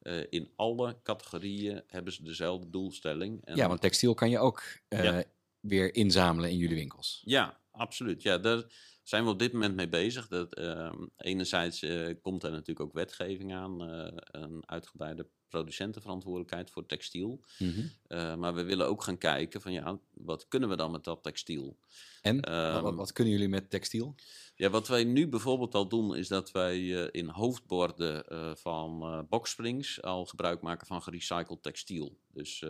Eh, 0.01 0.23
in 0.29 0.53
alle 0.57 1.01
categorieën 1.03 1.83
hebben 1.87 2.13
ze 2.13 2.23
dezelfde 2.23 2.71
doelstelling. 2.71 3.45
En 3.45 3.57
Ja, 3.57 3.69
want 3.69 3.81
textiel 3.81 4.15
kan 4.15 4.31
je 4.31 4.39
ook 4.39 4.63
eh, 4.89 5.05
Ja. 5.05 5.25
weer 5.61 5.95
inzamelen 5.95 6.51
in 6.51 6.57
jullie 6.57 6.77
winkels. 6.77 7.23
Ja, 7.25 7.61
absoluut. 7.71 8.23
Ja, 8.23 8.39
daar 8.39 8.65
zijn 9.03 9.25
we 9.25 9.31
op 9.31 9.39
dit 9.39 9.53
moment 9.53 9.75
mee 9.75 9.89
bezig. 9.89 10.29
Dat, 10.29 10.55
ehm, 10.55 11.07
enerzijds 11.17 11.87
komt 12.23 12.43
er 12.43 12.51
natuurlijk 12.51 12.81
ook 12.81 12.93
wetgeving 12.93 13.55
aan, 13.55 13.81
een 13.81 14.63
uitgebreide 14.69 15.29
producentenverantwoordelijkheid 15.51 16.71
voor 16.71 16.87
textiel. 16.87 17.41
Mhm. 17.59 17.81
Eh, 18.07 18.35
maar 18.35 18.55
we 18.55 18.63
willen 18.63 18.89
ook 18.89 19.03
gaan 19.03 19.19
kijken 19.19 19.61
van 19.61 19.73
ja, 19.73 19.99
wat 20.15 20.49
kunnen 20.49 20.69
we 20.69 20.77
dan 20.77 20.91
met 20.91 21.05
dat 21.05 21.23
textiel? 21.23 21.77
En 22.23 22.37
wat, 22.37 22.47
Ehm, 22.47 22.95
wat 22.95 23.13
kunnen 23.13 23.33
jullie 23.33 23.49
met 23.49 23.71
textiel? 23.71 24.15
Ja, 24.55 24.71
wat 24.71 24.89
wij 24.89 25.05
nu 25.05 25.29
bijvoorbeeld 25.29 25.75
al 25.75 25.89
doen, 25.89 26.17
is 26.17 26.29
dat 26.29 26.51
wij 26.51 26.77
eh, 26.77 27.09
in 27.11 27.29
hoofdborden 27.29 28.27
eh, 28.27 28.55
van 28.55 29.27
boxsprings 29.29 30.03
al 30.03 30.27
gebruik 30.27 30.61
maken 30.61 30.87
van 30.87 31.03
gerecycled 31.03 31.63
textiel. 31.63 32.19
Dus 32.33 32.65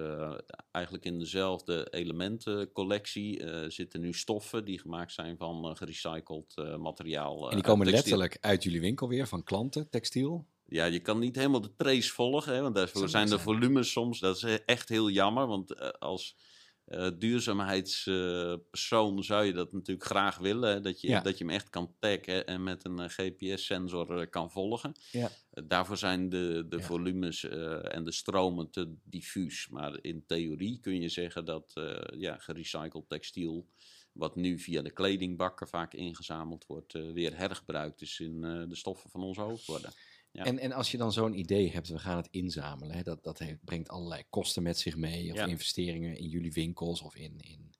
eigenlijk 0.70 1.04
in 1.04 1.18
dezelfde 1.18 1.86
elementencollectie 1.90 3.42
zitten 3.70 4.00
nu 4.00 4.12
stoffen 4.12 4.64
die 4.64 4.78
gemaakt 4.78 5.12
zijn 5.12 5.36
van 5.36 5.76
gerecycled 5.76 6.54
materiaal. 6.78 7.50
En 7.50 7.54
die 7.54 7.64
komen 7.64 7.86
textiel. 7.86 8.18
letterlijk 8.18 8.44
uit 8.44 8.62
jullie 8.62 8.80
winkel 8.80 9.08
weer, 9.08 9.26
van 9.26 9.44
klanten, 9.44 9.88
textiel. 9.90 10.46
Ja, 10.70 10.84
je 10.84 11.00
kan 11.00 11.18
niet 11.18 11.36
helemaal 11.36 11.60
de 11.60 11.76
trace 11.76 12.12
volgen, 12.12 12.54
hè, 12.54 12.60
want 12.62 12.74
daarvoor 12.74 13.08
zijn 13.08 13.28
de 13.28 13.38
volumes 13.38 13.92
soms, 13.92 14.18
dat 14.20 14.36
is 14.36 14.42
echt 14.64 14.88
heel 14.88 15.10
jammer, 15.10 15.46
want 15.46 15.74
eh, 15.74 15.88
als 15.88 16.36
eh, 16.84 17.08
duurzaamheidspersoon 17.18 19.24
zou 19.24 19.44
je 19.44 19.52
dat 19.52 19.72
natuurlijk 19.72 20.06
graag 20.06 20.38
willen, 20.38 20.70
hè, 20.70 20.80
dat, 20.80 21.00
je, 21.00 21.08
Ja. 21.08 21.20
dat 21.20 21.38
je 21.38 21.44
hem 21.44 21.52
echt 21.54 21.70
kan 21.70 21.94
taggen 21.98 22.46
en 22.46 22.62
met 22.62 22.84
een 22.84 23.10
GPS-sensor 23.10 24.26
kan 24.26 24.50
volgen. 24.50 24.94
Ja. 25.10 25.30
Eh, 25.50 25.64
daarvoor 25.66 25.96
zijn 25.96 26.28
de, 26.28 26.66
de 26.68 26.76
Ja. 26.76 26.82
volumes 26.82 27.44
eh, 27.44 27.94
en 27.94 28.04
de 28.04 28.12
stromen 28.12 28.70
te 28.70 28.94
diffuus, 29.04 29.68
maar 29.68 29.98
in 30.00 30.24
theorie 30.26 30.78
kun 30.80 31.00
je 31.00 31.08
zeggen 31.08 31.44
dat 31.44 31.70
eh, 31.74 32.20
ja, 32.20 32.36
gerecycled 32.38 33.08
textiel 33.08 33.66
wat 34.12 34.36
nu 34.36 34.58
via 34.58 34.82
de 34.82 34.90
kledingbakken 34.90 35.68
vaak 35.68 35.94
ingezameld 35.94 36.66
wordt, 36.66 36.94
eh, 36.94 37.12
weer 37.12 37.36
hergebruikt 37.36 38.00
is 38.00 38.20
in 38.20 38.44
eh, 38.44 38.62
de 38.68 38.76
stoffen 38.76 39.10
van 39.10 39.22
onze 39.22 39.40
hoofdborden. 39.40 39.92
Ja. 40.32 40.44
En, 40.44 40.58
en 40.58 40.72
als 40.72 40.90
je 40.90 40.96
dan 40.96 41.12
zo'n 41.12 41.38
idee 41.38 41.70
hebt, 41.70 41.88
we 41.88 41.98
gaan 41.98 42.16
het 42.16 42.28
inzamelen, 42.30 42.96
hè, 42.96 43.02
dat, 43.02 43.22
dat 43.22 43.38
heeft, 43.38 43.64
brengt 43.64 43.88
allerlei 43.88 44.24
kosten 44.28 44.62
met 44.62 44.78
zich 44.78 44.96
mee, 44.96 45.30
of 45.32 45.36
Ja. 45.38 45.46
investeringen 45.46 46.16
in 46.16 46.28
jullie 46.28 46.52
winkels 46.52 47.00
of 47.00 47.14
in, 47.16 47.40
in 47.40 47.74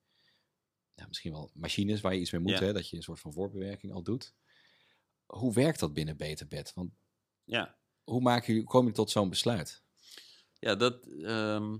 nou, 0.94 1.08
misschien 1.08 1.32
wel 1.32 1.50
machines 1.54 2.00
waar 2.00 2.14
je 2.14 2.20
iets 2.20 2.30
mee 2.30 2.40
moet, 2.40 2.50
Ja. 2.58 2.64
hè, 2.64 2.72
dat 2.72 2.88
je 2.88 2.96
een 2.96 3.02
soort 3.02 3.20
van 3.20 3.32
voorbewerking 3.32 3.92
al 3.92 4.02
doet. 4.02 4.34
Hoe 5.26 5.52
werkt 5.52 5.80
dat 5.80 5.92
binnen 5.92 6.16
Beterbed? 6.16 6.72
Want 6.74 6.90
Ja, 7.44 7.78
hoe 8.04 8.22
jullie, 8.22 8.60
hoe 8.60 8.70
kom 8.70 8.86
je 8.86 8.92
tot 8.92 9.10
zo'n 9.10 9.28
besluit? 9.28 9.82
ja 10.58 10.74
dat, 10.74 11.06
ehm, 11.06 11.78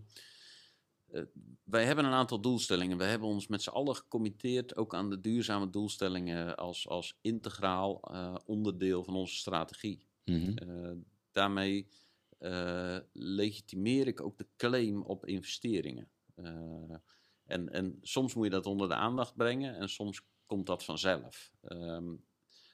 eh, 1.06 1.22
wij 1.64 1.84
hebben 1.84 2.04
een 2.04 2.12
aantal 2.12 2.40
doelstellingen. 2.40 2.98
We 2.98 3.04
hebben 3.04 3.28
ons 3.28 3.46
met 3.46 3.62
z'n 3.62 3.70
allen 3.70 3.96
gecommitteerd 3.96 4.76
ook 4.76 4.94
aan 4.94 5.10
de 5.10 5.20
duurzame 5.20 5.70
doelstellingen 5.70 6.56
als, 6.56 6.88
als 6.88 7.18
integraal 7.20 8.00
eh, 8.02 8.34
onderdeel 8.44 9.04
van 9.04 9.14
onze 9.14 9.34
strategie. 9.36 10.08
Mhm. 10.24 10.56
Eh, 10.56 10.92
daarmee 11.32 11.88
eh, 12.38 12.98
legitimeer 13.12 14.06
ik 14.06 14.20
ook 14.20 14.38
de 14.38 14.46
claim 14.56 15.02
op 15.02 15.26
investeringen. 15.26 16.10
Eh, 16.34 16.94
en, 17.44 17.68
en 17.68 17.98
soms 18.02 18.34
moet 18.34 18.44
je 18.44 18.50
dat 18.50 18.66
onder 18.66 18.88
de 18.88 18.94
aandacht 18.94 19.36
brengen 19.36 19.74
en 19.74 19.88
soms 19.88 20.22
komt 20.46 20.66
dat 20.66 20.84
vanzelf. 20.84 21.52
Ehm, 21.60 22.14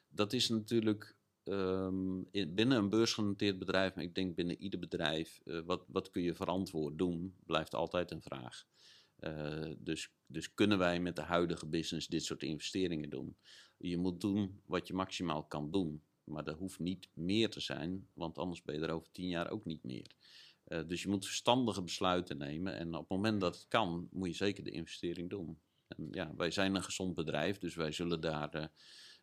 dat 0.09 0.32
is 0.32 0.48
natuurlijk 0.48 1.16
ehm, 1.44 2.22
in, 2.30 2.54
binnen 2.54 2.78
een 2.78 2.88
beursgenoteerd 2.88 3.59
bedrijf, 3.59 3.94
maar 3.94 4.04
ik 4.04 4.14
denk 4.14 4.35
binnen 4.35 4.61
ieder 4.62 4.78
bedrijf, 4.78 5.40
wat, 5.64 5.85
wat 5.88 6.11
kun 6.11 6.22
je 6.22 6.35
verantwoord 6.35 6.98
doen, 6.98 7.37
blijft 7.46 7.74
altijd 7.74 8.11
een 8.11 8.22
vraag. 8.22 8.64
Dus, 9.78 10.12
dus 10.26 10.54
kunnen 10.54 10.78
wij 10.78 11.00
met 11.00 11.16
de 11.16 11.22
huidige 11.22 11.66
business 11.66 12.06
dit 12.06 12.24
soort 12.24 12.42
investeringen 12.42 13.11
doen? 13.11 13.37
Je 13.78 13.98
moet 13.98 14.20
doen 14.20 14.62
wat 14.66 14.87
je 14.87 14.94
maximaal 14.94 15.44
kan 15.44 15.70
doen. 15.70 16.02
Maar 16.26 16.44
dat 16.44 16.58
hoeft 16.58 16.78
niet 16.78 17.08
meer 17.12 17.50
te 17.50 17.60
zijn, 17.60 18.08
want 18.12 18.38
anders 18.38 18.62
ben 18.62 18.74
je 18.74 18.80
er 18.80 18.90
over 18.90 19.10
tien 19.12 19.28
jaar 19.28 19.50
ook 19.50 19.64
niet 19.64 19.82
meer. 19.82 20.06
Eh, 20.64 20.80
dus 20.86 21.02
je 21.02 21.08
moet 21.08 21.24
verstandige 21.24 21.82
besluiten 21.82 22.38
nemen. 22.38 22.76
En 22.76 22.94
op 22.94 23.00
het 23.00 23.08
moment 23.08 23.40
dat 23.40 23.54
het 23.54 23.66
kan, 23.68 24.08
moet 24.10 24.28
je 24.28 24.34
zeker 24.34 24.64
de 24.64 24.70
investering 24.70 25.30
doen. 25.30 25.58
En 25.88 26.08
ja, 26.10 26.34
wij 26.36 26.50
zijn 26.50 26.74
een 26.74 26.82
gezond 26.82 27.14
bedrijf, 27.14 27.58
dus 27.58 27.74
wij 27.74 27.92
zullen 27.92 28.20
daar 28.20 28.54
eh, 28.54 28.64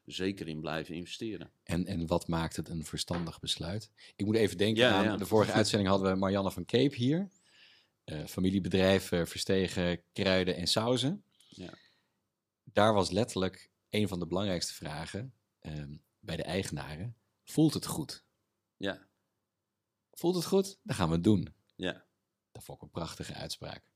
zeker 0.06 0.48
in 0.48 0.60
blijven 0.60 0.96
investeren. 0.96 1.52
En, 1.64 1.86
en 1.86 2.08
wat 2.08 2.28
maakt 2.28 2.56
het 2.56 2.70
een 2.70 2.86
verstandig 2.86 3.40
besluit? 3.40 3.92
Ik 4.16 4.26
moet 4.26 4.36
even 4.36 4.58
denken 4.58 4.84
Ja, 4.84 4.92
aan 4.94 5.04
ja. 5.04 5.18
de 5.18 5.26
vorige 5.26 5.52
uitzending 5.62 5.90
hadden 5.90 6.12
we 6.12 6.20
Marianne 6.20 6.52
van 6.52 6.66
Cape 6.66 6.96
hier. 6.96 7.30
Eh, 8.04 8.26
familiebedrijf 8.26 9.08
Verstegen 9.08 10.04
Kruiden 10.14 10.56
en 10.56 10.68
Sauzen. 10.68 11.24
Ja. 11.50 11.74
Daar 12.64 12.94
was 12.94 13.12
letterlijk 13.12 13.72
een 13.90 14.08
van 14.08 14.20
de 14.20 14.28
belangrijkste 14.28 14.74
vragen 14.74 15.34
ehm, 15.60 15.96
bij 16.24 16.36
de 16.36 16.44
eigenaren. 16.44 17.18
Voelt 17.44 17.74
het 17.74 17.86
goed? 17.86 18.26
Ja, 18.78 19.08
Voelt 20.12 20.36
het 20.36 20.46
goed? 20.46 20.80
Dan 20.84 20.96
gaan 20.96 21.08
we 21.08 21.14
het 21.16 21.24
doen. 21.24 21.56
ja, 21.76 22.06
Dat 22.52 22.64
vond 22.64 22.78
ik 22.78 22.84
een 22.84 22.90
prachtige 22.92 23.34
uitspraak. 23.34 23.92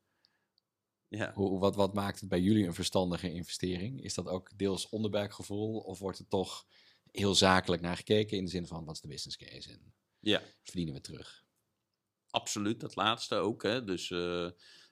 ja. 1.07 1.33
Hoe, 1.33 1.59
wat, 1.59 1.75
wat 1.75 1.93
maakt 1.93 2.19
het 2.19 2.29
bij 2.29 2.41
jullie 2.41 2.65
een 2.65 2.73
verstandige 2.73 3.31
investering? 3.33 4.03
Is 4.03 4.13
dat 4.13 4.27
ook 4.27 4.57
deels 4.57 4.89
onderbuikgevoel 4.89 5.79
of 5.79 5.99
wordt 5.99 6.19
er 6.19 6.27
toch 6.27 6.65
heel 7.11 7.35
zakelijk 7.35 7.81
naar 7.81 7.95
gekeken 7.97 8.37
in 8.37 8.43
de 8.43 8.49
zin 8.49 8.67
van 8.67 8.85
wat 8.85 8.95
is 8.95 9.01
de 9.01 9.07
business 9.07 9.37
case 9.37 9.71
en 9.71 9.93
ja. 10.19 10.41
verdienen 10.63 10.93
we 10.93 11.01
terug? 11.01 11.45
Absoluut, 12.29 12.79
dat 12.79 12.95
laatste 12.95 13.35
ook. 13.35 13.63
Hè. 13.63 13.83
Dus, 13.83 14.11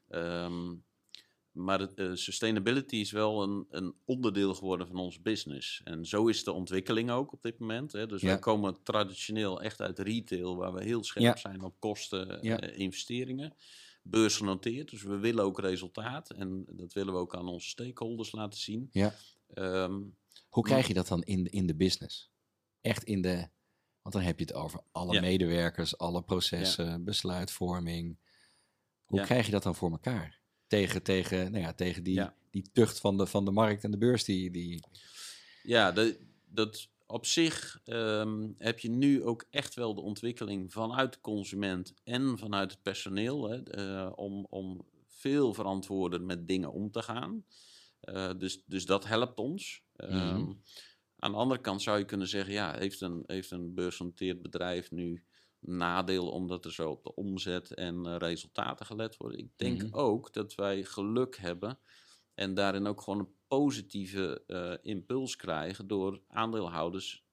ehm, 0.08 0.76
maar 1.56 1.82
eh, 1.94 2.12
sustainability 2.14 2.96
is 2.96 3.12
wel 3.12 3.44
een, 3.44 3.66
een 3.70 3.96
onderdeel 4.06 4.54
geworden 4.56 4.88
van 4.88 4.96
onze 4.98 5.22
business. 5.22 5.82
En 5.84 6.06
zo 6.06 6.28
is 6.28 6.44
de 6.44 6.52
ontwikkeling 6.52 7.12
ook 7.12 7.34
op 7.34 7.42
dit 7.42 7.60
moment. 7.60 7.92
Hè. 7.92 8.08
Dus 8.08 8.22
Ja. 8.22 8.28
wij 8.28 8.40
komen 8.40 8.84
traditioneel 8.84 9.62
echt 9.62 9.82
uit 9.82 10.00
retail, 10.00 10.56
waar 10.56 10.74
we 10.74 10.84
heel 10.84 11.04
scherp 11.04 11.24
Ja. 11.26 11.36
zijn 11.38 11.62
op 11.64 11.80
kosten, 11.80 12.40
Ja. 12.42 12.60
eh, 12.60 12.80
investeringen. 12.80 13.54
Beursgenoteerd, 14.04 14.90
dus 14.90 15.04
we 15.04 15.18
willen 15.18 15.44
ook 15.44 15.60
resultaat. 15.60 16.30
En 16.30 16.66
dat 16.72 16.94
willen 16.94 17.14
we 17.14 17.20
ook 17.20 17.36
aan 17.36 17.48
onze 17.48 17.68
stakeholders 17.70 18.32
laten 18.32 18.60
zien. 18.60 18.90
Ja. 18.92 19.14
Ehm, 19.54 20.02
Hoe 20.50 20.64
krijg 20.64 20.88
je 20.88 20.94
dat 20.94 21.08
dan 21.08 21.24
in, 21.24 21.46
in 21.52 21.68
de 21.68 21.76
business? 21.76 22.32
Echt 22.82 23.04
in 23.04 23.22
de. 23.22 23.48
Want 24.02 24.16
dan 24.16 24.22
heb 24.26 24.40
je 24.40 24.46
het 24.46 24.54
over 24.54 24.82
alle 24.92 25.22
medewerkers, 25.22 25.98
alle 25.98 26.24
processen, 26.24 27.04
besluitvorming. 27.04 28.18
Hoe 29.06 29.22
krijg 29.22 29.46
je 29.46 29.52
dat 29.52 29.64
dan 29.64 29.76
voor 29.76 29.92
elkaar? 29.92 30.40
Tegen, 30.68 31.04
tegen, 31.04 31.52
nou 31.52 31.64
ja, 31.64 31.74
tegen 31.74 32.04
die, 32.04 32.14
Ja. 32.14 32.36
die 32.52 32.70
tucht 32.74 33.00
van 33.00 33.18
de, 33.18 33.26
van 33.26 33.46
de 33.46 33.52
markt 33.52 33.84
en 33.84 33.92
de 33.92 33.98
beurs. 33.98 34.24
Die, 34.24 34.52
die... 34.52 34.84
Ja, 35.64 35.92
dat, 35.92 36.18
dat 36.46 36.90
op 37.08 37.26
zich 37.26 37.80
ehm, 37.84 38.52
heb 38.58 38.80
je 38.80 38.90
nu 38.90 39.24
ook 39.24 39.46
echt 39.50 39.76
wel 39.76 39.96
de 39.96 40.02
ontwikkeling 40.02 40.72
vanuit 40.74 41.14
de 41.14 41.22
consument 41.22 41.94
en 42.04 42.38
vanuit 42.38 42.72
het 42.72 42.82
personeel 42.82 43.50
hè, 43.50 43.64
eh, 43.64 44.12
om, 44.16 44.46
om 44.50 44.86
veel 45.08 45.54
verantwoorder 45.54 46.22
met 46.22 46.48
dingen 46.48 46.72
om 46.72 46.92
te 46.92 47.02
gaan. 47.02 47.46
Eh, 48.00 48.32
dus, 48.38 48.64
dus 48.66 48.86
dat 48.86 49.06
helpt 49.06 49.40
ons. 49.40 49.84
Ehm, 49.96 50.38
Mhm. 50.38 50.54
Aan 51.20 51.32
de 51.32 51.38
andere 51.38 51.62
kant 51.62 51.82
zou 51.82 51.98
je 51.98 52.06
kunnen 52.06 52.28
zeggen, 52.28 52.54
ja, 52.54 52.78
heeft 52.78 53.02
een, 53.02 53.24
heeft 53.26 53.52
een 53.52 53.74
beursgenoteerd 53.74 54.42
bedrijf 54.42 54.92
nu 54.92 55.24
nadeel 55.68 56.30
omdat 56.30 56.66
er 56.66 56.74
zo 56.74 56.90
op 56.92 57.04
de 57.04 57.16
omzet 57.16 57.74
en 57.74 58.06
eh, 58.06 58.16
resultaten 58.18 58.86
gelet 58.86 59.18
worden? 59.18 59.40
Ik 59.40 59.52
denk 59.56 59.82
Mhm. 59.82 59.94
ook 59.96 60.34
dat 60.34 60.56
wij 60.56 60.84
geluk 60.84 61.38
hebben 61.38 61.80
en 62.34 62.54
daarin 62.54 62.88
ook 62.88 63.02
gewoon 63.02 63.20
een 63.20 63.34
positieve 63.48 64.44
eh, 64.48 64.74
impuls 64.82 65.36
krijgen 65.36 65.88
door 65.88 66.22
aandeelhouders 66.28 67.26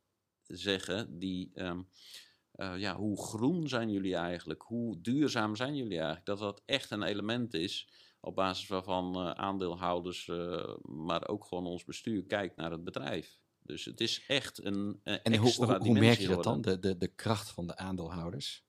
zeggen 0.46 1.18
die, 1.18 1.50
ehm, 1.54 1.82
eh, 2.52 2.78
ja, 2.78 2.96
hoe 2.96 3.22
groen 3.22 3.68
zijn 3.68 3.90
jullie 3.90 4.14
eigenlijk? 4.14 4.62
Hoe 4.62 5.00
duurzaam 5.00 5.56
zijn 5.56 5.76
jullie 5.76 5.96
eigenlijk? 5.98 6.26
Dat 6.26 6.38
dat 6.38 6.62
echt 6.66 6.90
een 6.90 7.02
element 7.02 7.54
is 7.54 7.88
op 8.20 8.34
basis 8.34 8.66
waarvan 8.68 9.36
aandeelhouders, 9.36 10.26
maar 10.82 11.28
ook 11.28 11.44
gewoon 11.44 11.66
ons 11.66 11.84
bestuur 11.84 12.24
kijkt 12.26 12.56
naar 12.56 12.70
het 12.70 12.84
bedrijf. 12.84 13.41
Dus 13.62 13.84
het 13.84 14.00
is 14.00 14.24
echt 14.26 14.64
een, 14.64 15.00
een 15.04 15.22
En 15.22 15.36
hoe, 15.36 15.46
extra 15.46 15.64
hoe, 15.66 15.74
hoe 15.74 15.82
dimensie 15.84 16.00
merk 16.08 16.18
je 16.18 16.26
dat 16.26 16.44
dan, 16.44 16.60
de, 16.60 16.78
de, 16.78 16.96
de 16.96 17.08
kracht 17.08 17.50
van 17.50 17.66
de 17.66 17.76
aandeelhouders? 17.76 18.64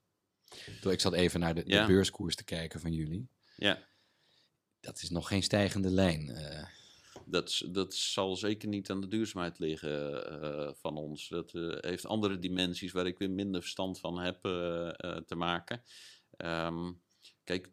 Ik 0.81 0.99
zat 0.99 1.13
even 1.13 1.39
naar 1.39 1.55
de, 1.55 1.63
de 1.63 1.83
beurskoers 1.87 2.35
te 2.35 2.43
kijken 2.43 2.79
van 2.79 2.93
jullie. 2.93 3.27
Ja, 3.55 3.87
Dat 4.79 5.01
is 5.01 5.09
nog 5.09 5.27
geen 5.27 5.43
stijgende 5.43 5.89
lijn. 5.89 6.29
eh. 6.29 6.67
dat, 7.25 7.63
dat 7.71 7.93
zal 7.93 8.35
zeker 8.35 8.67
niet 8.69 8.89
aan 8.89 9.01
de 9.01 9.07
duurzaamheid 9.07 9.59
liggen 9.59 10.25
eh, 10.41 10.73
van 10.73 10.97
ons. 10.97 11.27
Dat 11.29 11.53
eh, 11.53 11.77
heeft 11.79 12.05
andere 12.05 12.39
dimensies 12.39 12.91
waar 12.91 13.05
ik 13.07 13.17
weer 13.17 13.31
minder 13.31 13.61
verstand 13.61 13.99
van 13.99 14.19
heb 14.19 14.45
eh, 14.45 14.87
eh, 14.89 15.17
te 15.17 15.35
maken. 15.35 15.83
Ehm, 16.37 16.91
kijk, 17.43 17.69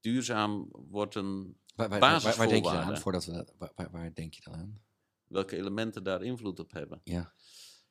duurzaam 0.00 0.68
wordt 0.70 1.14
een. 1.14 1.58
waar, 1.74 1.88
waar, 1.88 2.00
waar, 2.00 2.20
waar 2.36 2.48
denk 2.48 2.64
je 2.64 2.70
dan 2.70 2.80
aan? 2.82 2.98
Voordat 2.98 3.24
we 3.24 3.46
waar, 3.58 3.90
waar 3.90 4.14
denk 4.14 4.34
je 4.34 4.40
dan 4.44 4.54
aan? 4.54 4.82
Welke 5.32 5.56
elementen 5.56 6.02
daar 6.04 6.22
invloed 6.22 6.58
op 6.58 6.72
hebben. 6.72 7.00
Ja. 7.04 7.32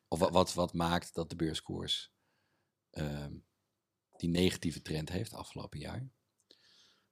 Of 0.08 0.20
wat, 0.20 0.32
wat, 0.32 0.54
wat 0.54 0.74
maakt 0.74 1.14
dat 1.14 1.30
de 1.30 1.36
beurskoers 1.36 2.12
ehm, 2.90 3.34
die 4.18 4.30
negatieve 4.30 4.82
trend 4.82 5.10
heeft 5.10 5.34
afgelopen 5.34 5.80
jaar? 5.80 6.10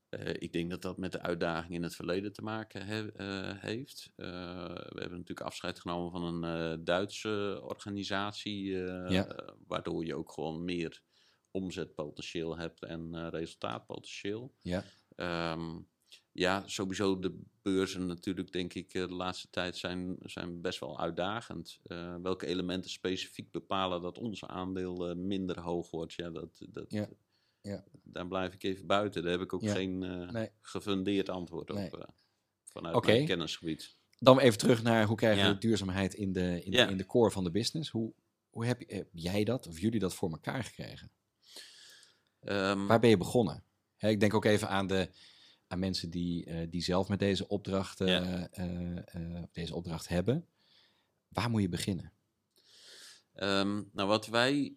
Eh, 0.10 0.34
ik 0.34 0.54
denk 0.54 0.70
dat 0.70 0.82
dat 0.82 0.98
met 0.98 1.12
de 1.12 1.22
uitdaging 1.22 1.74
in 1.74 1.84
het 1.84 1.96
verleden 1.96 2.34
te 2.34 2.42
maken 2.42 2.86
he- 2.86 3.12
eh, 3.12 3.62
heeft. 3.62 4.12
Eh, 4.16 4.28
we 4.68 5.00
hebben 5.00 5.18
natuurlijk 5.18 5.42
afscheid 5.48 5.80
genomen 5.80 6.12
van 6.12 6.44
een 6.44 6.84
Duitse 6.84 7.60
organisatie, 7.64 8.66
Ja. 9.08 9.56
waardoor 9.68 10.06
je 10.06 10.16
ook 10.16 10.32
gewoon 10.32 10.64
meer 10.64 11.02
omzetpotentieel 11.52 12.58
hebt 12.58 12.84
en 12.84 13.30
resultaatpotentieel. 13.30 14.56
Ja. 14.60 14.84
Ehm, 15.16 15.80
ja, 16.40 16.64
sowieso 16.66 17.20
de 17.20 17.40
beurzen 17.62 18.06
natuurlijk, 18.06 18.52
denk 18.52 18.74
ik, 18.74 18.94
eh, 18.94 19.08
de 19.08 19.14
laatste 19.14 19.48
tijd 19.50 19.78
zijn, 19.78 20.16
zijn 20.20 20.62
best 20.62 20.80
wel 20.80 21.00
uitdagend. 21.00 21.80
Eh, 21.84 22.16
welke 22.22 22.46
elementen 22.46 22.92
specifiek 22.92 23.52
bepalen 23.52 24.02
dat 24.02 24.18
onze 24.18 24.48
aandeel 24.48 25.10
eh, 25.10 25.16
minder 25.16 25.60
hoog 25.60 25.92
wordt, 25.92 26.14
ja, 26.14 26.30
dat, 26.30 26.66
dat, 26.70 26.86
Ja, 26.92 27.10
ja. 27.62 27.84
daar 28.04 28.28
blijf 28.28 28.54
ik 28.54 28.64
even 28.64 28.86
buiten. 28.86 29.22
Daar 29.22 29.32
heb 29.32 29.42
ik 29.42 29.54
ook 29.54 29.62
Ja, 29.62 29.74
geen 29.74 29.98
nee. 30.32 30.50
gefundeerd 30.62 31.30
antwoord 31.30 31.72
op 31.72 32.14
vanuit 32.64 33.06
mijn 33.06 33.26
kennisgebied. 33.26 33.98
Dan 34.20 34.40
even 34.40 34.58
terug 34.58 34.84
naar 34.84 35.06
hoe 35.06 35.18
krijgen 35.18 35.54
we 35.54 35.58
duurzaamheid 35.58 36.14
in 36.14 36.32
de, 36.32 36.64
in, 36.64 36.72
de, 36.72 36.78
in 36.78 36.98
de 36.98 37.06
core 37.06 37.32
van 37.32 37.44
de 37.44 37.52
business. 37.52 37.90
Hoe, 37.90 38.14
hoe 38.50 38.66
heb, 38.66 39.06
jij 39.12 39.44
dat 39.44 39.68
of 39.68 39.80
jullie 39.80 40.00
dat 40.00 40.14
voor 40.14 40.32
elkaar 40.32 40.64
gekregen? 40.64 41.12
Ehm, 42.40 42.86
Waar 42.86 43.00
ben 43.00 43.10
je 43.10 43.18
begonnen? 43.18 43.64
Ik 43.98 44.20
denk 44.20 44.34
ook 44.34 44.46
even 44.46 44.70
aan, 44.70 44.88
de, 44.88 45.10
aan 45.70 45.80
mensen 45.80 46.10
die, 46.10 46.46
eh, 46.46 46.68
die 46.70 46.82
zelf 46.84 47.08
met 47.10 47.20
deze 47.20 47.48
opdracht, 47.48 48.02
eh, 48.02 48.08
Ja. 48.08 48.50
eh, 48.52 49.44
deze 49.52 49.76
opdracht 49.76 50.08
hebben. 50.08 50.46
Waar 51.28 51.50
moet 51.50 51.62
je 51.62 51.70
beginnen? 51.70 52.12
Ehm, 53.34 53.82
nou, 53.92 54.08
wat 54.08 54.28
wij, 54.28 54.74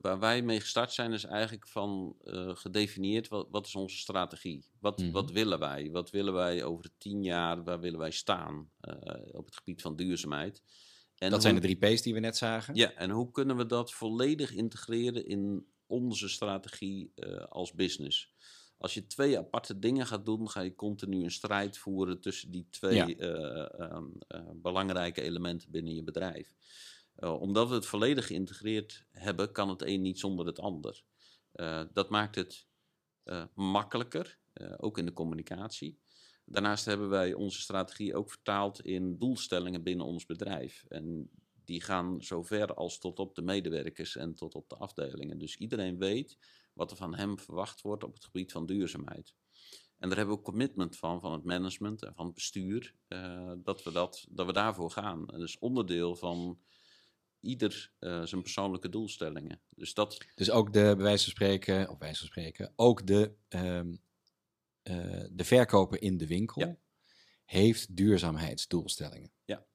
waar 0.00 0.18
wij 0.18 0.42
mee 0.42 0.60
gestart 0.60 0.92
zijn, 0.92 1.12
is 1.12 1.24
eigenlijk 1.24 1.68
van 1.68 2.16
gedefinieerd 2.54 3.28
wat, 3.28 3.46
wat 3.50 3.66
is 3.66 3.74
onze 3.74 3.96
strategie? 3.96 4.64
Wat, 4.78 4.98
Mhm. 4.98 5.10
wat 5.10 5.30
willen 5.30 5.58
wij? 5.58 5.90
Wat 5.90 6.10
willen 6.10 6.32
wij 6.32 6.64
over 6.64 6.90
tien 6.98 7.22
jaar? 7.22 7.64
Waar 7.64 7.80
willen 7.80 7.98
wij 7.98 8.10
staan 8.10 8.70
op 9.32 9.44
het 9.46 9.56
gebied 9.56 9.82
van 9.82 9.96
duurzaamheid? 9.96 10.62
En 11.16 11.30
dat 11.30 11.42
zijn 11.42 11.54
de 11.54 11.60
drie 11.60 11.76
P's 11.76 12.02
die 12.02 12.14
we 12.14 12.20
net 12.20 12.36
zagen. 12.36 12.74
Ja, 12.74 12.92
en 12.92 13.10
hoe 13.10 13.30
kunnen 13.30 13.56
we 13.56 13.66
dat 13.66 13.92
volledig 13.92 14.52
integreren 14.52 15.26
in 15.26 15.66
onze 15.86 16.28
strategie 16.28 17.12
als 17.48 17.72
business? 17.72 18.34
Als 18.78 18.94
je 18.94 19.06
twee 19.06 19.38
aparte 19.38 19.78
dingen 19.78 20.06
gaat 20.06 20.24
doen, 20.24 20.50
ga 20.50 20.60
je 20.60 20.74
continu 20.74 21.22
een 21.22 21.30
strijd 21.30 21.78
voeren 21.78 22.20
tussen 22.20 22.50
die 22.50 22.66
twee 22.70 22.94
Ja. 22.94 23.06
eh, 23.06 23.80
ehm, 23.80 24.04
eh, 24.28 24.42
belangrijke 24.54 25.22
elementen 25.22 25.70
binnen 25.70 25.94
je 25.94 26.02
bedrijf. 26.02 26.54
Eh, 27.14 27.40
omdat 27.40 27.68
we 27.68 27.74
het 27.74 27.86
volledig 27.86 28.26
geïntegreerd 28.26 29.06
hebben, 29.10 29.52
kan 29.52 29.68
het 29.68 29.82
een 29.82 30.02
niet 30.02 30.18
zonder 30.18 30.46
het 30.46 30.58
ander. 30.58 31.02
Dat 31.92 32.08
maakt 32.08 32.34
het 32.34 32.66
makkelijker, 33.54 34.38
ook 34.76 34.98
in 34.98 35.06
de 35.06 35.12
communicatie. 35.12 35.98
Daarnaast 36.44 36.84
hebben 36.84 37.08
wij 37.08 37.34
onze 37.34 37.60
strategie 37.60 38.14
ook 38.14 38.30
vertaald 38.30 38.80
in 38.80 39.18
doelstellingen 39.18 39.82
binnen 39.82 40.06
ons 40.06 40.26
bedrijf. 40.26 40.84
En 40.88 41.30
die 41.64 41.82
gaan 41.82 42.22
zo 42.22 42.42
ver 42.42 42.74
als 42.74 42.98
tot 42.98 43.18
op 43.18 43.34
de 43.34 43.42
medewerkers 43.42 44.16
en 44.16 44.34
tot 44.34 44.54
op 44.54 44.68
de 44.68 44.76
afdelingen. 44.76 45.38
Dus 45.38 45.56
iedereen 45.56 45.98
weet 45.98 46.38
wat 46.78 46.90
er 46.90 46.96
van 46.96 47.14
hem 47.14 47.38
verwacht 47.38 47.80
wordt 47.80 48.04
op 48.04 48.14
het 48.14 48.24
gebied 48.24 48.52
van 48.52 48.66
duurzaamheid. 48.66 49.34
En 49.98 50.08
daar 50.08 50.16
hebben 50.18 50.34
we 50.34 50.40
ook 50.40 50.46
commitment 50.46 50.96
van, 50.96 51.20
van 51.20 51.32
het 51.32 51.44
management 51.44 52.02
en 52.02 52.14
van 52.14 52.24
het 52.26 52.34
bestuur, 52.34 52.94
eh, 53.08 53.52
dat, 53.56 53.82
we 53.82 53.92
dat, 53.92 54.26
dat 54.30 54.46
we 54.46 54.52
daarvoor 54.52 54.90
gaan. 54.90 55.18
En 55.28 55.38
dat 55.38 55.48
is 55.48 55.58
onderdeel 55.58 56.16
van 56.16 56.60
ieder 57.40 57.92
eh, 57.98 58.22
zijn 58.22 58.42
persoonlijke 58.42 58.88
doelstellingen. 58.88 59.60
Dus 59.68 59.94
dat, 59.94 60.26
Dus 60.34 60.50
ook 60.50 60.72
de, 60.72 60.80
bij 60.80 60.96
wijze 60.96 61.22
van 61.22 61.32
spreken, 61.32 61.88
of 61.88 61.98
wijze 61.98 62.18
van 62.18 62.26
spreken, 62.26 62.72
ook 62.76 63.06
de, 63.06 63.34
ehm, 63.48 63.96
eh, 64.82 65.24
de 65.30 65.44
verkoper 65.44 66.02
in 66.02 66.16
de 66.16 66.26
winkel 66.26 66.60
Ja. 66.60 66.76
heeft 67.44 67.96
duurzaamheidsdoelstellingen. 67.96 69.32
Ja. 69.44 69.66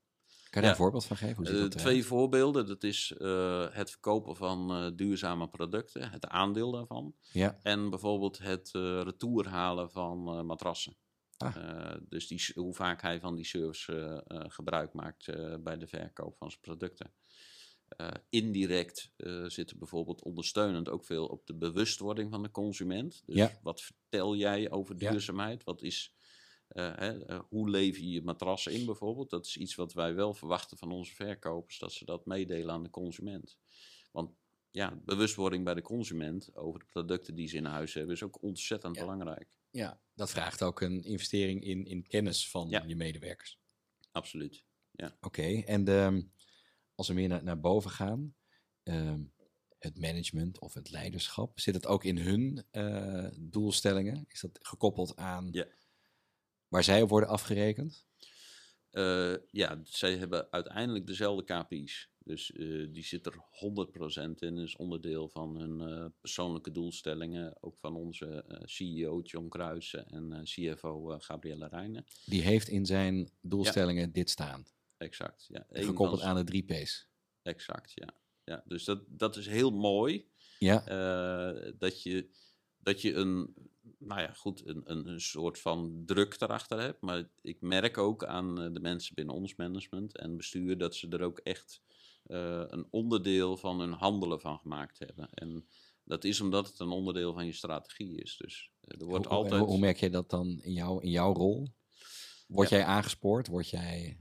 Kan 0.53 0.61
je 0.61 0.67
daar 0.67 0.77
een 0.77 0.83
voorbeeld 0.83 1.05
van 1.05 1.17
geven? 1.17 1.35
Hoe 1.35 1.45
zit 1.45 1.55
Eh, 1.55 1.61
dat 1.61 1.69
eruit? 1.71 1.85
twee 1.87 2.05
voorbeelden. 2.05 2.67
Dat 2.67 2.83
is 2.83 3.13
eh, 3.17 3.65
het 3.71 3.89
verkopen 3.89 4.35
van 4.35 4.71
eh, 4.71 4.91
duurzame 4.95 5.47
producten, 5.49 6.09
het 6.11 6.27
aandeel 6.27 6.71
daarvan. 6.71 7.15
Ja, 7.31 7.59
En 7.63 7.89
bijvoorbeeld 7.89 8.37
het 8.37 8.69
eh 8.73 9.01
retour 9.03 9.47
halen 9.47 9.91
van 9.91 10.27
eh, 10.27 10.41
matrassen. 10.41 10.95
Ah. 11.37 11.55
Eh, 11.55 11.97
dus 12.09 12.27
die, 12.27 12.45
hoe 12.55 12.73
vaak 12.73 13.01
hij 13.01 13.19
van 13.19 13.35
die 13.35 13.45
service 13.45 13.93
eh, 14.27 14.37
eh, 14.39 14.45
gebruik 14.49 14.93
maakt 14.93 15.27
eh, 15.27 15.55
bij 15.59 15.77
de 15.77 15.87
verkoop 15.87 16.37
van 16.37 16.49
zijn 16.49 16.61
producten. 16.61 17.13
Eh, 17.87 18.07
indirect 18.29 19.11
eh, 19.17 19.43
zit 19.45 19.69
er 19.71 19.77
bijvoorbeeld 19.77 20.21
ondersteunend 20.23 20.89
ook 20.89 21.05
veel 21.05 21.25
op 21.25 21.45
de 21.45 21.55
bewustwording 21.55 22.31
van 22.31 22.43
de 22.43 22.51
consument. 22.51 23.23
Dus 23.25 23.35
Ja. 23.35 23.51
wat 23.61 23.81
vertel 23.81 24.35
jij 24.35 24.71
over 24.71 24.95
Ja. 24.97 25.09
duurzaamheid? 25.11 25.63
Wat 25.63 25.81
is, 25.81 26.13
eh, 26.17 26.22
hè, 26.81 27.25
eh, 27.25 27.39
hoe 27.49 27.69
lever 27.69 28.01
je 28.03 28.09
je 28.09 28.21
matrassen 28.23 28.71
in 28.73 28.85
bijvoorbeeld? 28.85 29.29
Dat 29.29 29.45
is 29.45 29.57
iets 29.57 29.75
wat 29.75 29.93
wij 29.93 30.13
wel 30.13 30.33
verwachten 30.33 30.77
van 30.77 30.91
onze 30.91 31.15
verkopers, 31.15 31.79
dat 31.79 31.93
ze 31.93 32.05
dat 32.05 32.25
meedelen 32.25 32.73
aan 32.73 32.83
de 32.83 32.89
consument. 32.89 33.57
Want 34.11 34.31
ja, 34.71 35.01
bewustwording 35.05 35.63
bij 35.63 35.73
de 35.73 35.81
consument 35.81 36.55
over 36.55 36.79
de 36.79 36.85
producten 36.85 37.35
die 37.35 37.47
ze 37.47 37.55
in 37.57 37.65
huis 37.65 37.93
hebben, 37.93 38.15
is 38.15 38.23
ook 38.23 38.41
ontzettend 38.41 38.95
Ja. 38.95 39.01
belangrijk. 39.01 39.57
ja, 39.71 40.01
dat 40.15 40.29
vraagt 40.31 40.61
ook 40.63 40.81
een 40.81 41.03
investering 41.03 41.63
in, 41.63 41.85
in 41.85 42.07
kennis 42.07 42.49
van 42.49 42.69
Ja. 42.69 42.83
je 42.87 42.95
medewerkers. 42.95 43.59
Absoluut. 44.11 44.63
Oké, 45.21 45.61
en 45.61 45.83
de, 45.83 46.27
als 46.95 47.07
we 47.07 47.13
meer 47.13 47.27
naar, 47.27 47.43
naar 47.43 47.59
boven 47.59 47.91
gaan, 47.91 48.35
ehm, 48.83 49.21
het 49.79 49.99
management 49.99 50.59
of 50.59 50.73
het 50.73 50.89
leiderschap, 50.89 51.59
zit 51.59 51.73
het 51.73 51.85
ook 51.85 52.03
in 52.03 52.17
hun 52.17 52.65
eh, 52.71 53.27
doelstellingen? 53.39 54.25
Is 54.27 54.39
dat 54.39 54.59
gekoppeld 54.61 55.15
aan 55.15 55.49
Ja. 55.51 55.65
Waar 56.73 56.83
zij 56.83 57.01
op 57.01 57.09
worden 57.09 57.29
afgerekend? 57.29 58.05
Eh, 58.89 59.35
ja, 59.51 59.79
zij 59.83 60.17
hebben 60.17 60.51
uiteindelijk 60.51 61.07
dezelfde 61.07 61.43
KPI's. 61.43 62.09
Dus 62.17 62.51
eh, 62.51 62.87
die 62.91 63.03
zit 63.03 63.25
er 63.25 63.33
100% 63.33 64.39
in. 64.39 64.57
is 64.57 64.75
onderdeel 64.75 65.29
van 65.29 65.55
hun 65.55 65.81
eh, 65.81 66.05
persoonlijke 66.21 66.71
doelstellingen. 66.71 67.63
Ook 67.63 67.77
van 67.77 67.95
onze 67.95 68.45
CEO 68.63 69.21
John 69.21 69.47
Kruijsen 69.47 70.07
en 70.07 70.43
CFO 70.43 71.19
Gabrielle 71.19 71.67
Rijnen. 71.67 72.05
Die 72.25 72.41
heeft 72.41 72.67
in 72.67 72.85
zijn 72.85 73.29
doelstellingen 73.41 74.11
dit 74.11 74.29
staan. 74.29 74.65
Exact. 74.97 75.45
Ja. 75.47 75.65
Gekoppeld 75.69 76.21
aan 76.21 76.35
de 76.35 76.43
drie 76.43 76.63
P's. 76.63 77.07
Exact, 77.41 77.91
ja. 77.95 78.15
ja 78.43 78.63
dus 78.67 78.83
dat, 78.83 79.03
dat 79.07 79.35
is 79.35 79.47
heel 79.47 79.71
mooi. 79.71 80.31
Ja, 80.59 80.79
dat, 81.77 82.03
je, 82.03 82.29
dat 82.77 83.01
je 83.01 83.13
een, 83.13 83.53
nou 84.05 84.21
ja, 84.21 84.33
goed, 84.33 84.67
een, 84.67 84.81
een, 84.85 85.07
een 85.07 85.21
soort 85.21 85.59
van 85.59 86.03
druk 86.05 86.41
erachter 86.41 86.79
hebt. 86.79 87.01
Maar 87.01 87.29
ik 87.41 87.61
merk 87.61 87.97
ook 87.97 88.25
aan 88.25 88.61
eh, 88.61 88.73
de 88.73 88.79
mensen 88.79 89.15
binnen 89.15 89.35
ons 89.35 89.55
management 89.55 90.17
en 90.17 90.37
bestuur 90.37 90.77
dat 90.77 90.95
ze 90.95 91.07
er 91.09 91.21
ook 91.21 91.39
echt 91.39 91.81
eh, 92.23 92.63
een 92.67 92.87
onderdeel 92.89 93.57
van 93.57 93.79
hun 93.79 93.91
handelen 93.93 94.39
van 94.39 94.57
gemaakt 94.59 94.99
hebben. 94.99 95.29
En 95.29 95.67
dat 96.03 96.23
is 96.23 96.41
omdat 96.41 96.67
het 96.67 96.79
een 96.79 96.89
onderdeel 96.89 97.33
van 97.33 97.45
je 97.45 97.53
strategie 97.53 98.21
is. 98.21 98.37
Dus 98.37 98.71
eh, 98.81 99.01
er 99.01 99.05
wordt 99.07 99.25
hoe, 99.25 99.33
altijd. 99.33 99.61
hoe, 99.61 99.79
merk 99.79 99.97
je 99.97 100.09
dat 100.09 100.29
dan 100.29 100.59
in, 100.61 100.73
jou, 100.73 101.03
in 101.03 101.09
jouw 101.09 101.33
rol? 101.33 101.67
Word 102.47 102.69
Ja. 102.69 102.77
jij 102.77 102.85
aangespoord? 102.85 103.47
Word 103.47 103.69
jij, 103.69 104.17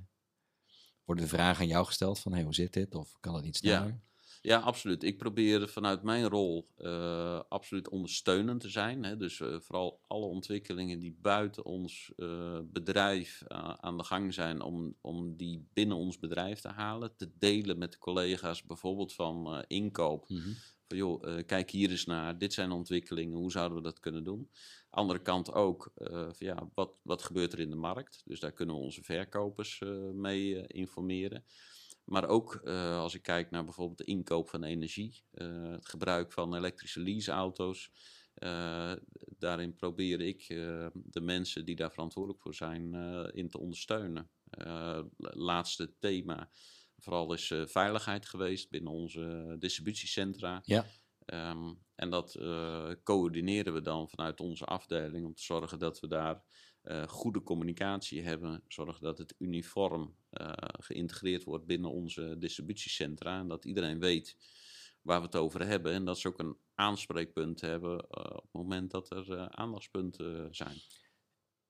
worden 1.05 1.25
de 1.25 1.31
vragen 1.31 1.63
aan 1.63 1.69
jou 1.69 1.87
gesteld 1.87 2.19
van 2.19 2.33
hey, 2.33 2.43
hoe 2.43 2.55
zit 2.55 2.73
dit? 2.73 2.95
Of 2.95 3.17
kan 3.21 3.35
het 3.35 3.45
niet 3.45 3.57
sneller? 3.57 3.89
Ja, 3.89 4.03
absoluut. 4.51 5.03
Ik 5.03 5.19
probeer 5.19 5.69
vanuit 5.69 6.03
mijn 6.03 6.29
rol 6.29 6.69
uh, 6.79 7.41
absoluut 7.49 7.89
ondersteunend 7.89 8.61
te 8.61 8.69
zijn. 8.69 9.05
Hè. 9.05 9.17
Dus 9.17 9.39
uh, 9.39 9.61
vooral 9.61 10.01
alle 10.07 10.27
ontwikkelingen 10.27 10.99
die 10.99 11.17
buiten 11.21 11.65
ons 11.65 12.13
uh, 12.17 12.59
bedrijf 12.65 13.43
aan 13.77 13.97
de 13.97 14.05
gang 14.05 14.35
zijn, 14.35 14.63
om, 14.63 14.95
om 15.01 15.37
die 15.37 15.69
binnen 15.73 15.97
ons 15.97 16.19
bedrijf 16.19 16.61
te 16.61 16.69
halen. 16.69 17.17
Te 17.17 17.31
delen 17.39 17.79
met 17.79 17.93
de 17.93 17.99
collega's, 17.99 18.63
bijvoorbeeld 18.63 19.15
van 19.15 19.65
inkoop. 19.67 20.29
Mm 20.29 20.39
-hmm. 20.39 20.55
Van 20.89 20.97
joh, 20.97 21.45
kijk 21.47 21.71
hier 21.71 21.91
eens 21.91 22.05
naar, 22.05 22.39
dit 22.39 22.53
zijn 22.53 22.71
ontwikkelingen, 22.71 23.39
hoe 23.39 23.51
zouden 23.51 23.77
we 23.77 23.83
dat 23.83 24.01
kunnen 24.01 24.25
doen? 24.25 24.51
Andere 24.91 25.23
kant 25.23 25.53
ook, 25.53 25.93
van, 26.05 26.35
ja, 26.39 26.71
wat, 26.75 26.93
wat 27.03 27.23
gebeurt 27.23 27.53
er 27.53 27.61
in 27.61 27.71
de 27.71 27.77
markt? 27.77 28.23
Dus 28.25 28.41
daar 28.41 28.53
kunnen 28.53 28.75
we 28.75 28.81
onze 28.81 29.03
verkopers 29.03 29.83
mee 30.13 30.67
informeren. 30.67 31.45
Maar 32.05 32.29
ook 32.29 32.61
uh, 32.65 32.99
als 32.99 33.15
ik 33.15 33.23
kijk 33.23 33.51
naar 33.51 33.65
bijvoorbeeld 33.65 33.99
de 33.99 34.05
inkoop 34.05 34.49
van 34.49 34.65
energie, 34.65 35.25
uh, 35.33 35.71
het 35.71 35.89
gebruik 35.89 36.33
van 36.33 36.55
elektrische 36.55 37.01
leaseauto's. 37.01 37.91
Uh, 38.35 38.93
daarin 39.39 39.75
probeer 39.75 40.21
ik 40.21 40.47
de 40.93 41.21
mensen 41.21 41.65
die 41.65 41.77
daar 41.77 41.93
verantwoordelijk 41.93 42.43
voor 42.43 42.55
zijn 42.55 42.95
in 43.33 43.49
te 43.49 43.59
ondersteunen. 43.59 44.31
laatste 45.19 45.99
thema 45.99 46.51
vooral 46.99 47.33
is 47.33 47.53
veiligheid 47.65 48.27
geweest 48.27 48.71
binnen 48.71 48.93
onze 48.93 49.57
distributiecentra. 49.59 50.63
Ja. 50.65 50.87
Um, 51.27 51.79
en 51.95 52.11
dat 52.11 52.39
coördineren 53.03 53.73
we 53.73 53.81
dan 53.81 54.09
vanuit 54.09 54.41
onze 54.41 54.65
afdeling 54.65 55.27
om 55.27 55.35
te 55.35 55.43
zorgen 55.43 55.79
dat 55.79 56.01
we 56.01 56.07
daar 56.07 56.43
uh, 56.85 57.09
goede 57.09 57.43
communicatie 57.43 58.23
hebben, 58.23 58.63
zorgen 58.69 59.03
dat 59.03 59.19
het 59.19 59.35
uniform 59.39 60.15
uh, 60.31 60.53
geïntegreerd 60.59 61.45
wordt 61.45 61.67
binnen 61.67 61.91
onze 61.91 62.37
distributiecentra 62.39 63.39
en 63.39 63.49
dat 63.49 63.65
iedereen 63.65 63.99
weet 63.99 64.37
waar 65.03 65.21
we 65.21 65.27
het 65.27 65.37
over 65.37 65.67
hebben 65.67 65.93
en 65.93 66.05
dat 66.05 66.19
ze 66.19 66.29
ook 66.29 66.39
een 66.39 66.57
aanspreekpunt 66.75 67.61
hebben 67.61 67.93
uh, 67.93 68.25
op 68.37 68.43
het 68.43 68.53
moment 68.53 68.91
dat 68.91 69.11
er 69.11 69.51
aandachtspunten 69.51 70.55
zijn. 70.55 70.77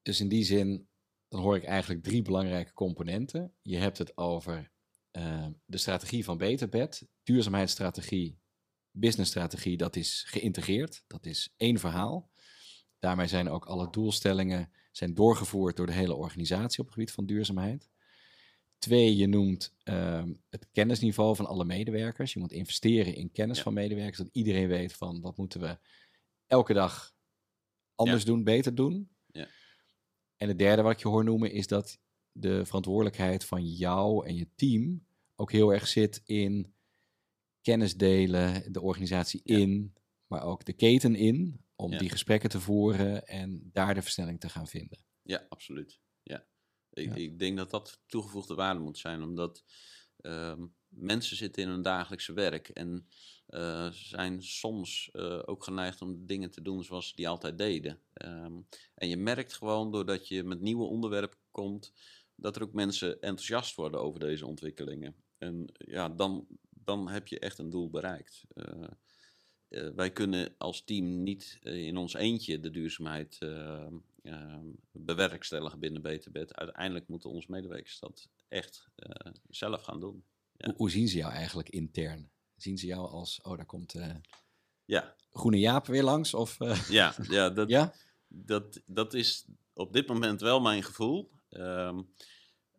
Dus 0.02 0.20
in 0.20 0.28
die 0.28 0.44
zin, 0.44 0.88
dan 1.28 1.40
hoor 1.40 1.56
ik 1.56 1.64
eigenlijk 1.64 2.02
drie 2.02 2.22
belangrijke 2.22 2.72
componenten. 2.72 3.54
Je 3.62 3.76
hebt 3.76 3.98
het 3.98 4.16
over 4.16 4.70
de 5.64 5.78
strategie 5.78 6.24
van 6.24 6.38
Beterbed, 6.38 7.08
duurzaamheidsstrategie, 7.22 8.38
businessstrategie, 8.90 9.76
dat 9.76 9.96
is 9.96 10.24
geïntegreerd, 10.28 11.04
dat 11.06 11.26
is 11.26 11.54
één 11.56 11.78
verhaal. 11.78 12.30
Daarmee 12.98 13.26
zijn 13.26 13.48
ook 13.48 13.64
alle 13.64 13.90
doelstellingen 13.90 14.72
zijn 14.92 15.14
doorgevoerd 15.14 15.76
door 15.76 15.86
de 15.86 15.92
hele 15.92 16.14
organisatie 16.14 16.78
op 16.78 16.84
het 16.84 16.94
gebied 16.94 17.12
van 17.12 17.26
duurzaamheid. 17.26 17.90
Twee, 18.78 19.16
je 19.16 19.26
noemt 19.26 19.74
um, 19.84 20.42
het 20.48 20.68
kennisniveau 20.72 21.36
van 21.36 21.46
alle 21.46 21.64
medewerkers. 21.64 22.32
Je 22.32 22.40
moet 22.40 22.52
investeren 22.52 23.14
in 23.14 23.32
kennis 23.32 23.56
ja. 23.56 23.62
van 23.62 23.74
medewerkers, 23.74 24.18
dat 24.18 24.28
iedereen 24.32 24.68
weet 24.68 24.92
van 24.92 25.20
wat 25.20 25.36
moeten 25.36 25.60
we 25.60 25.78
elke 26.46 26.72
dag 26.72 27.14
anders 27.94 28.22
ja. 28.22 28.28
doen, 28.28 28.44
beter 28.44 28.74
doen. 28.74 29.10
Ja. 29.26 29.48
En 30.36 30.48
het 30.48 30.58
derde 30.58 30.82
wat 30.82 30.92
ik 30.92 30.98
je 30.98 31.08
hoor 31.08 31.24
noemen 31.24 31.52
is 31.52 31.66
dat 31.66 32.00
de 32.32 32.66
verantwoordelijkheid 32.66 33.44
van 33.44 33.66
jou 33.66 34.26
en 34.26 34.36
je 34.36 34.48
team 34.54 35.06
ook 35.36 35.52
heel 35.52 35.72
erg 35.72 35.88
zit 35.88 36.22
in 36.24 36.74
kennis 37.60 37.96
delen, 37.96 38.72
de 38.72 38.80
organisatie 38.80 39.40
in, 39.44 39.94
maar 40.26 40.42
ook 40.42 40.64
de 40.64 40.72
keten 40.72 41.14
in 41.14 41.60
om 41.82 41.98
die 41.98 42.10
gesprekken 42.10 42.50
te 42.50 42.60
voeren 42.60 43.26
en 43.26 43.70
daar 43.72 43.94
de 43.94 44.02
versnelling 44.02 44.40
te 44.40 44.48
gaan 44.48 44.66
vinden. 44.66 44.98
Ja, 45.22 45.46
absoluut. 45.48 46.00
Ja. 46.22 46.46
Ik, 46.92 47.08
ja. 47.08 47.14
ik 47.14 47.38
denk 47.38 47.56
dat 47.56 47.70
dat 47.70 48.00
toegevoegde 48.06 48.54
waarde 48.54 48.80
moet 48.80 48.98
zijn, 48.98 49.22
omdat 49.22 49.64
uh, 50.20 50.54
mensen 50.88 51.36
zitten 51.36 51.62
in 51.62 51.68
hun 51.68 51.82
dagelijkse 51.82 52.32
werk 52.32 52.68
en 52.68 53.08
uh, 53.48 53.90
zijn 53.90 54.42
soms 54.42 55.08
uh, 55.12 55.42
ook 55.44 55.64
geneigd 55.64 56.02
om 56.02 56.26
dingen 56.26 56.50
te 56.50 56.62
doen 56.62 56.84
zoals 56.84 57.08
ze 57.08 57.16
die 57.16 57.28
altijd 57.28 57.58
deden. 57.58 58.00
Um, 58.24 58.66
en 58.94 59.08
je 59.08 59.16
merkt 59.16 59.52
gewoon 59.52 59.90
doordat 59.90 60.28
je 60.28 60.44
met 60.44 60.60
nieuwe 60.60 60.84
onderwerpen 60.84 61.38
komt, 61.50 61.92
dat 62.34 62.56
er 62.56 62.62
ook 62.62 62.72
mensen 62.72 63.20
enthousiast 63.20 63.74
worden 63.74 64.00
over 64.00 64.20
deze 64.20 64.46
ontwikkelingen. 64.46 65.14
En 65.38 65.72
ja, 65.72 66.08
dan, 66.08 66.46
dan 66.70 67.08
heb 67.08 67.28
je 67.28 67.38
echt 67.38 67.58
een 67.58 67.70
doel 67.70 67.90
bereikt. 67.90 68.44
Uh, 68.54 68.88
uh, 69.72 69.88
wij 69.94 70.10
kunnen 70.10 70.54
als 70.58 70.84
team 70.84 71.22
niet 71.22 71.58
uh, 71.62 71.86
in 71.86 71.96
ons 71.96 72.14
eentje 72.14 72.60
de 72.60 72.70
duurzaamheid 72.70 73.38
uh, 73.40 73.86
bewerkstelligen 74.92 75.78
binnen 75.78 76.02
BTBet. 76.02 76.54
Uiteindelijk 76.54 77.08
moeten 77.08 77.30
onze 77.30 77.50
medewerkers 77.50 77.98
dat 77.98 78.28
echt 78.48 78.88
zelf 79.48 79.82
gaan 79.82 80.00
doen. 80.00 80.24
Ja. 80.56 80.66
Hoe, 80.66 80.76
hoe, 80.76 80.90
zien 80.90 81.08
ze 81.08 81.16
jou 81.16 81.32
eigenlijk 81.32 81.68
intern? 81.68 82.30
Zien 82.56 82.78
ze 82.78 82.86
jou 82.86 83.08
als, 83.08 83.40
oh, 83.40 83.56
daar 83.56 83.66
komt 83.66 83.94
ja. 84.84 85.16
Groene 85.30 85.58
Jaap 85.58 85.86
weer 85.86 86.02
langs? 86.02 86.34
Of, 86.34 86.56
ja, 86.88 87.14
ja, 87.28 87.50
dat, 87.50 87.68
ja? 87.68 87.94
Dat, 88.28 88.82
dat 88.86 89.14
is 89.14 89.46
op 89.72 89.92
dit 89.92 90.06
moment 90.06 90.40
wel 90.40 90.60
mijn 90.60 90.82
gevoel. 90.82 91.30
Um, 91.50 92.12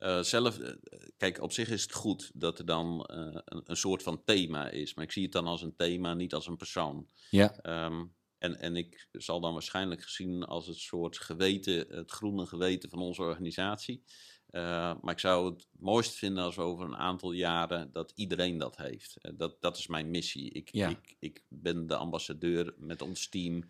uh, 0.03 0.21
zelf, 0.21 0.59
uh, 0.59 0.69
kijk, 1.17 1.41
op 1.41 1.51
zich 1.51 1.69
is 1.69 1.81
het 1.81 1.93
goed 1.93 2.31
dat 2.33 2.59
er 2.59 2.65
dan 2.65 3.09
uh, 3.11 3.17
een, 3.45 3.61
een, 3.65 3.77
soort 3.77 4.03
van 4.03 4.23
thema 4.23 4.69
is. 4.69 4.93
Maar 4.93 5.03
ik 5.03 5.11
zie 5.11 5.23
het 5.23 5.31
dan 5.31 5.47
als 5.47 5.61
een 5.61 5.75
thema, 5.75 6.13
niet 6.13 6.33
als 6.33 6.47
een 6.47 6.57
persoon. 6.57 7.07
Ja. 7.29 7.85
Um, 7.85 8.13
en, 8.37 8.59
en 8.59 8.75
ik 8.75 9.07
zal 9.11 9.39
dan 9.39 9.53
waarschijnlijk 9.53 10.03
gezien 10.03 10.43
als 10.43 10.67
het 10.67 10.77
soort 10.77 11.17
geweten, 11.17 11.85
het 11.89 12.11
groene 12.11 12.45
geweten 12.45 12.89
van 12.89 12.99
onze 12.99 13.21
organisatie. 13.21 14.03
maar 14.51 15.11
ik 15.11 15.19
zou 15.19 15.53
het 15.53 15.67
mooist 15.71 16.13
vinden 16.15 16.43
als 16.43 16.57
over 16.57 16.85
een 16.85 16.95
aantal 16.95 17.31
jaren 17.31 17.91
dat 17.91 18.11
iedereen 18.15 18.57
dat 18.57 18.77
heeft. 18.77 19.17
dat, 19.37 19.61
dat 19.61 19.77
is 19.77 19.87
mijn 19.87 20.09
missie. 20.09 20.51
Ik, 20.51 20.69
ja. 20.71 20.89
ik, 20.89 21.15
ik 21.19 21.43
ben 21.47 21.87
de 21.87 21.95
ambassadeur 21.95 22.73
met 22.77 23.01
ons 23.01 23.29
team 23.29 23.63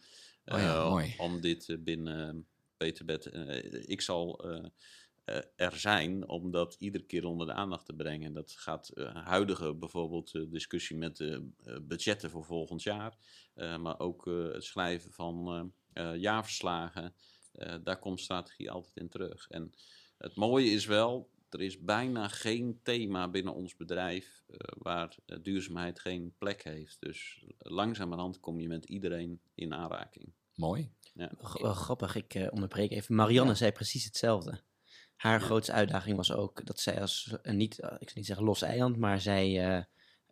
oh 0.45 0.57
ja, 0.57 1.05
om 1.17 1.41
dit 1.41 1.77
binnen 1.79 2.47
Peterbed. 2.77 3.29
ik 3.87 4.01
zal 4.01 4.45
er 5.55 5.77
zijn 5.77 6.27
om 6.27 6.51
dat 6.51 6.75
iedere 6.79 7.03
keer 7.03 7.25
onder 7.25 7.47
de 7.47 7.53
aandacht 7.53 7.85
te 7.85 7.93
brengen. 7.93 8.33
Dat 8.33 8.51
gaat 8.51 8.91
uh, 8.93 9.15
huidige 9.25 9.75
bijvoorbeeld 9.75 10.33
uh, 10.33 10.51
discussie 10.51 10.97
met 10.97 11.17
de 11.17 11.49
budgetten 11.81 12.29
voor 12.29 12.45
volgend 12.45 12.83
jaar, 12.83 13.17
maar 13.55 13.99
ook 13.99 14.25
het 14.25 14.63
schrijven 14.63 15.11
van 15.11 15.73
jaarverslagen. 16.15 17.15
daar 17.83 17.99
komt 17.99 18.19
strategie 18.19 18.71
altijd 18.71 18.95
in 18.95 19.09
terug. 19.09 19.47
En 19.49 19.71
het 20.17 20.35
mooie 20.35 20.69
is 20.69 20.85
wel, 20.85 21.29
er 21.49 21.61
is 21.61 21.79
bijna 21.79 22.27
geen 22.27 22.79
thema 22.83 23.29
binnen 23.29 23.53
ons 23.53 23.75
bedrijf 23.75 24.43
waar 24.77 25.15
duurzaamheid 25.41 25.99
geen 25.99 26.33
plek 26.37 26.63
heeft. 26.63 26.97
Dus 26.99 27.45
langzamerhand 27.57 28.39
kom 28.39 28.59
je 28.59 28.67
met 28.67 28.85
iedereen 28.85 29.41
in 29.55 29.73
aanraking. 29.73 30.33
Mooi. 30.55 30.91
Ja. 31.13 31.31
Grappig, 31.39 32.15
ik 32.15 32.47
onderbreek 32.51 32.91
even. 32.91 33.15
Marianne 33.15 33.51
ja. 33.51 33.57
zei 33.57 33.71
precies 33.71 34.05
hetzelfde 34.05 34.61
haar 35.23 35.41
grootste 35.41 35.71
uitdaging 35.71 36.17
was 36.17 36.31
ook 36.31 36.65
dat 36.65 36.79
zij 36.79 37.01
als, 37.01 37.35
uh, 37.43 37.53
niet, 37.53 37.79
uh, 37.79 37.87
ik 37.99 38.09
zou 38.09 38.13
niet 38.13 38.25
zeggen 38.25 38.45
los 38.45 38.61
eiland, 38.61 38.97
maar 38.97 39.21
zij, 39.21 39.77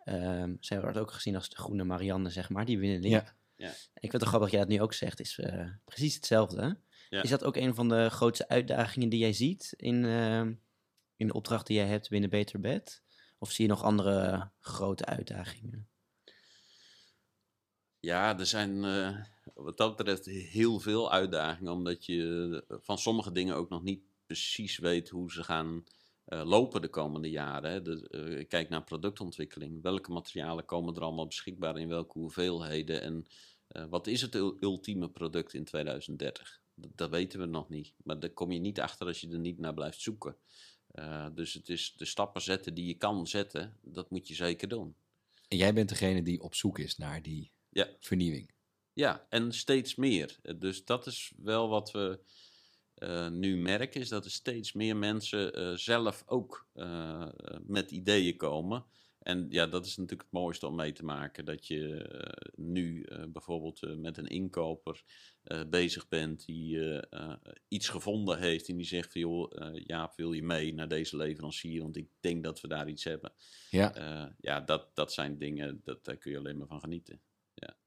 uh, 0.05 0.53
zij 0.59 0.81
wordt 0.81 0.97
ook 0.97 1.11
gezien 1.11 1.35
als 1.35 1.49
de 1.49 1.55
groene 1.55 1.83
Marianne, 1.83 2.29
zeg 2.29 2.49
maar, 2.49 2.65
die 2.65 2.79
winneling. 2.79 3.13
Ja. 3.13 3.35
Ja. 3.55 3.69
Ik 3.93 4.09
vind 4.09 4.11
het 4.11 4.23
grappig 4.23 4.39
dat 4.39 4.51
jij 4.51 4.59
dat 4.59 4.69
nu 4.69 4.81
ook 4.81 4.93
zegt, 4.93 5.19
is 5.19 5.39
precies 5.85 6.15
hetzelfde. 6.15 6.77
Ja. 7.09 7.21
Is 7.21 7.29
dat 7.29 7.43
ook 7.43 7.55
een 7.55 7.75
van 7.75 7.89
de 7.89 8.09
grootste 8.09 8.47
uitdagingen 8.47 9.09
die 9.09 9.19
jij 9.19 9.33
ziet 9.33 9.73
in, 9.77 10.05
ehm, 10.05 10.53
in 11.15 11.27
de 11.27 11.33
opdracht 11.33 11.67
die 11.67 11.77
jij 11.77 11.87
hebt 11.87 12.09
binnen 12.09 12.29
Beter 12.29 12.59
Bed? 12.59 13.01
Of 13.37 13.51
zie 13.51 13.65
je 13.65 13.71
nog 13.71 13.83
andere 13.83 14.49
grote 14.59 15.05
uitdagingen? 15.05 15.87
Ja, 17.99 18.39
er 18.39 18.45
zijn 18.45 18.81
wat 19.53 19.77
dat 19.77 19.95
betreft 19.95 20.25
heel 20.25 20.79
veel 20.79 21.11
uitdagingen, 21.11 21.71
omdat 21.71 22.05
je 22.05 22.63
van 22.67 22.97
sommige 22.97 23.31
dingen 23.31 23.55
ook 23.55 23.69
nog 23.69 23.83
niet 23.83 24.09
precies 24.32 24.77
weet 24.77 25.09
hoe 25.09 25.32
ze 25.32 25.43
gaan 25.43 25.84
uh, 26.27 26.41
lopen 26.45 26.82
de 26.82 26.88
komende 26.88 27.29
jaren. 27.29 27.71
Hè. 27.71 27.82
De, 27.82 28.07
uh, 28.11 28.47
kijk 28.47 28.69
naar 28.69 28.84
productontwikkeling. 28.84 29.82
Welke 29.82 30.11
materialen 30.11 30.65
komen 30.65 30.95
er 30.95 31.01
allemaal 31.01 31.27
beschikbaar 31.27 31.77
in 31.77 31.88
welke 31.88 32.19
hoeveelheden? 32.19 33.01
En 33.01 33.25
uh, 33.69 33.86
wat 33.89 34.07
is 34.07 34.21
het 34.21 34.36
ultieme 34.36 35.09
product 35.09 35.53
in 35.53 35.63
2030? 35.63 36.61
Dat, 36.75 36.91
dat, 36.95 37.09
weten 37.09 37.39
we 37.39 37.45
nog 37.45 37.69
niet. 37.69 37.93
Maar 38.03 38.19
daar 38.19 38.29
kom 38.29 38.51
je 38.51 38.59
niet 38.59 38.79
achter 38.79 39.07
als 39.07 39.21
je 39.21 39.29
er 39.29 39.39
niet 39.39 39.59
naar 39.59 39.73
blijft 39.73 40.01
zoeken. 40.01 40.36
dus 41.34 41.53
het 41.53 41.69
is 41.69 41.93
de 41.97 42.05
stappen 42.05 42.41
zetten 42.41 42.73
die 42.73 42.86
je 42.86 42.97
kan 42.97 43.27
zetten, 43.27 43.77
dat 43.82 44.09
moet 44.09 44.27
je 44.27 44.36
zeker 44.36 44.67
doen. 44.67 44.95
En 45.47 45.57
jij 45.57 45.73
bent 45.73 45.89
degene 45.89 46.23
die 46.23 46.41
op 46.41 46.55
zoek 46.55 46.79
is 46.79 46.97
naar 46.97 47.21
die 47.21 47.51
ja. 47.69 47.88
vernieuwing. 47.99 48.53
Ja, 48.93 49.25
en 49.29 49.53
steeds 49.53 49.95
meer. 49.95 50.39
Dus 50.57 50.86
dat 50.86 51.07
is 51.07 51.34
wel 51.38 51.69
wat 51.69 51.91
we 51.91 52.19
uh, 53.04 53.30
nu 53.30 53.58
merken, 53.58 54.02
is 54.02 54.10
dat 54.10 54.26
er 54.26 54.32
steeds 54.32 54.74
meer 54.74 54.97
mensen 54.97 55.60
uh, 55.60 55.78
zelf 55.78 56.24
ook 56.26 56.68
uh, 56.76 57.28
met 57.66 57.91
ideeën 57.91 58.38
komen. 58.38 58.86
En 59.22 59.47
ja, 59.49 59.68
dat 59.68 59.86
is 59.86 59.95
natuurlijk 59.97 60.30
het 60.30 60.39
mooiste 60.39 60.68
om 60.68 60.76
mee 60.76 60.91
te 60.91 61.06
maken. 61.06 61.45
Dat 61.45 61.68
je 61.68 61.97
eh, 62.04 62.52
nu 62.56 63.04
eh, 63.04 63.24
bijvoorbeeld 63.28 63.84
eh, 63.84 63.95
met 63.95 64.18
een 64.18 64.28
inkoper 64.28 65.04
eh, 65.43 65.62
bezig 65.70 66.08
bent 66.08 66.45
die 66.45 66.80
eh, 66.80 67.20
eh, 67.30 67.38
iets 67.68 67.89
gevonden 67.89 68.39
heeft. 68.39 68.70
En 68.70 68.78
die 68.78 68.86
zegt 68.86 69.12
van 69.12 69.22
joh, 69.22 69.52
eh, 69.68 69.84
Jaap, 69.86 70.16
wil 70.16 70.32
je 70.34 70.43
mee 70.43 70.74
naar 70.74 70.88
deze 70.88 71.18
leverancier? 71.18 71.82
Want 71.82 71.97
ik 71.97 72.08
denk 72.20 72.43
dat 72.43 72.62
we 72.62 72.68
daar 72.68 72.89
iets 72.89 73.04
hebben. 73.04 73.34
Ja, 73.70 73.93
Eh, 73.95 74.30
ja, 74.39 74.62
dat, 74.62 74.95
dat 74.95 75.14
zijn 75.14 75.38
dingen, 75.38 75.82
dat, 75.84 76.06
daar 76.06 76.18
kun 76.18 76.32
je 76.32 76.38
alleen 76.38 76.58
maar 76.58 76.68
van 76.68 76.80
genieten. 76.80 77.22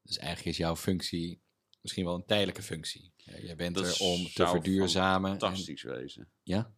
dus 0.03 0.17
eigenlijk 0.17 0.47
is 0.49 0.57
jouw 0.57 0.75
functie 0.75 1.41
misschien 1.85 2.05
wel 2.05 2.15
een 2.15 2.25
tijdelijke 2.25 2.61
functie. 2.61 3.11
Ja, 3.17 3.37
jij 3.39 3.55
bent 3.55 3.75
Dat 3.75 3.85
er 3.99 4.05
om 4.05 4.23
te 4.33 4.47
verduurzamen. 4.47 5.31
en- 5.31 5.39
Fantastisch 5.39 5.83
wezen. 5.83 6.29
ja? 6.43 6.73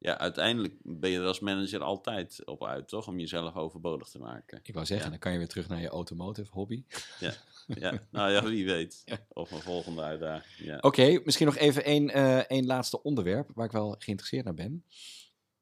Ja, 0.00 0.18
uiteindelijk 0.18 0.74
ben 0.82 1.10
je 1.10 1.18
er 1.18 1.26
als 1.26 1.40
manager 1.40 1.80
altijd 1.82 2.44
op 2.46 2.64
uit, 2.64 2.88
toch? 2.88 3.08
Om 3.08 3.18
jezelf 3.18 3.54
overbodig 3.56 4.08
te 4.08 4.18
maken. 4.18 4.60
Ik 4.62 4.74
wou 4.74 4.86
zeggen, 4.86 5.04
Ja. 5.06 5.10
dan 5.10 5.20
kan 5.20 5.32
je 5.32 5.38
weer 5.38 5.48
terug 5.48 5.68
naar 5.68 5.80
je 5.80 5.88
automotive 5.88 6.50
hobby. 6.52 6.84
Ja, 7.68 8.00
nou 8.10 8.30
ja, 8.32 8.44
wie 8.44 8.64
weet. 8.64 9.02
Ja. 9.04 9.26
Of 9.28 9.50
een 9.50 9.60
volgende 9.60 10.02
uitdaging. 10.02 10.68
Ja. 10.68 10.78
Oké, 10.80 11.20
misschien 11.24 11.46
nog 11.46 11.56
even 11.56 11.84
één, 11.84 12.10
eh, 12.10 12.38
één 12.38 12.66
laatste 12.66 13.02
onderwerp 13.02 13.50
waar 13.54 13.66
ik 13.66 13.72
wel 13.72 13.96
geïnteresseerd 13.98 14.44
naar 14.44 14.54
ben. 14.54 14.84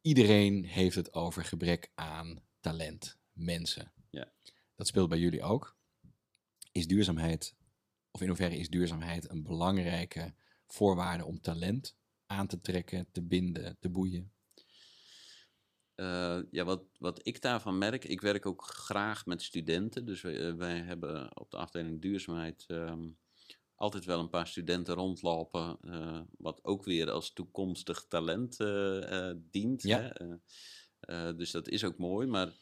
Iedereen 0.01 0.65
heeft 0.65 0.97
het 0.97 1.13
over 1.15 1.45
gebrek 1.45 1.91
aan 1.95 2.41
talent, 2.61 3.19
mensen. 3.33 3.93
Ja. 4.11 4.33
Dat 4.77 4.87
speelt 4.87 5.09
bij 5.09 5.19
jullie 5.19 5.43
ook. 5.43 5.77
Is 6.73 6.87
duurzaamheid, 6.87 7.55
of 8.17 8.23
in 8.23 8.29
hoeverre 8.29 8.59
is 8.59 8.69
duurzaamheid 8.69 9.31
een 9.31 9.43
belangrijke 9.43 10.35
voorwaarde 10.67 11.25
om 11.25 11.41
talent 11.41 11.97
aan 12.27 12.47
te 12.47 12.61
trekken, 12.61 13.09
te 13.13 13.23
binden, 13.23 13.77
te 13.81 13.89
boeien? 13.91 14.33
Eh, 15.95 16.39
ja, 16.51 16.65
wat, 16.65 16.85
wat 16.99 17.21
ik 17.23 17.41
daarvan 17.41 17.79
merk, 17.79 18.05
ik 18.05 18.21
werk 18.21 18.47
ook 18.47 18.63
graag 18.65 19.27
met 19.27 19.43
studenten. 19.43 20.05
Dus 20.05 20.21
wij, 20.21 20.49
eh, 20.49 20.55
wij 20.55 20.79
hebben 20.79 21.39
op 21.39 21.51
de 21.51 21.57
afdeling 21.57 22.03
duurzaamheid 22.03 22.65
ehm, 22.67 23.09
altijd 23.75 24.05
wel 24.05 24.21
een 24.21 24.31
paar 24.31 24.47
studenten 24.47 24.95
rondlopen. 24.95 25.79
eh, 25.81 26.21
wat 26.39 26.65
ook 26.65 26.85
weer 26.85 27.11
als 27.11 27.33
toekomstig 27.33 28.05
talent 28.09 28.57
dient. 29.51 29.83
Ja. 29.83 30.13
Hè? 31.01 31.37
Dus 31.37 31.51
dat 31.51 31.69
is 31.69 31.85
ook 31.85 31.99
mooi. 31.99 32.27
Maar 32.27 32.53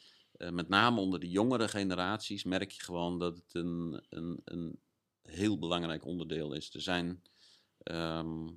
met 0.50 0.68
name 0.68 1.00
onder 1.00 1.20
de 1.20 1.28
jongere 1.28 1.68
generaties 1.68 2.44
merk 2.44 2.70
je 2.70 2.82
gewoon 2.82 3.18
dat 3.18 3.36
het 3.36 3.54
een, 3.54 4.04
een, 4.08 4.40
een 4.44 4.82
heel 5.28 5.58
belangrijk 5.58 6.04
onderdeel 6.04 6.52
is. 6.52 6.74
Er 6.74 6.80
zijn 6.80 7.22
ehm, 7.78 8.48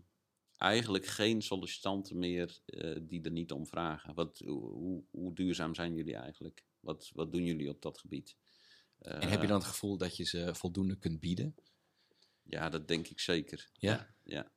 eigenlijk 0.58 1.06
geen 1.06 1.42
sollicitanten 1.42 2.18
meer 2.20 2.60
eh, 2.66 2.96
die 3.02 3.22
er 3.22 3.32
niet 3.32 3.52
om 3.52 3.68
vragen. 3.68 4.14
Wat, 4.14 4.40
hoe, 4.46 5.04
hoe- 5.12 5.34
duurzaam 5.34 5.76
zijn 5.76 5.94
jullie 5.96 6.16
eigenlijk? 6.16 6.64
Wat, 6.80 7.12
wat 7.14 7.32
doen 7.32 7.44
jullie 7.46 7.70
op 7.70 7.82
dat 7.82 7.98
gebied? 7.98 8.38
En 9.00 9.22
heb 9.22 9.32
je 9.32 9.38
Eh, 9.38 9.48
dan 9.48 9.58
het 9.60 9.68
gevoel 9.68 9.98
dat 9.98 10.18
je 10.18 10.24
ze 10.24 10.56
voldoende 10.56 10.98
kunt 10.98 11.20
bieden? 11.20 11.56
Ja, 12.44 12.70
dat 12.70 12.88
denk 12.88 13.08
ik 13.08 13.20
zeker. 13.20 13.70
Ja? 13.74 14.16
Ja. 14.24 14.52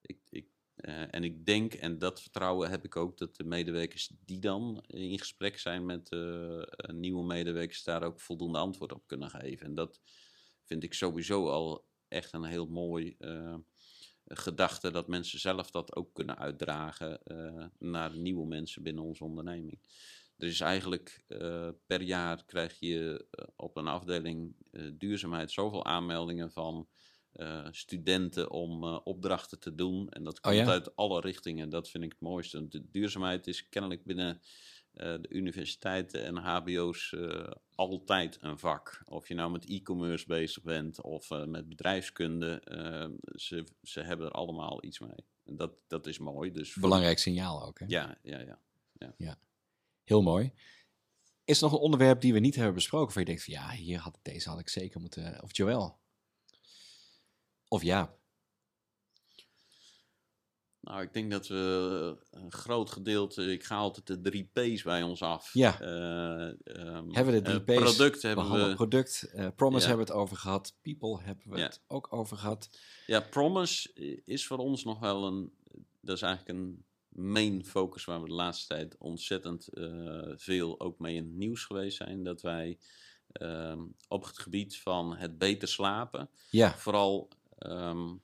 Ik, 0.00 0.18
ik, 0.30 0.46
eh, 0.74 1.14
en 1.14 1.24
ik 1.24 1.46
denk, 1.46 1.74
en 1.74 1.98
dat 1.98 2.22
vertrouwen 2.22 2.70
heb 2.70 2.84
ik 2.84 2.96
ook, 2.96 3.18
dat 3.18 3.36
de 3.36 3.44
medewerkers 3.44 4.10
die 4.24 4.38
dan 4.38 4.84
in 4.86 5.18
gesprek 5.18 5.58
zijn 5.58 5.86
met 5.86 6.08
eh, 6.08 6.58
eh, 6.62 6.66
nieuwe 6.94 7.24
medewerkers 7.24 7.82
daar 7.84 8.02
ook 8.02 8.20
voldoende 8.20 8.58
antwoord 8.58 8.92
op 8.92 9.06
kunnen 9.06 9.30
geven. 9.30 9.66
En 9.66 9.74
dat 9.74 10.00
vind 10.72 10.84
ik 10.84 10.94
sowieso 10.94 11.48
al 11.48 11.84
echt 12.08 12.32
een 12.32 12.44
heel 12.44 12.66
mooi 12.66 13.14
eh, 13.18 13.54
gedachte, 14.24 14.90
dat 14.90 15.08
mensen 15.08 15.40
zelf 15.40 15.70
dat 15.70 15.96
ook 15.96 16.14
kunnen 16.14 16.38
uitdragen 16.38 17.22
eh, 17.22 17.64
naar 17.78 18.16
nieuwe 18.16 18.46
mensen 18.46 18.82
binnen 18.82 19.04
onze 19.04 19.24
onderneming. 19.24 19.78
Er 20.36 20.48
is 20.48 20.60
eigenlijk 20.60 21.24
eh, 21.28 21.68
per 21.86 22.02
jaar 22.02 22.44
krijg 22.44 22.78
je 22.78 23.26
op 23.56 23.76
een 23.76 23.86
afdeling 23.86 24.56
duurzaamheid 24.92 25.50
zoveel 25.50 25.84
aanmeldingen 25.84 26.52
van 26.52 26.88
studenten 27.70 28.50
om 28.50 28.84
opdrachten 28.84 29.60
te 29.60 29.74
doen. 29.74 30.08
En 30.08 30.24
dat 30.24 30.40
komt 30.40 30.56
ja? 30.56 30.66
uit 30.66 30.96
alle 30.96 31.20
richtingen. 31.20 31.68
Dat 31.68 31.90
vind 31.90 32.04
ik 32.04 32.12
het 32.12 32.20
mooiste. 32.20 32.68
De 32.68 32.90
duurzaamheid 32.90 33.46
is 33.46 33.68
kennelijk 33.68 34.04
binnen 34.04 34.40
de 34.92 35.26
universiteiten 35.28 36.24
en 36.24 36.36
HBO's 36.36 37.12
eh, 37.12 37.50
altijd 37.74 38.38
een 38.40 38.58
vak. 38.58 39.02
Of 39.04 39.28
je 39.28 39.34
nou 39.34 39.50
met 39.50 39.64
e-commerce 39.68 40.26
bezig 40.26 40.62
bent 40.62 41.02
of 41.02 41.30
eh, 41.30 41.44
met 41.44 41.68
bedrijfskunde. 41.68 42.60
eh, 42.60 43.08
ze, 43.34 43.66
ze 43.82 44.00
hebben 44.00 44.26
er 44.26 44.32
allemaal 44.32 44.84
iets 44.84 44.98
mee. 44.98 45.24
En 45.44 45.56
dat, 45.56 45.72
dat 45.86 46.06
is 46.06 46.18
mooi. 46.18 46.52
Dus 46.52 46.72
voor- 46.72 46.82
Belangrijk 46.82 47.18
signaal 47.18 47.66
ook. 47.66 47.78
Hè? 47.78 47.84
Ja, 47.88 48.18
ja, 48.22 48.58
ja. 49.16 49.38
Heel 50.04 50.22
mooi. 50.22 50.52
Is 51.44 51.56
er 51.56 51.62
nog 51.64 51.72
een 51.72 51.78
onderwerp 51.84 52.20
die 52.20 52.32
we 52.32 52.38
niet 52.38 52.54
hebben 52.54 52.74
besproken, 52.74 53.08
waar 53.14 53.18
je 53.22 53.28
denkt 53.28 53.44
van 53.44 53.54
ja, 53.54 53.70
hier 53.70 53.98
had, 53.98 54.18
deze 54.22 54.48
had 54.48 54.58
ik 54.58 54.68
zeker 54.68 55.00
moeten... 55.00 55.42
Of 55.42 55.56
Joël? 55.56 55.98
Of 57.68 57.82
ja. 57.82 58.14
Nou, 60.82 61.02
ik 61.02 61.12
denk 61.12 61.30
dat 61.30 61.46
we 61.46 62.16
een 62.30 62.52
groot 62.52 62.90
gedeelte, 62.90 63.52
ik 63.52 63.64
ga 63.64 63.76
altijd 63.76 64.06
de 64.06 64.20
drie 64.20 64.50
P's 64.52 64.82
bij 64.82 65.02
ons 65.02 65.22
af. 65.22 65.52
Ja. 65.52 65.80
Eh, 65.80 66.48
ehm, 66.76 67.10
Hebben 67.10 67.34
we 67.34 67.42
de 67.42 67.62
drie 67.62 67.76
eh, 67.78 67.84
P's 67.84 67.94
Product 67.94 68.22
hebben 68.22 68.68
we. 68.68 68.74
Product, 68.74 69.22
eh, 69.32 69.48
promise 69.56 69.82
Ja. 69.82 69.88
hebben 69.88 70.06
we 70.06 70.12
het 70.12 70.20
over 70.22 70.36
gehad. 70.36 70.74
People 70.82 71.20
hebben 71.22 71.48
we 71.50 71.58
Ja. 71.58 71.64
het 71.64 71.80
ook 71.86 72.12
over 72.12 72.36
gehad. 72.36 72.78
Ja, 73.06 73.20
Promise 73.20 73.92
is 74.24 74.46
voor 74.46 74.58
ons 74.58 74.84
nog 74.84 74.98
wel 74.98 75.26
een, 75.26 75.52
dat 76.00 76.16
is 76.16 76.22
eigenlijk 76.22 76.58
een 76.58 76.84
main 77.08 77.64
focus 77.64 78.04
waar 78.04 78.20
we 78.22 78.28
de 78.28 78.34
laatste 78.34 78.66
tijd 78.74 78.96
ontzettend 78.98 79.68
eh, 79.68 80.32
veel 80.36 80.80
ook 80.80 80.98
mee 80.98 81.14
in 81.14 81.24
het 81.24 81.34
nieuws 81.34 81.64
geweest 81.64 81.96
zijn. 81.96 82.22
Dat 82.22 82.42
wij 82.42 82.78
ehm, 83.32 83.80
op 84.08 84.24
het 84.24 84.38
gebied 84.38 84.78
van 84.78 85.16
het 85.16 85.38
beter 85.38 85.68
slapen, 85.68 86.30
Ja, 86.50 86.76
vooral 86.76 87.28
ehm, 87.58 88.14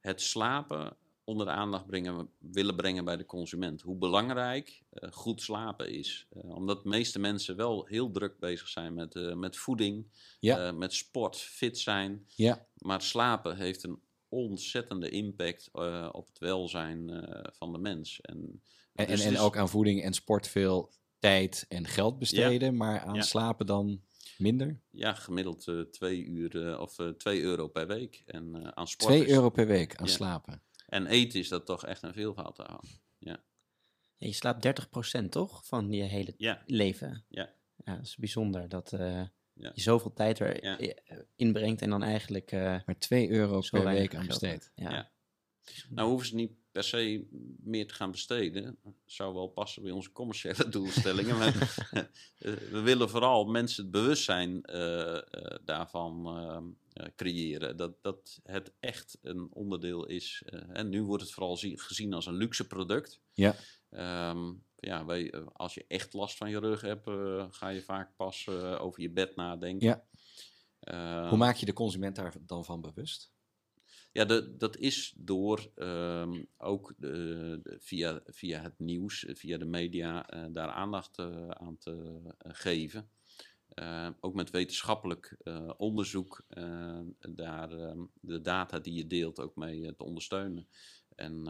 het 0.00 0.20
slapen 0.22 0.96
onder 1.28 1.46
de 1.46 1.52
aandacht 1.52 1.86
brengen, 1.86 2.28
willen 2.38 2.76
brengen 2.76 3.04
bij 3.04 3.16
de 3.16 3.26
consument. 3.26 3.80
Hoe 3.82 3.96
belangrijk 3.96 4.82
eh, 4.90 5.12
goed 5.12 5.42
slapen 5.42 5.90
is. 5.92 6.26
Eh, 6.30 6.54
omdat 6.54 6.82
de 6.82 6.88
meeste 6.88 7.18
mensen 7.18 7.56
wel 7.56 7.84
heel 7.86 8.10
druk 8.10 8.38
bezig 8.38 8.68
zijn 8.68 8.94
met, 8.94 9.14
eh, 9.14 9.34
met 9.34 9.56
voeding, 9.56 10.06
Ja. 10.40 10.72
met 10.72 10.92
sport, 10.94 11.36
fit 11.36 11.78
zijn. 11.78 12.26
ja, 12.34 12.66
Maar 12.78 13.02
slapen 13.02 13.56
heeft 13.56 13.82
een 13.82 14.00
ontzettende 14.28 15.08
impact 15.10 15.68
op 16.12 16.26
het 16.28 16.38
welzijn 16.38 17.26
van 17.52 17.72
de 17.72 17.78
mens. 17.78 18.20
En, 18.20 18.62
en, 18.94 19.06
dus 19.06 19.20
en, 19.24 19.32
is- 19.32 19.38
ook 19.38 19.56
aan 19.56 19.68
voeding 19.68 20.02
en 20.02 20.12
sport 20.12 20.48
veel 20.48 20.92
tijd 21.18 21.64
en 21.68 21.86
geld 21.86 22.18
besteden, 22.18 22.76
maar 22.76 23.00
aan 23.00 23.22
slapen 23.22 23.66
dan 23.66 24.02
minder? 24.38 24.80
Ja, 24.90 25.14
gemiddeld 25.14 25.68
eh, 25.68 25.80
twee 25.80 26.24
uur 26.24 26.78
of 26.80 26.96
twee 27.16 27.40
euro 27.42 27.68
per 27.68 27.86
week. 27.86 28.22
En 28.26 28.76
aan 28.76 28.88
sport 28.88 29.10
2 29.12 29.24
is- 29.24 29.32
euro 29.32 29.50
per 29.50 29.66
week 29.66 29.96
aan 29.96 30.06
Ja. 30.06 30.12
slapen. 30.12 30.62
En 30.88 31.06
eten 31.06 31.38
is 31.40 31.48
dat 31.48 31.66
toch 31.66 31.84
echt 31.84 32.02
een 32.02 32.12
veelvoud 32.12 32.56
daarvan. 32.56 32.84
Ja, 33.18 33.40
je 34.16 34.32
slaapt 34.32 34.62
30% 35.20 35.28
toch 35.28 35.66
van 35.66 35.92
je 35.92 36.02
hele 36.02 36.34
Ja, 36.36 36.62
leven. 36.66 37.24
Ja. 37.28 37.52
Ja, 37.84 37.96
dat 37.96 38.04
is 38.04 38.16
bijzonder 38.16 38.68
dat 38.68 38.92
eh, 38.92 39.22
Ja. 39.52 39.70
je 39.74 39.80
zoveel 39.80 40.12
tijd 40.12 40.40
erin 40.40 40.78
Ja. 40.80 40.94
inbrengt 41.36 41.82
en 41.82 41.90
dan 41.90 42.02
eigenlijk 42.02 42.52
eh, 42.52 42.60
Maar 42.86 42.98
2 42.98 43.30
euro 43.30 43.62
zo 43.62 43.76
per 43.82 43.86
week 43.92 44.14
aan 44.14 44.24
geld 44.24 44.26
besteed. 44.40 44.50
hebt. 44.50 44.70
Ja. 44.74 44.90
Ja. 44.90 45.10
nou 45.90 46.08
hoeven 46.08 46.28
ze 46.28 46.34
niet 46.34 46.52
per 46.72 46.84
se 46.84 47.26
meer 47.62 47.86
te 47.86 47.94
gaan 47.94 48.10
besteden. 48.10 48.78
Zou 49.04 49.34
wel 49.34 49.48
passen 49.48 49.82
bij 49.82 49.90
onze 49.90 50.12
commerciële 50.12 50.68
doelstellingen. 50.78 51.38
maar 51.38 51.54
eh, 52.38 52.52
we 52.52 52.80
willen 52.80 53.10
vooral 53.10 53.44
mensen 53.44 53.82
het 53.82 53.92
bewustzijn 53.92 54.62
eh, 54.62 55.16
eh, 55.16 55.22
daarvan 55.64 56.26
eh, 56.26 56.56
eh, 56.56 56.62
creëren. 57.16 57.76
Dat, 57.76 58.02
dat 58.02 58.40
het 58.42 58.72
echt 58.80 59.18
een 59.22 59.48
onderdeel 59.52 60.06
is. 60.06 60.42
eh, 60.46 60.60
en 60.72 60.88
nu 60.88 61.02
wordt 61.02 61.22
het 61.22 61.32
vooral 61.32 61.56
zie- 61.56 61.78
gezien 61.80 62.12
als 62.12 62.26
een 62.26 62.36
luxe 62.36 62.66
product. 62.66 63.20
Ja. 63.32 63.54
Ehm, 63.90 64.52
ja, 64.76 65.04
wij, 65.04 65.30
eh, 65.30 65.46
als 65.52 65.74
je 65.74 65.84
echt 65.88 66.12
last 66.12 66.36
van 66.36 66.50
je 66.50 66.58
rug 66.58 66.80
hebt, 66.80 67.06
eh, 67.06 67.46
ga 67.50 67.68
je 67.68 67.82
vaak 67.82 68.16
pas 68.16 68.46
eh, 68.46 68.80
over 68.82 69.02
je 69.02 69.10
bed 69.10 69.36
nadenken. 69.36 69.86
Ja. 69.86 70.06
Ehm, 70.80 71.28
Hoe 71.28 71.38
maak 71.38 71.56
je 71.56 71.66
de 71.66 71.72
consument 71.72 72.16
daar 72.16 72.34
dan 72.40 72.64
van 72.64 72.80
bewust? 72.80 73.32
ja, 74.12 74.24
de, 74.24 74.56
dat 74.56 74.76
is 74.76 75.14
door 75.16 75.70
ehm, 75.74 76.42
ook 76.56 76.94
de, 76.98 77.58
de- 77.62 77.76
via, 77.80 78.20
via 78.26 78.60
het 78.62 78.78
nieuws, 78.78 79.24
eh, 79.24 79.34
via 79.34 79.58
de 79.58 79.64
media, 79.64 80.28
eh, 80.28 80.44
daar 80.50 80.68
aandacht 80.68 81.18
eh, 81.18 81.48
aan 81.48 81.78
te 81.78 82.20
eh, 82.38 82.52
geven. 82.54 83.10
Eh, 83.78 84.08
ook 84.20 84.34
met 84.34 84.50
wetenschappelijk 84.50 85.36
eh, 85.42 85.70
onderzoek, 85.76 86.44
eh, 86.48 86.98
daar 87.18 87.72
ehm, 87.72 88.04
de 88.20 88.40
data 88.40 88.78
die 88.78 88.94
je 88.94 89.06
deelt 89.06 89.40
ook 89.40 89.56
mee 89.56 89.94
te 89.96 90.04
ondersteunen. 90.04 90.68
En 91.14 91.44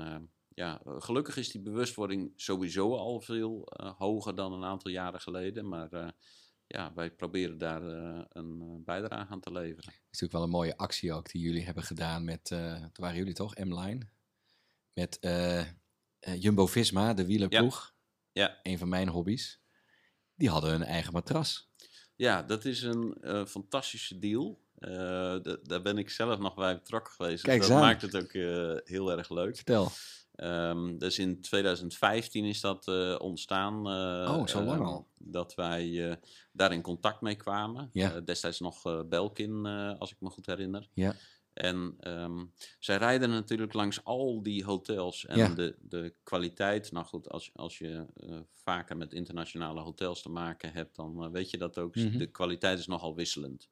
ja, 0.54 0.80
gelukkig 0.84 1.36
is 1.36 1.50
die 1.50 1.60
bewustwording 1.60 2.32
sowieso 2.36 2.96
al 2.96 3.20
veel 3.20 3.68
hoger 3.98 4.34
dan 4.34 4.52
een 4.52 4.64
aantal 4.64 4.90
jaren 4.90 5.20
geleden. 5.20 5.68
Maar 5.68 6.14
ja, 6.66 6.92
wij 6.94 7.10
proberen 7.10 7.58
daar 7.58 7.82
een 8.28 8.82
bijdrage 8.84 9.30
aan 9.32 9.40
te 9.40 9.52
leveren. 9.52 9.92
is 9.92 10.20
natuurlijk 10.20 10.32
wel 10.32 10.42
een 10.42 10.48
mooie 10.48 10.76
actie 10.76 11.12
ook 11.12 11.30
die 11.30 11.42
jullie 11.42 11.64
hebben 11.64 11.82
gedaan 11.82 12.24
met, 12.24 12.44
toen 12.44 12.90
waren 12.94 13.16
jullie 13.16 13.34
toch, 13.34 13.56
M-Line? 13.56 14.08
Met 14.92 15.18
Jumbo-Visma, 16.38 17.14
de 17.14 17.26
wielerploeg. 17.26 17.94
Ja. 18.32 18.58
Een 18.62 18.78
van 18.78 18.88
mijn 18.88 19.08
hobby's. 19.08 19.60
die 20.34 20.50
hadden 20.50 20.70
hun 20.70 20.84
eigen 20.84 21.12
matras. 21.12 21.68
Ja, 22.18 22.42
dat 22.42 22.64
is 22.64 22.82
een 22.82 23.16
eh, 23.20 23.44
fantastische 23.44 24.18
deal. 24.18 24.60
Eh, 24.78 24.90
da- 25.42 25.58
daar 25.62 25.82
ben 25.82 25.98
ik 25.98 26.10
zelf 26.10 26.38
nog 26.38 26.54
bij 26.54 26.74
betrokken 26.74 27.12
geweest. 27.12 27.42
Kijk 27.42 27.60
dus 27.60 27.68
eens 27.68 27.76
dat 27.76 27.76
aan. 27.84 27.90
maakt 27.92 28.02
het 28.02 28.16
ook 28.16 28.32
eh, 28.32 28.92
heel 28.92 29.10
erg 29.12 29.30
leuk. 29.30 29.56
Vertel. 29.56 29.90
Ehm, 30.34 30.98
dus 30.98 31.18
in 31.18 31.40
2015 31.40 32.44
is 32.44 32.60
dat 32.60 32.88
ontstaan. 33.18 33.86
Oh, 33.86 34.46
zo 34.46 34.62
lang 34.62 34.78
ehm, 34.80 34.88
al. 34.88 35.08
Dat 35.18 35.54
wij 35.54 36.18
daar 36.52 36.72
in 36.72 36.82
contact 36.82 37.20
mee 37.20 37.34
kwamen. 37.36 37.90
Ja. 37.92 38.20
Destijds 38.20 38.60
nog 38.60 39.06
Belkin, 39.08 39.66
als 39.98 40.10
ik 40.10 40.16
me 40.20 40.30
goed 40.30 40.46
herinner. 40.46 40.88
Ja. 40.94 41.14
En 41.59 41.94
ehm, 42.00 42.44
zij 42.78 42.96
rijden 42.96 43.30
natuurlijk 43.30 43.72
langs 43.72 44.04
al 44.04 44.42
die 44.42 44.64
hotels. 44.64 45.26
En 45.26 45.36
Ja. 45.38 45.48
de, 45.48 45.76
de 45.80 46.14
kwaliteit, 46.22 46.92
nou 46.92 47.06
goed, 47.06 47.28
als, 47.28 47.50
als 47.54 47.78
je 47.78 48.06
eh, 48.14 48.38
vaker 48.52 48.96
met 48.96 49.12
internationale 49.12 49.80
hotels 49.80 50.22
te 50.22 50.28
maken 50.30 50.72
hebt, 50.72 50.96
dan 50.96 51.24
eh, 51.24 51.30
weet 51.30 51.50
je 51.50 51.59
dat 51.59 51.78
ook. 51.78 51.94
Mhm. 51.94 52.18
De 52.18 52.26
kwaliteit 52.26 52.78
is 52.78 52.86
nogal 52.86 53.14
wisselend. 53.14 53.68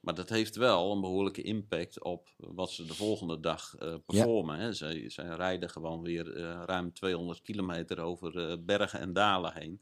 Maar 0.00 0.14
dat 0.14 0.28
heeft 0.28 0.56
wel 0.56 0.92
een 0.92 1.00
behoorlijke 1.00 1.42
impact 1.42 2.02
op 2.04 2.28
wat 2.36 2.70
ze 2.70 2.84
de 2.86 2.94
volgende 2.94 3.40
dag 3.40 3.74
eh, 3.74 3.94
performen. 4.06 4.58
Hè. 4.58 4.72
Zij, 4.72 5.10
zij 5.10 5.26
rijden 5.26 5.70
gewoon 5.70 6.02
weer 6.02 6.36
ruim 6.66 6.92
200 6.92 7.40
kilometer 7.42 8.00
over 8.00 8.64
bergen 8.64 9.00
en 9.00 9.12
dalen 9.12 9.54
heen. 9.54 9.80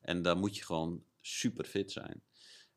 En 0.00 0.22
daar 0.22 0.36
moet 0.36 0.56
je 0.56 0.64
gewoon 0.64 1.04
super 1.20 1.64
fit 1.64 1.92
zijn. 1.92 2.22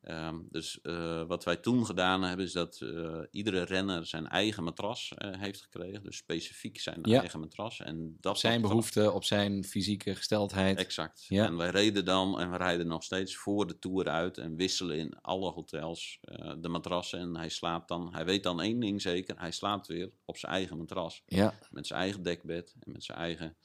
Ehm, 0.05 0.39
dus 0.49 0.81
eh, 0.81 1.23
wat 1.27 1.43
wij 1.43 1.55
toen 1.55 1.85
gedaan 1.85 2.21
hebben, 2.23 2.45
is 2.45 2.51
dat 2.51 2.81
eh, 2.81 3.19
iedere 3.31 3.61
renner 3.63 4.05
zijn 4.05 4.27
eigen 4.27 4.63
matras 4.63 5.13
eh, 5.15 5.39
heeft 5.39 5.61
gekregen. 5.61 6.03
Dus 6.03 6.17
specifiek 6.17 6.79
zijn 6.79 6.99
Ja. 7.03 7.19
eigen 7.19 7.39
matras. 7.39 7.79
En 7.79 8.17
dat 8.19 8.39
zijn 8.39 8.61
behoeften, 8.61 9.13
op 9.13 9.23
zijn 9.23 9.63
fysieke 9.63 10.15
gesteldheid. 10.15 10.77
Exact. 10.77 11.25
Ja. 11.27 11.45
En 11.45 11.57
wij 11.57 11.69
reden 11.69 12.05
dan, 12.05 12.39
en 12.39 12.51
we 12.51 12.57
rijden 12.57 12.87
nog 12.87 13.03
steeds 13.03 13.35
voor 13.35 13.67
de 13.67 13.79
tour 13.79 14.09
uit 14.09 14.37
en 14.37 14.55
wisselen 14.55 14.97
in 14.97 15.21
alle 15.21 15.51
hotels 15.51 16.19
de 16.57 16.69
matrassen. 16.69 17.19
En 17.19 17.35
hij 17.35 17.49
slaapt 17.49 17.87
dan, 17.87 18.13
hij 18.13 18.25
weet 18.25 18.43
dan 18.43 18.61
één 18.61 18.79
ding 18.79 19.01
zeker, 19.01 19.39
hij 19.39 19.51
slaapt 19.51 19.87
weer 19.87 20.11
op 20.25 20.37
zijn 20.37 20.51
eigen 20.51 20.77
matras. 20.77 21.23
Ja, 21.25 21.53
Met 21.69 21.87
zijn 21.87 21.99
eigen 21.99 22.23
dekbed 22.23 22.75
en 22.79 22.91
met 22.91 23.03
zijn 23.03 23.17
eigen 23.17 23.57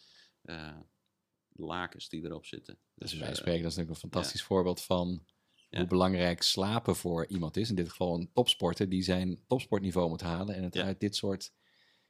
lakens 1.53 2.09
die 2.09 2.25
erop 2.25 2.47
zitten. 2.47 2.79
dus 2.95 3.11
Dus, 3.11 3.21
wij 3.21 3.35
spreken, 3.35 3.63
dat 3.63 3.71
is 3.71 3.77
natuurlijk 3.77 4.03
een 4.05 4.11
fantastisch 4.11 4.43
voorbeeld 4.43 4.83
van 4.83 5.23
Ja. 5.71 5.79
hoe 5.79 5.89
belangrijk 5.89 6.43
slapen 6.43 6.97
voor 6.97 7.27
iemand 7.27 7.57
is. 7.57 7.69
In 7.69 7.75
dit 7.75 7.89
geval 7.89 8.15
een 8.15 8.31
topsporter 8.33 8.89
die 8.89 9.03
zijn 9.03 9.41
topsportniveau 9.47 10.09
moet 10.09 10.21
halen. 10.21 10.55
En 10.55 10.63
het 10.63 10.75
Ja. 10.75 10.85
uit 10.85 11.01
dit 11.01 11.17
soort, 11.17 11.53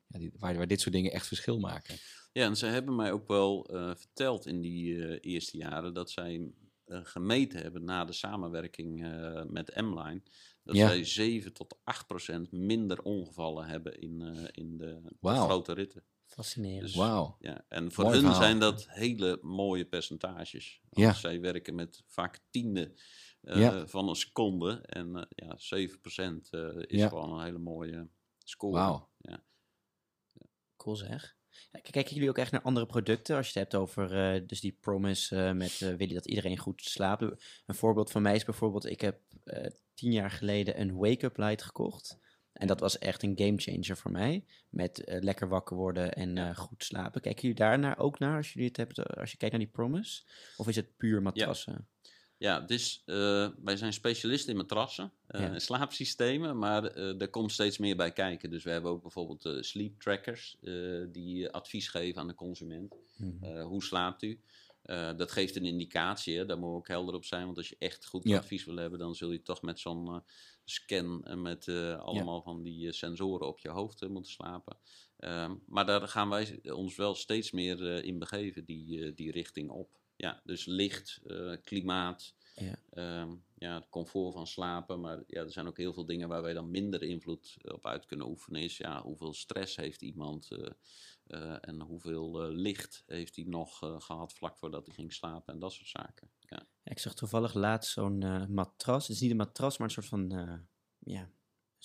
ja, 0.06 0.18
die, 0.18 0.30
waar, 0.38 0.56
waar 0.56 0.66
dit 0.66 0.80
soort 0.80 0.94
dingen 0.94 1.12
echt 1.12 1.26
verschil 1.26 1.58
maken. 1.58 1.96
Ja, 2.32 2.44
en 2.44 2.56
ze 2.56 2.66
hebben 2.66 2.94
mij 2.96 3.12
ook 3.12 3.26
wel 3.28 3.66
eh, 3.66 3.90
verteld 3.96 4.46
in 4.46 4.61
die 4.61 5.06
eh, 5.06 5.32
eerste 5.32 5.56
jaren 5.56 5.94
dat 5.94 6.11
zij 6.11 6.50
eh, 6.84 7.00
gemeten 7.02 7.61
hebben 7.62 7.84
na 7.84 8.04
de 8.04 8.12
samenwerking 8.12 9.04
eh, 9.04 9.42
met 9.44 9.74
M-Line. 9.76 10.22
Dat 10.62 10.76
Ja. 10.76 10.88
zij 10.88 11.04
7 11.04 11.52
tot 11.52 11.78
8 11.84 12.06
procent 12.06 12.52
minder 12.52 13.02
ongevallen 13.02 13.66
hebben 13.66 14.00
in, 14.00 14.20
eh, 14.20 14.44
in 14.50 14.76
de, 14.76 15.00
grote 15.20 15.72
ritten. 15.72 16.04
Fascinerend. 16.26 16.80
Dus- 16.82 16.94
Wauw. 16.94 17.36
Ja, 17.40 17.64
en 17.68 17.92
voor 17.92 18.04
Mooi 18.04 18.16
hun 18.16 18.24
verhaal. 18.26 18.42
zijn 18.42 18.58
dat 18.58 18.86
hele 18.88 19.38
mooie 19.42 19.84
percentages. 19.84 20.80
Ja. 20.90 21.04
Want 21.04 21.16
Zij 21.16 21.40
werken 21.40 21.74
met 21.74 22.02
vaak 22.06 22.38
tiende 22.50 22.82
eh, 22.84 22.94
Ja. 23.43 23.86
van 23.86 24.09
een 24.09 24.14
seconde. 24.14 24.80
En 24.82 25.16
eh, 25.16 25.22
ja, 25.28 25.57
7% 25.59 26.51
eh 26.51 26.76
is 26.76 26.99
Ja. 27.01 27.09
gewoon 27.09 27.32
een 27.38 27.45
hele 27.45 27.59
mooie 27.59 28.09
score. 28.38 28.72
Wauw. 28.72 29.09
Ja. 29.18 29.43
Cool 30.76 30.97
zeg. 30.97 31.36
Kijken 31.91 32.14
jullie 32.14 32.28
ook 32.28 32.38
echt 32.38 32.53
naar 32.53 32.62
andere 32.62 32.86
producten? 32.86 33.36
Als 33.36 33.53
je 33.53 33.59
het 33.59 33.70
hebt 33.70 33.82
over 33.82 34.34
eh, 34.34 34.47
dus 34.47 34.61
die 34.61 34.76
promise 34.80 35.36
eh, 35.36 35.53
met 35.53 35.80
eh 35.82 35.95
willen 35.95 36.14
dat 36.14 36.26
iedereen 36.26 36.59
goed 36.59 36.82
slaapt. 36.82 37.22
Een 37.66 37.74
voorbeeld 37.74 38.11
van 38.11 38.22
mij 38.22 38.34
is 38.34 38.45
bijvoorbeeld, 38.45 38.84
ik 38.84 39.01
heb 39.01 39.20
eh, 39.45 39.70
tien 39.95 40.12
jaar 40.12 40.30
geleden 40.30 40.80
een 40.80 40.97
wake-up 40.97 41.36
light 41.36 41.62
gekocht. 41.62 42.18
En 42.53 42.66
dat 42.66 42.80
was 42.80 42.99
echt 42.99 43.22
een 43.22 43.38
gamechanger 43.38 43.97
voor 43.97 44.11
mij. 44.11 44.45
Met 44.68 45.05
eh, 45.05 45.20
lekker 45.22 45.49
wakker 45.49 45.76
worden 45.76 46.12
en 46.12 46.38
eh, 46.38 46.57
goed 46.57 46.84
slapen. 46.84 47.20
Kijken 47.20 47.41
jullie 47.43 47.57
daarnaar 47.57 47.99
ook 47.99 48.18
naar 48.18 48.36
als 48.36 48.53
jullie 48.53 48.68
het 48.68 48.76
hebt, 48.76 48.99
eh, 48.99 49.05
als 49.20 49.30
je 49.30 49.36
kijkt 49.36 49.55
naar 49.55 49.64
die 49.64 49.72
promise? 49.74 50.22
Of 50.57 50.68
is 50.68 50.76
het 50.76 50.97
puur 50.97 51.22
matrassen? 51.22 51.72
Ja, 51.72 51.84
dus 52.41 53.03
eh, 53.07 53.49
wij 53.62 53.76
zijn 53.76 53.93
specialisten 53.93 54.51
in 54.51 54.57
matrassen 54.57 55.12
eh, 55.26 55.41
Ja. 55.41 55.53
en 55.53 55.61
slaapsystemen, 55.61 56.59
maar 56.59 56.84
eh, 56.84 57.20
er 57.20 57.28
komt 57.28 57.53
steeds 57.53 57.78
meer 57.78 57.97
bij 57.97 58.12
kijken. 58.12 58.51
Dus 58.51 58.64
we 58.64 58.70
hebben 58.70 58.91
ook 58.91 59.03
bijvoorbeeld 59.03 59.64
sleep 59.64 60.01
trackers 60.01 60.57
die 61.12 61.51
advies 61.51 61.88
geven 61.88 62.20
aan 62.20 62.26
de 62.26 62.34
consument. 62.34 62.95
Mhm. 63.16 63.61
Hoe 63.61 63.82
slaapt 63.82 64.22
u? 64.22 64.41
Dat 65.16 65.30
geeft 65.32 65.57
een 65.57 65.64
indicatie, 65.64 66.38
hè? 66.38 66.47
daar 66.47 66.59
moet 66.59 66.74
ook 66.74 66.88
helder 66.88 67.14
op 67.14 67.24
zijn. 67.24 67.45
Want 67.45 67.57
als 67.57 67.68
je 67.68 67.76
echt 67.78 68.07
goed 68.07 68.28
Ja. 68.28 68.38
advies 68.38 68.64
wil 68.64 68.76
hebben, 68.76 68.99
dan 68.99 69.14
zul 69.14 69.30
je 69.32 69.43
toch 69.43 69.62
met 69.62 69.78
zo'n 69.80 70.22
scan 70.64 71.24
en 71.24 71.43
met 71.43 71.68
allemaal 71.99 72.43
van 72.43 72.62
die 72.62 72.93
sensoren 72.93 73.47
op 73.47 73.59
je 73.59 73.68
hoofd 73.68 74.09
moeten 74.09 74.32
slapen. 74.32 74.76
Ehm, 75.16 75.55
maar 75.66 75.86
daar 75.86 76.09
gaan 76.09 76.28
wij 76.28 76.61
ons 76.62 76.97
wel 76.97 77.14
steeds 77.14 77.51
meer 77.51 78.05
in 78.05 78.18
begeven, 78.18 78.64
die, 78.64 79.14
die 79.14 79.30
richting 79.30 79.70
op. 79.70 79.99
Ja, 80.20 80.40
dus 80.44 80.64
licht, 80.64 81.20
eh, 81.26 81.54
klimaat, 81.64 82.34
Ja. 82.54 82.78
ehm, 82.90 83.34
ja, 83.54 83.74
het 83.74 83.88
comfort 83.88 84.34
van 84.34 84.46
slapen. 84.46 85.00
Maar 85.00 85.22
ja, 85.26 85.40
er 85.40 85.52
zijn 85.52 85.66
ook 85.66 85.76
heel 85.76 85.92
veel 85.92 86.04
dingen 86.06 86.28
waar 86.28 86.42
wij 86.42 86.52
dan 86.52 86.70
minder 86.70 87.02
invloed 87.02 87.56
op 87.62 87.86
uit 87.86 88.06
kunnen 88.06 88.28
oefenen. 88.28 88.62
Is 88.62 88.76
ja, 88.76 89.02
hoeveel 89.02 89.32
stress 89.32 89.76
heeft 89.76 90.02
iemand 90.02 90.50
eh, 90.50 90.70
eh, 91.26 91.56
en 91.60 91.80
hoeveel 91.80 92.42
eh, 92.42 92.48
licht 92.52 93.02
heeft 93.06 93.36
hij 93.36 93.44
nog 93.44 93.82
eh, 93.82 94.00
gehad 94.00 94.32
vlak 94.32 94.58
voordat 94.58 94.86
hij 94.86 94.94
ging 94.94 95.12
slapen 95.12 95.54
en 95.54 95.60
dat 95.60 95.72
soort 95.72 95.88
zaken. 95.88 96.30
Ja, 96.38 96.66
ik 96.84 96.98
zag 96.98 97.14
toevallig 97.14 97.54
laatst 97.54 97.92
zo'n 97.92 98.22
eh, 98.22 98.46
matras. 98.46 99.06
Het 99.06 99.16
is 99.16 99.22
niet 99.22 99.30
een 99.30 99.36
matras, 99.36 99.78
maar 99.78 99.86
een 99.86 99.92
soort 99.94 100.06
van, 100.06 100.32
eh, 100.32 100.58
ja, 100.98 101.20
een 101.22 101.32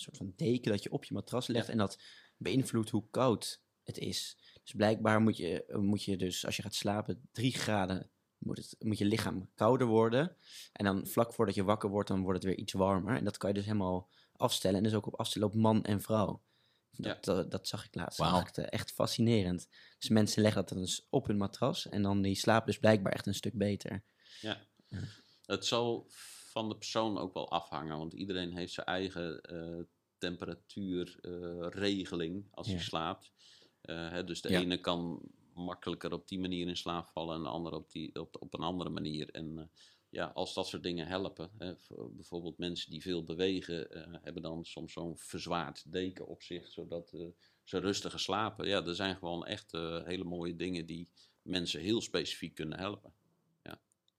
soort 0.02 0.16
van 0.16 0.32
deken 0.36 0.70
dat 0.70 0.82
je 0.82 0.90
op 0.92 1.04
je 1.04 1.14
matras 1.14 1.46
legt. 1.46 1.66
Ja. 1.66 1.72
En 1.72 1.78
dat 1.78 2.00
beïnvloedt 2.36 2.90
hoe 2.90 3.10
koud 3.10 3.62
het 3.82 3.98
is. 3.98 4.36
Dus 4.62 4.72
blijkbaar 4.74 5.20
moet 5.20 5.36
je, 5.36 5.64
eh, 5.64 5.78
moet 5.78 6.02
je 6.02 6.16
dus, 6.16 6.46
als 6.46 6.56
je 6.56 6.62
gaat 6.62 6.74
slapen, 6.74 7.28
drie 7.32 7.52
graden 7.52 8.10
moet, 8.46 8.56
het, 8.56 8.76
moet 8.78 8.98
je 8.98 9.04
lichaam 9.04 9.50
kouder 9.54 9.86
worden. 9.86 10.36
En 10.72 10.84
dan 10.84 11.06
vlak 11.06 11.32
voordat 11.32 11.54
je 11.54 11.64
wakker 11.64 11.90
wordt, 11.90 12.08
dan 12.08 12.22
wordt 12.22 12.42
het 12.42 12.52
weer 12.52 12.58
iets 12.58 12.72
warmer. 12.72 13.16
En 13.16 13.24
dat 13.24 13.36
kan 13.36 13.48
je 13.48 13.54
dus 13.54 13.64
helemaal 13.64 14.08
afstellen. 14.32 14.76
En 14.76 14.82
dus 14.82 14.94
ook 14.94 15.06
op 15.06 15.14
afstellen 15.14 15.48
op 15.48 15.54
man 15.54 15.84
en 15.84 16.00
vrouw. 16.00 16.42
Dat, 16.90 17.24
dat, 17.24 17.50
dat 17.50 17.68
zag 17.68 17.84
ik 17.84 17.94
laatst. 17.94 18.58
Eh, 18.58 18.64
echt 18.68 18.92
fascinerend. 18.92 19.68
Dus 19.98 20.08
mensen 20.08 20.42
leggen 20.42 20.60
dat 20.60 20.70
dan 20.70 20.80
dus 20.80 21.06
op 21.10 21.26
hun 21.26 21.36
matras. 21.36 21.88
En 21.88 22.02
dan 22.02 22.22
die 22.22 22.34
slapen 22.34 22.66
dus 22.66 22.78
blijkbaar 22.78 23.12
echt 23.12 23.26
een 23.26 23.34
stuk 23.34 23.54
beter. 23.54 24.02
ja. 24.40 24.66
Ja. 24.88 24.98
Het 25.46 25.66
zal 25.66 26.08
van 26.56 26.68
de 26.68 26.76
persoon 26.76 27.18
ook 27.18 27.34
wel 27.34 27.50
afhangen, 27.50 27.98
want 27.98 28.12
iedereen 28.12 28.56
heeft 28.56 28.72
zijn 28.72 28.86
eigen 28.86 29.40
eh, 29.40 29.78
temperatuurregeling 30.18 32.48
als 32.50 32.66
hij 32.66 32.78
slaapt. 32.78 33.32
Eh, 33.80 34.10
hè, 34.10 34.24
dus 34.24 34.40
de 34.40 34.48
ene 34.48 34.80
kan 34.80 35.22
makkelijker 35.56 36.12
op 36.12 36.28
die 36.28 36.38
manier 36.38 36.68
in 36.68 36.76
slaap 36.76 37.08
vallen 37.08 37.36
en 37.36 37.42
de 37.42 37.48
andere 37.48 37.76
op, 37.76 37.90
die, 37.90 38.20
op, 38.20 38.36
op 38.40 38.54
een 38.54 38.60
andere 38.60 38.90
manier. 38.90 39.30
En 39.30 39.58
eh, 39.58 39.64
ja, 40.08 40.26
als 40.26 40.54
dat 40.54 40.66
soort 40.66 40.82
dingen 40.82 41.06
helpen, 41.06 41.50
hè, 41.58 41.74
bijvoorbeeld 42.10 42.58
mensen 42.58 42.90
die 42.90 43.02
veel 43.02 43.24
bewegen, 43.24 43.90
eh, 43.90 44.18
hebben 44.22 44.42
dan 44.42 44.64
soms 44.64 44.92
zo'n 44.92 45.18
verzwaard 45.18 45.92
deken 45.92 46.26
op 46.26 46.42
zich, 46.42 46.70
zodat 46.72 47.12
eh, 47.12 47.26
ze 47.64 47.78
rustiger 47.78 48.20
slapen. 48.20 48.68
Ja, 48.68 48.84
er 48.84 48.94
zijn 48.94 49.16
gewoon 49.16 49.46
echt 49.46 49.72
hele 50.04 50.24
mooie 50.24 50.56
dingen 50.56 50.86
die 50.86 51.08
mensen 51.42 51.80
heel 51.80 52.00
specifiek 52.00 52.54
kunnen 52.54 52.78
helpen. 52.78 53.12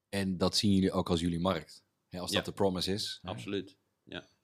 En 0.09 0.37
dat 0.37 0.57
zien 0.57 0.73
jullie 0.73 0.91
ook 0.91 1.09
als 1.09 1.19
jullie 1.19 1.39
markt. 1.39 1.83
Hè, 2.09 2.19
als 2.19 2.29
Ja. 2.31 2.35
dat 2.35 2.45
de 2.45 2.51
promise 2.51 2.91
is. 2.93 3.19
hè. 3.21 3.29
Absoluut. 3.29 3.77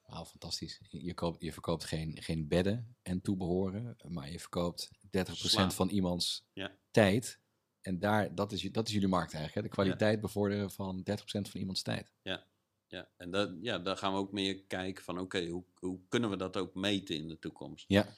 Fantastisch. 0.08 0.82
Je, 0.90 1.14
koopt, 1.14 1.42
je 1.42 1.54
verkoopt 1.54 1.84
geen, 1.84 2.22
geen 2.22 2.48
bedden 2.48 2.96
en 3.02 3.22
toebehoren, 3.22 3.96
maar 4.08 4.32
je 4.32 4.40
verkoopt 4.40 4.90
30% 4.92 5.00
Slaap. 5.32 5.72
van 5.72 5.90
iemands 5.90 6.46
Ja. 6.54 6.78
tijd. 6.92 7.42
En 7.82 8.00
daar, 8.00 8.36
dat, 8.36 8.52
is, 8.52 8.62
dat 8.62 8.88
is 8.88 8.94
jullie 8.94 9.08
markt 9.08 9.34
eigenlijk. 9.34 9.56
Hè? 9.56 9.62
De 9.62 9.76
kwaliteit 9.84 10.22
bevorderen 10.22 10.72
van 10.72 11.04
30% 11.04 11.04
van 11.24 11.60
iemands 11.60 11.82
tijd. 11.82 12.14
Ja, 12.88 13.10
en 13.18 13.32
dat, 13.32 13.58
ja, 13.62 13.80
daar 13.80 13.98
gaan 13.98 14.12
we 14.14 14.18
ook 14.20 14.32
meer 14.32 14.64
kijken 14.64 15.04
van, 15.04 15.20
oké, 15.20 15.48
hoe, 15.48 15.64
hoe 15.80 16.00
kunnen 16.08 16.30
we 16.30 16.36
dat 16.36 16.58
ook 16.58 16.76
meten 16.76 17.16
in 17.16 17.28
de 17.28 17.40
toekomst? 17.40 17.86
Ja. 17.88 18.16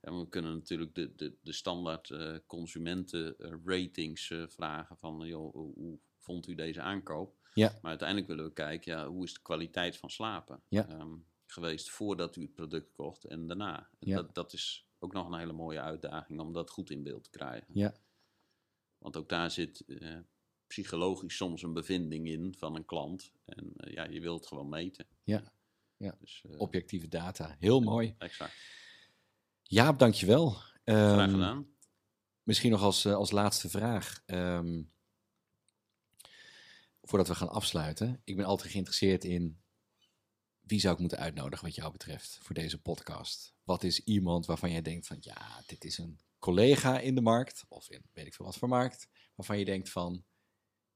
En 0.00 0.18
we 0.18 0.28
kunnen 0.28 0.54
natuurlijk 0.54 0.94
de, 0.94 1.14
de, 1.14 1.36
de 1.42 1.52
standaard 1.52 2.10
eh 2.10 2.36
consumentenratings 2.46 4.30
eh, 4.30 4.42
vragen 4.48 4.96
van, 4.98 5.26
joh, 5.26 5.54
hoe 5.54 5.98
vond 6.18 6.48
u 6.48 6.54
deze 6.54 6.80
aankoop? 6.80 7.45
Ja. 7.56 7.78
Maar 7.82 7.90
uiteindelijk 7.90 8.28
willen 8.28 8.44
we 8.44 8.52
kijken, 8.52 8.92
ja, 8.92 9.06
hoe 9.08 9.24
is 9.24 9.34
de 9.34 9.42
kwaliteit 9.42 9.96
van 9.96 10.10
slapen 10.10 10.62
Ja. 10.68 10.88
ehm, 10.88 11.14
geweest 11.46 11.90
voordat 11.90 12.36
u 12.36 12.42
het 12.42 12.52
product 12.52 12.92
kocht 12.92 13.24
en 13.24 13.46
daarna? 13.46 13.88
Ja. 13.98 14.16
Dat, 14.16 14.34
dat 14.34 14.52
is 14.52 14.86
ook 14.98 15.12
nog 15.12 15.26
een 15.26 15.38
hele 15.38 15.52
mooie 15.52 15.80
uitdaging 15.80 16.40
om 16.40 16.52
dat 16.52 16.70
goed 16.70 16.90
in 16.90 17.02
beeld 17.02 17.24
te 17.24 17.30
krijgen. 17.30 17.66
Ja. 17.72 17.94
Want 18.98 19.16
ook 19.16 19.28
daar 19.28 19.50
zit 19.50 19.80
eh, 19.86 20.16
psychologisch 20.66 21.36
soms 21.36 21.62
een 21.62 21.72
bevinding 21.72 22.28
in 22.28 22.54
van 22.58 22.76
een 22.76 22.84
klant. 22.84 23.32
En 23.44 23.72
eh, 23.76 23.92
ja, 23.92 24.04
je 24.04 24.20
wilt 24.20 24.46
gewoon 24.46 24.68
meten. 24.68 25.06
Ja. 25.24 25.52
Ja. 25.96 26.16
Dus, 26.20 26.44
eh, 26.50 26.60
Objectieve 26.60 27.08
data. 27.08 27.56
Heel 27.58 27.80
mooi. 27.80 28.14
Exact. 28.18 28.54
Jaap, 29.62 29.98
dankjewel. 29.98 30.50
Graag 30.50 31.18
Ehm, 31.18 31.30
gedaan. 31.30 31.68
Misschien 32.42 32.70
nog 32.70 32.82
als, 32.82 33.06
als 33.06 33.30
laatste 33.30 33.68
vraag. 33.68 34.22
Ehm, 34.26 34.82
voordat 37.06 37.28
we 37.28 37.34
gaan 37.34 37.48
afsluiten. 37.48 38.20
Ik 38.24 38.36
ben 38.36 38.44
altijd 38.44 38.70
geïnteresseerd 38.70 39.24
in 39.24 39.60
wie 40.60 40.80
zou 40.80 40.94
ik 40.94 41.00
moeten 41.00 41.18
uitnodigen 41.18 41.64
wat 41.64 41.74
jou 41.74 41.92
betreft 41.92 42.38
voor 42.42 42.54
deze 42.54 42.82
podcast. 42.82 43.54
Wat 43.64 43.84
is 43.84 44.04
iemand 44.04 44.46
waarvan 44.46 44.70
jij 44.70 44.82
denkt 44.82 45.06
van 45.06 45.16
ja, 45.20 45.62
dit 45.66 45.84
is 45.84 45.98
een 45.98 46.20
collega 46.38 47.00
in 47.00 47.14
de 47.14 47.20
markt 47.20 47.64
of 47.68 47.90
in 47.90 48.02
weet 48.12 48.26
ik 48.26 48.34
veel 48.34 48.44
wat 48.44 48.56
voor 48.56 48.68
markt, 48.68 49.08
waarvan 49.34 49.58
je 49.58 49.64
denkt 49.64 49.90
van 49.90 50.24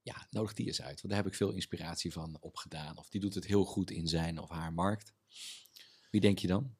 ja, 0.02 0.26
nodig 0.30 0.54
die 0.54 0.66
eens 0.66 0.82
uit. 0.82 1.00
Want 1.00 1.14
daar 1.14 1.22
heb 1.22 1.32
ik 1.32 1.38
veel 1.38 1.52
inspiratie 1.52 2.12
van 2.12 2.36
opgedaan. 2.40 2.98
Of 2.98 3.08
die 3.08 3.20
doet 3.20 3.34
het 3.34 3.46
heel 3.46 3.64
goed 3.64 3.90
in 3.90 4.06
zijn 4.06 4.38
of 4.38 4.48
haar 4.48 4.72
markt. 4.72 5.14
Wie 6.10 6.20
denk 6.20 6.38
je 6.38 6.46
dan? 6.46 6.76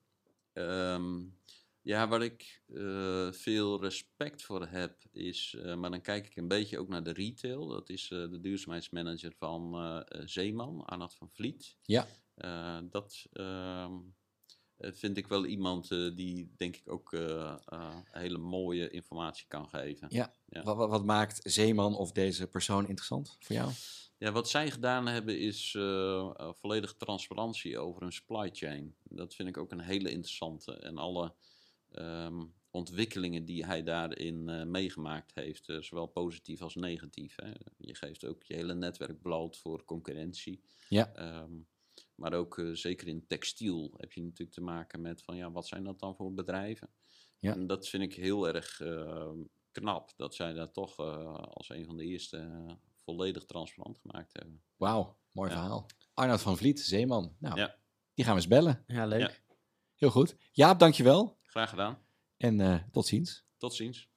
Ehm, 0.53 1.21
ja, 1.83 2.09
waar 2.09 2.23
ik 2.23 2.63
eh, 2.75 3.33
veel 3.33 3.81
respect 3.81 4.43
voor 4.43 4.67
heb 4.67 5.03
is, 5.13 5.57
eh, 5.59 5.75
maar 5.75 5.91
dan 5.91 6.01
kijk 6.01 6.27
ik 6.27 6.37
een 6.37 6.49
beetje 6.49 6.79
ook 6.79 6.89
naar 6.89 7.03
de 7.03 7.13
retail. 7.13 7.67
Dat 7.67 7.89
is 7.89 8.11
eh, 8.11 8.19
de 8.19 8.41
duurzaamheidsmanager 8.41 9.33
van 9.37 10.05
Zeeman, 10.25 10.85
Arnold 10.85 11.15
van 11.15 11.31
Vliet. 11.31 11.77
Ja. 11.83 12.07
Dat 12.91 13.27
ehm, 13.33 13.93
eh, 14.77 14.93
vind 14.93 15.17
ik 15.17 15.27
wel 15.27 15.47
iemand 15.47 15.89
die 16.17 16.53
denk 16.57 16.77
ik 16.77 16.93
ook 16.93 17.19
hele 18.11 18.39
mooie 18.39 18.91
informatie 18.91 19.47
kan 19.49 19.69
geven. 19.69 20.07
Ja. 20.11 20.35
Ja. 20.47 20.63
Wat, 20.63 20.77
wat, 20.77 21.05
maakt 21.05 21.41
Zeeman 21.43 21.97
of 21.97 22.13
deze 22.13 22.47
persoon 22.47 22.87
interessant 22.87 23.37
voor 23.41 23.57
jou? 23.57 23.71
Ja, 24.19 24.33
wat 24.33 24.49
zij 24.49 24.71
gedaan 24.71 25.07
hebben 25.07 25.39
is 25.39 25.71
volledig 26.51 26.95
transparantie 26.95 27.79
over 27.79 28.03
hun 28.03 28.13
supply 28.13 28.51
chain. 28.53 28.95
Dat 29.03 29.35
vind 29.35 29.49
ik 29.49 29.57
ook 29.57 29.73
een 29.73 29.81
hele 29.81 30.11
interessante. 30.11 30.73
En 30.73 30.99
alle 30.99 31.35
ehm, 31.93 32.45
ontwikkelingen 32.71 33.45
die 33.45 33.65
hij 33.67 33.83
daarin 33.83 34.49
eh, 34.49 34.65
meegemaakt 34.65 35.35
heeft, 35.35 35.69
eh, 35.69 35.81
zowel 35.81 36.07
positief 36.07 36.63
als 36.63 36.75
negatief. 36.75 37.35
Hè. 37.37 37.51
Je 37.77 37.95
geeft 37.95 38.25
ook 38.25 38.43
je 38.43 38.55
hele 38.55 38.75
netwerk 38.75 39.23
bloot 39.23 39.57
voor 39.59 39.85
concurrentie. 39.85 40.63
Ja. 40.89 41.13
Ehm, 41.15 41.53
maar 42.15 42.33
ook 42.35 42.59
eh, 42.59 42.71
zeker 42.73 43.09
in 43.09 43.27
textiel 43.27 43.95
heb 43.97 44.13
je 44.13 44.23
natuurlijk 44.23 44.51
te 44.53 44.61
maken 44.61 45.01
met 45.01 45.23
van 45.23 45.37
ja, 45.37 45.51
wat 45.51 45.67
zijn 45.67 45.85
dat 45.85 45.99
dan 45.99 46.17
voor 46.17 46.35
bedrijven? 46.35 46.91
Ja. 47.39 47.53
En 47.53 47.67
dat 47.67 47.89
vind 47.89 48.03
ik 48.03 48.15
heel 48.15 48.49
erg 48.49 48.81
ehm, 48.81 49.39
knap 49.71 50.13
dat 50.17 50.35
zij 50.35 50.53
dat 50.53 50.75
toch 50.75 50.99
eh, 50.99 51.35
als 51.35 51.69
een 51.69 51.85
van 51.85 51.97
de 51.97 52.05
eerste 52.05 52.67
volledig 53.05 53.45
transparant 53.45 53.99
gemaakt 53.99 54.33
hebben. 54.33 54.63
Wauw, 54.77 55.19
mooi 55.33 55.51
Ja. 55.51 55.57
verhaal. 55.57 55.87
Arnoud 56.15 56.41
van 56.43 56.57
Vliet, 56.57 56.81
Zeeman. 56.81 57.37
Nou, 57.39 57.57
Ja. 57.57 57.77
die 58.15 58.25
gaan 58.25 58.35
we 58.35 58.41
eens 58.41 58.51
bellen. 58.51 58.85
Ja, 58.87 59.07
leuk. 59.07 59.21
Ja. 59.21 59.31
Heel 59.95 60.11
goed. 60.11 60.37
Jaap, 60.53 60.79
dankjewel. 60.79 61.39
Graag 61.51 61.71
gedaan. 61.71 61.99
En 62.37 62.61
eh, 62.61 62.81
tot 62.93 63.07
ziens. 63.07 63.45
Tot 63.57 63.75
ziens. 63.75 64.09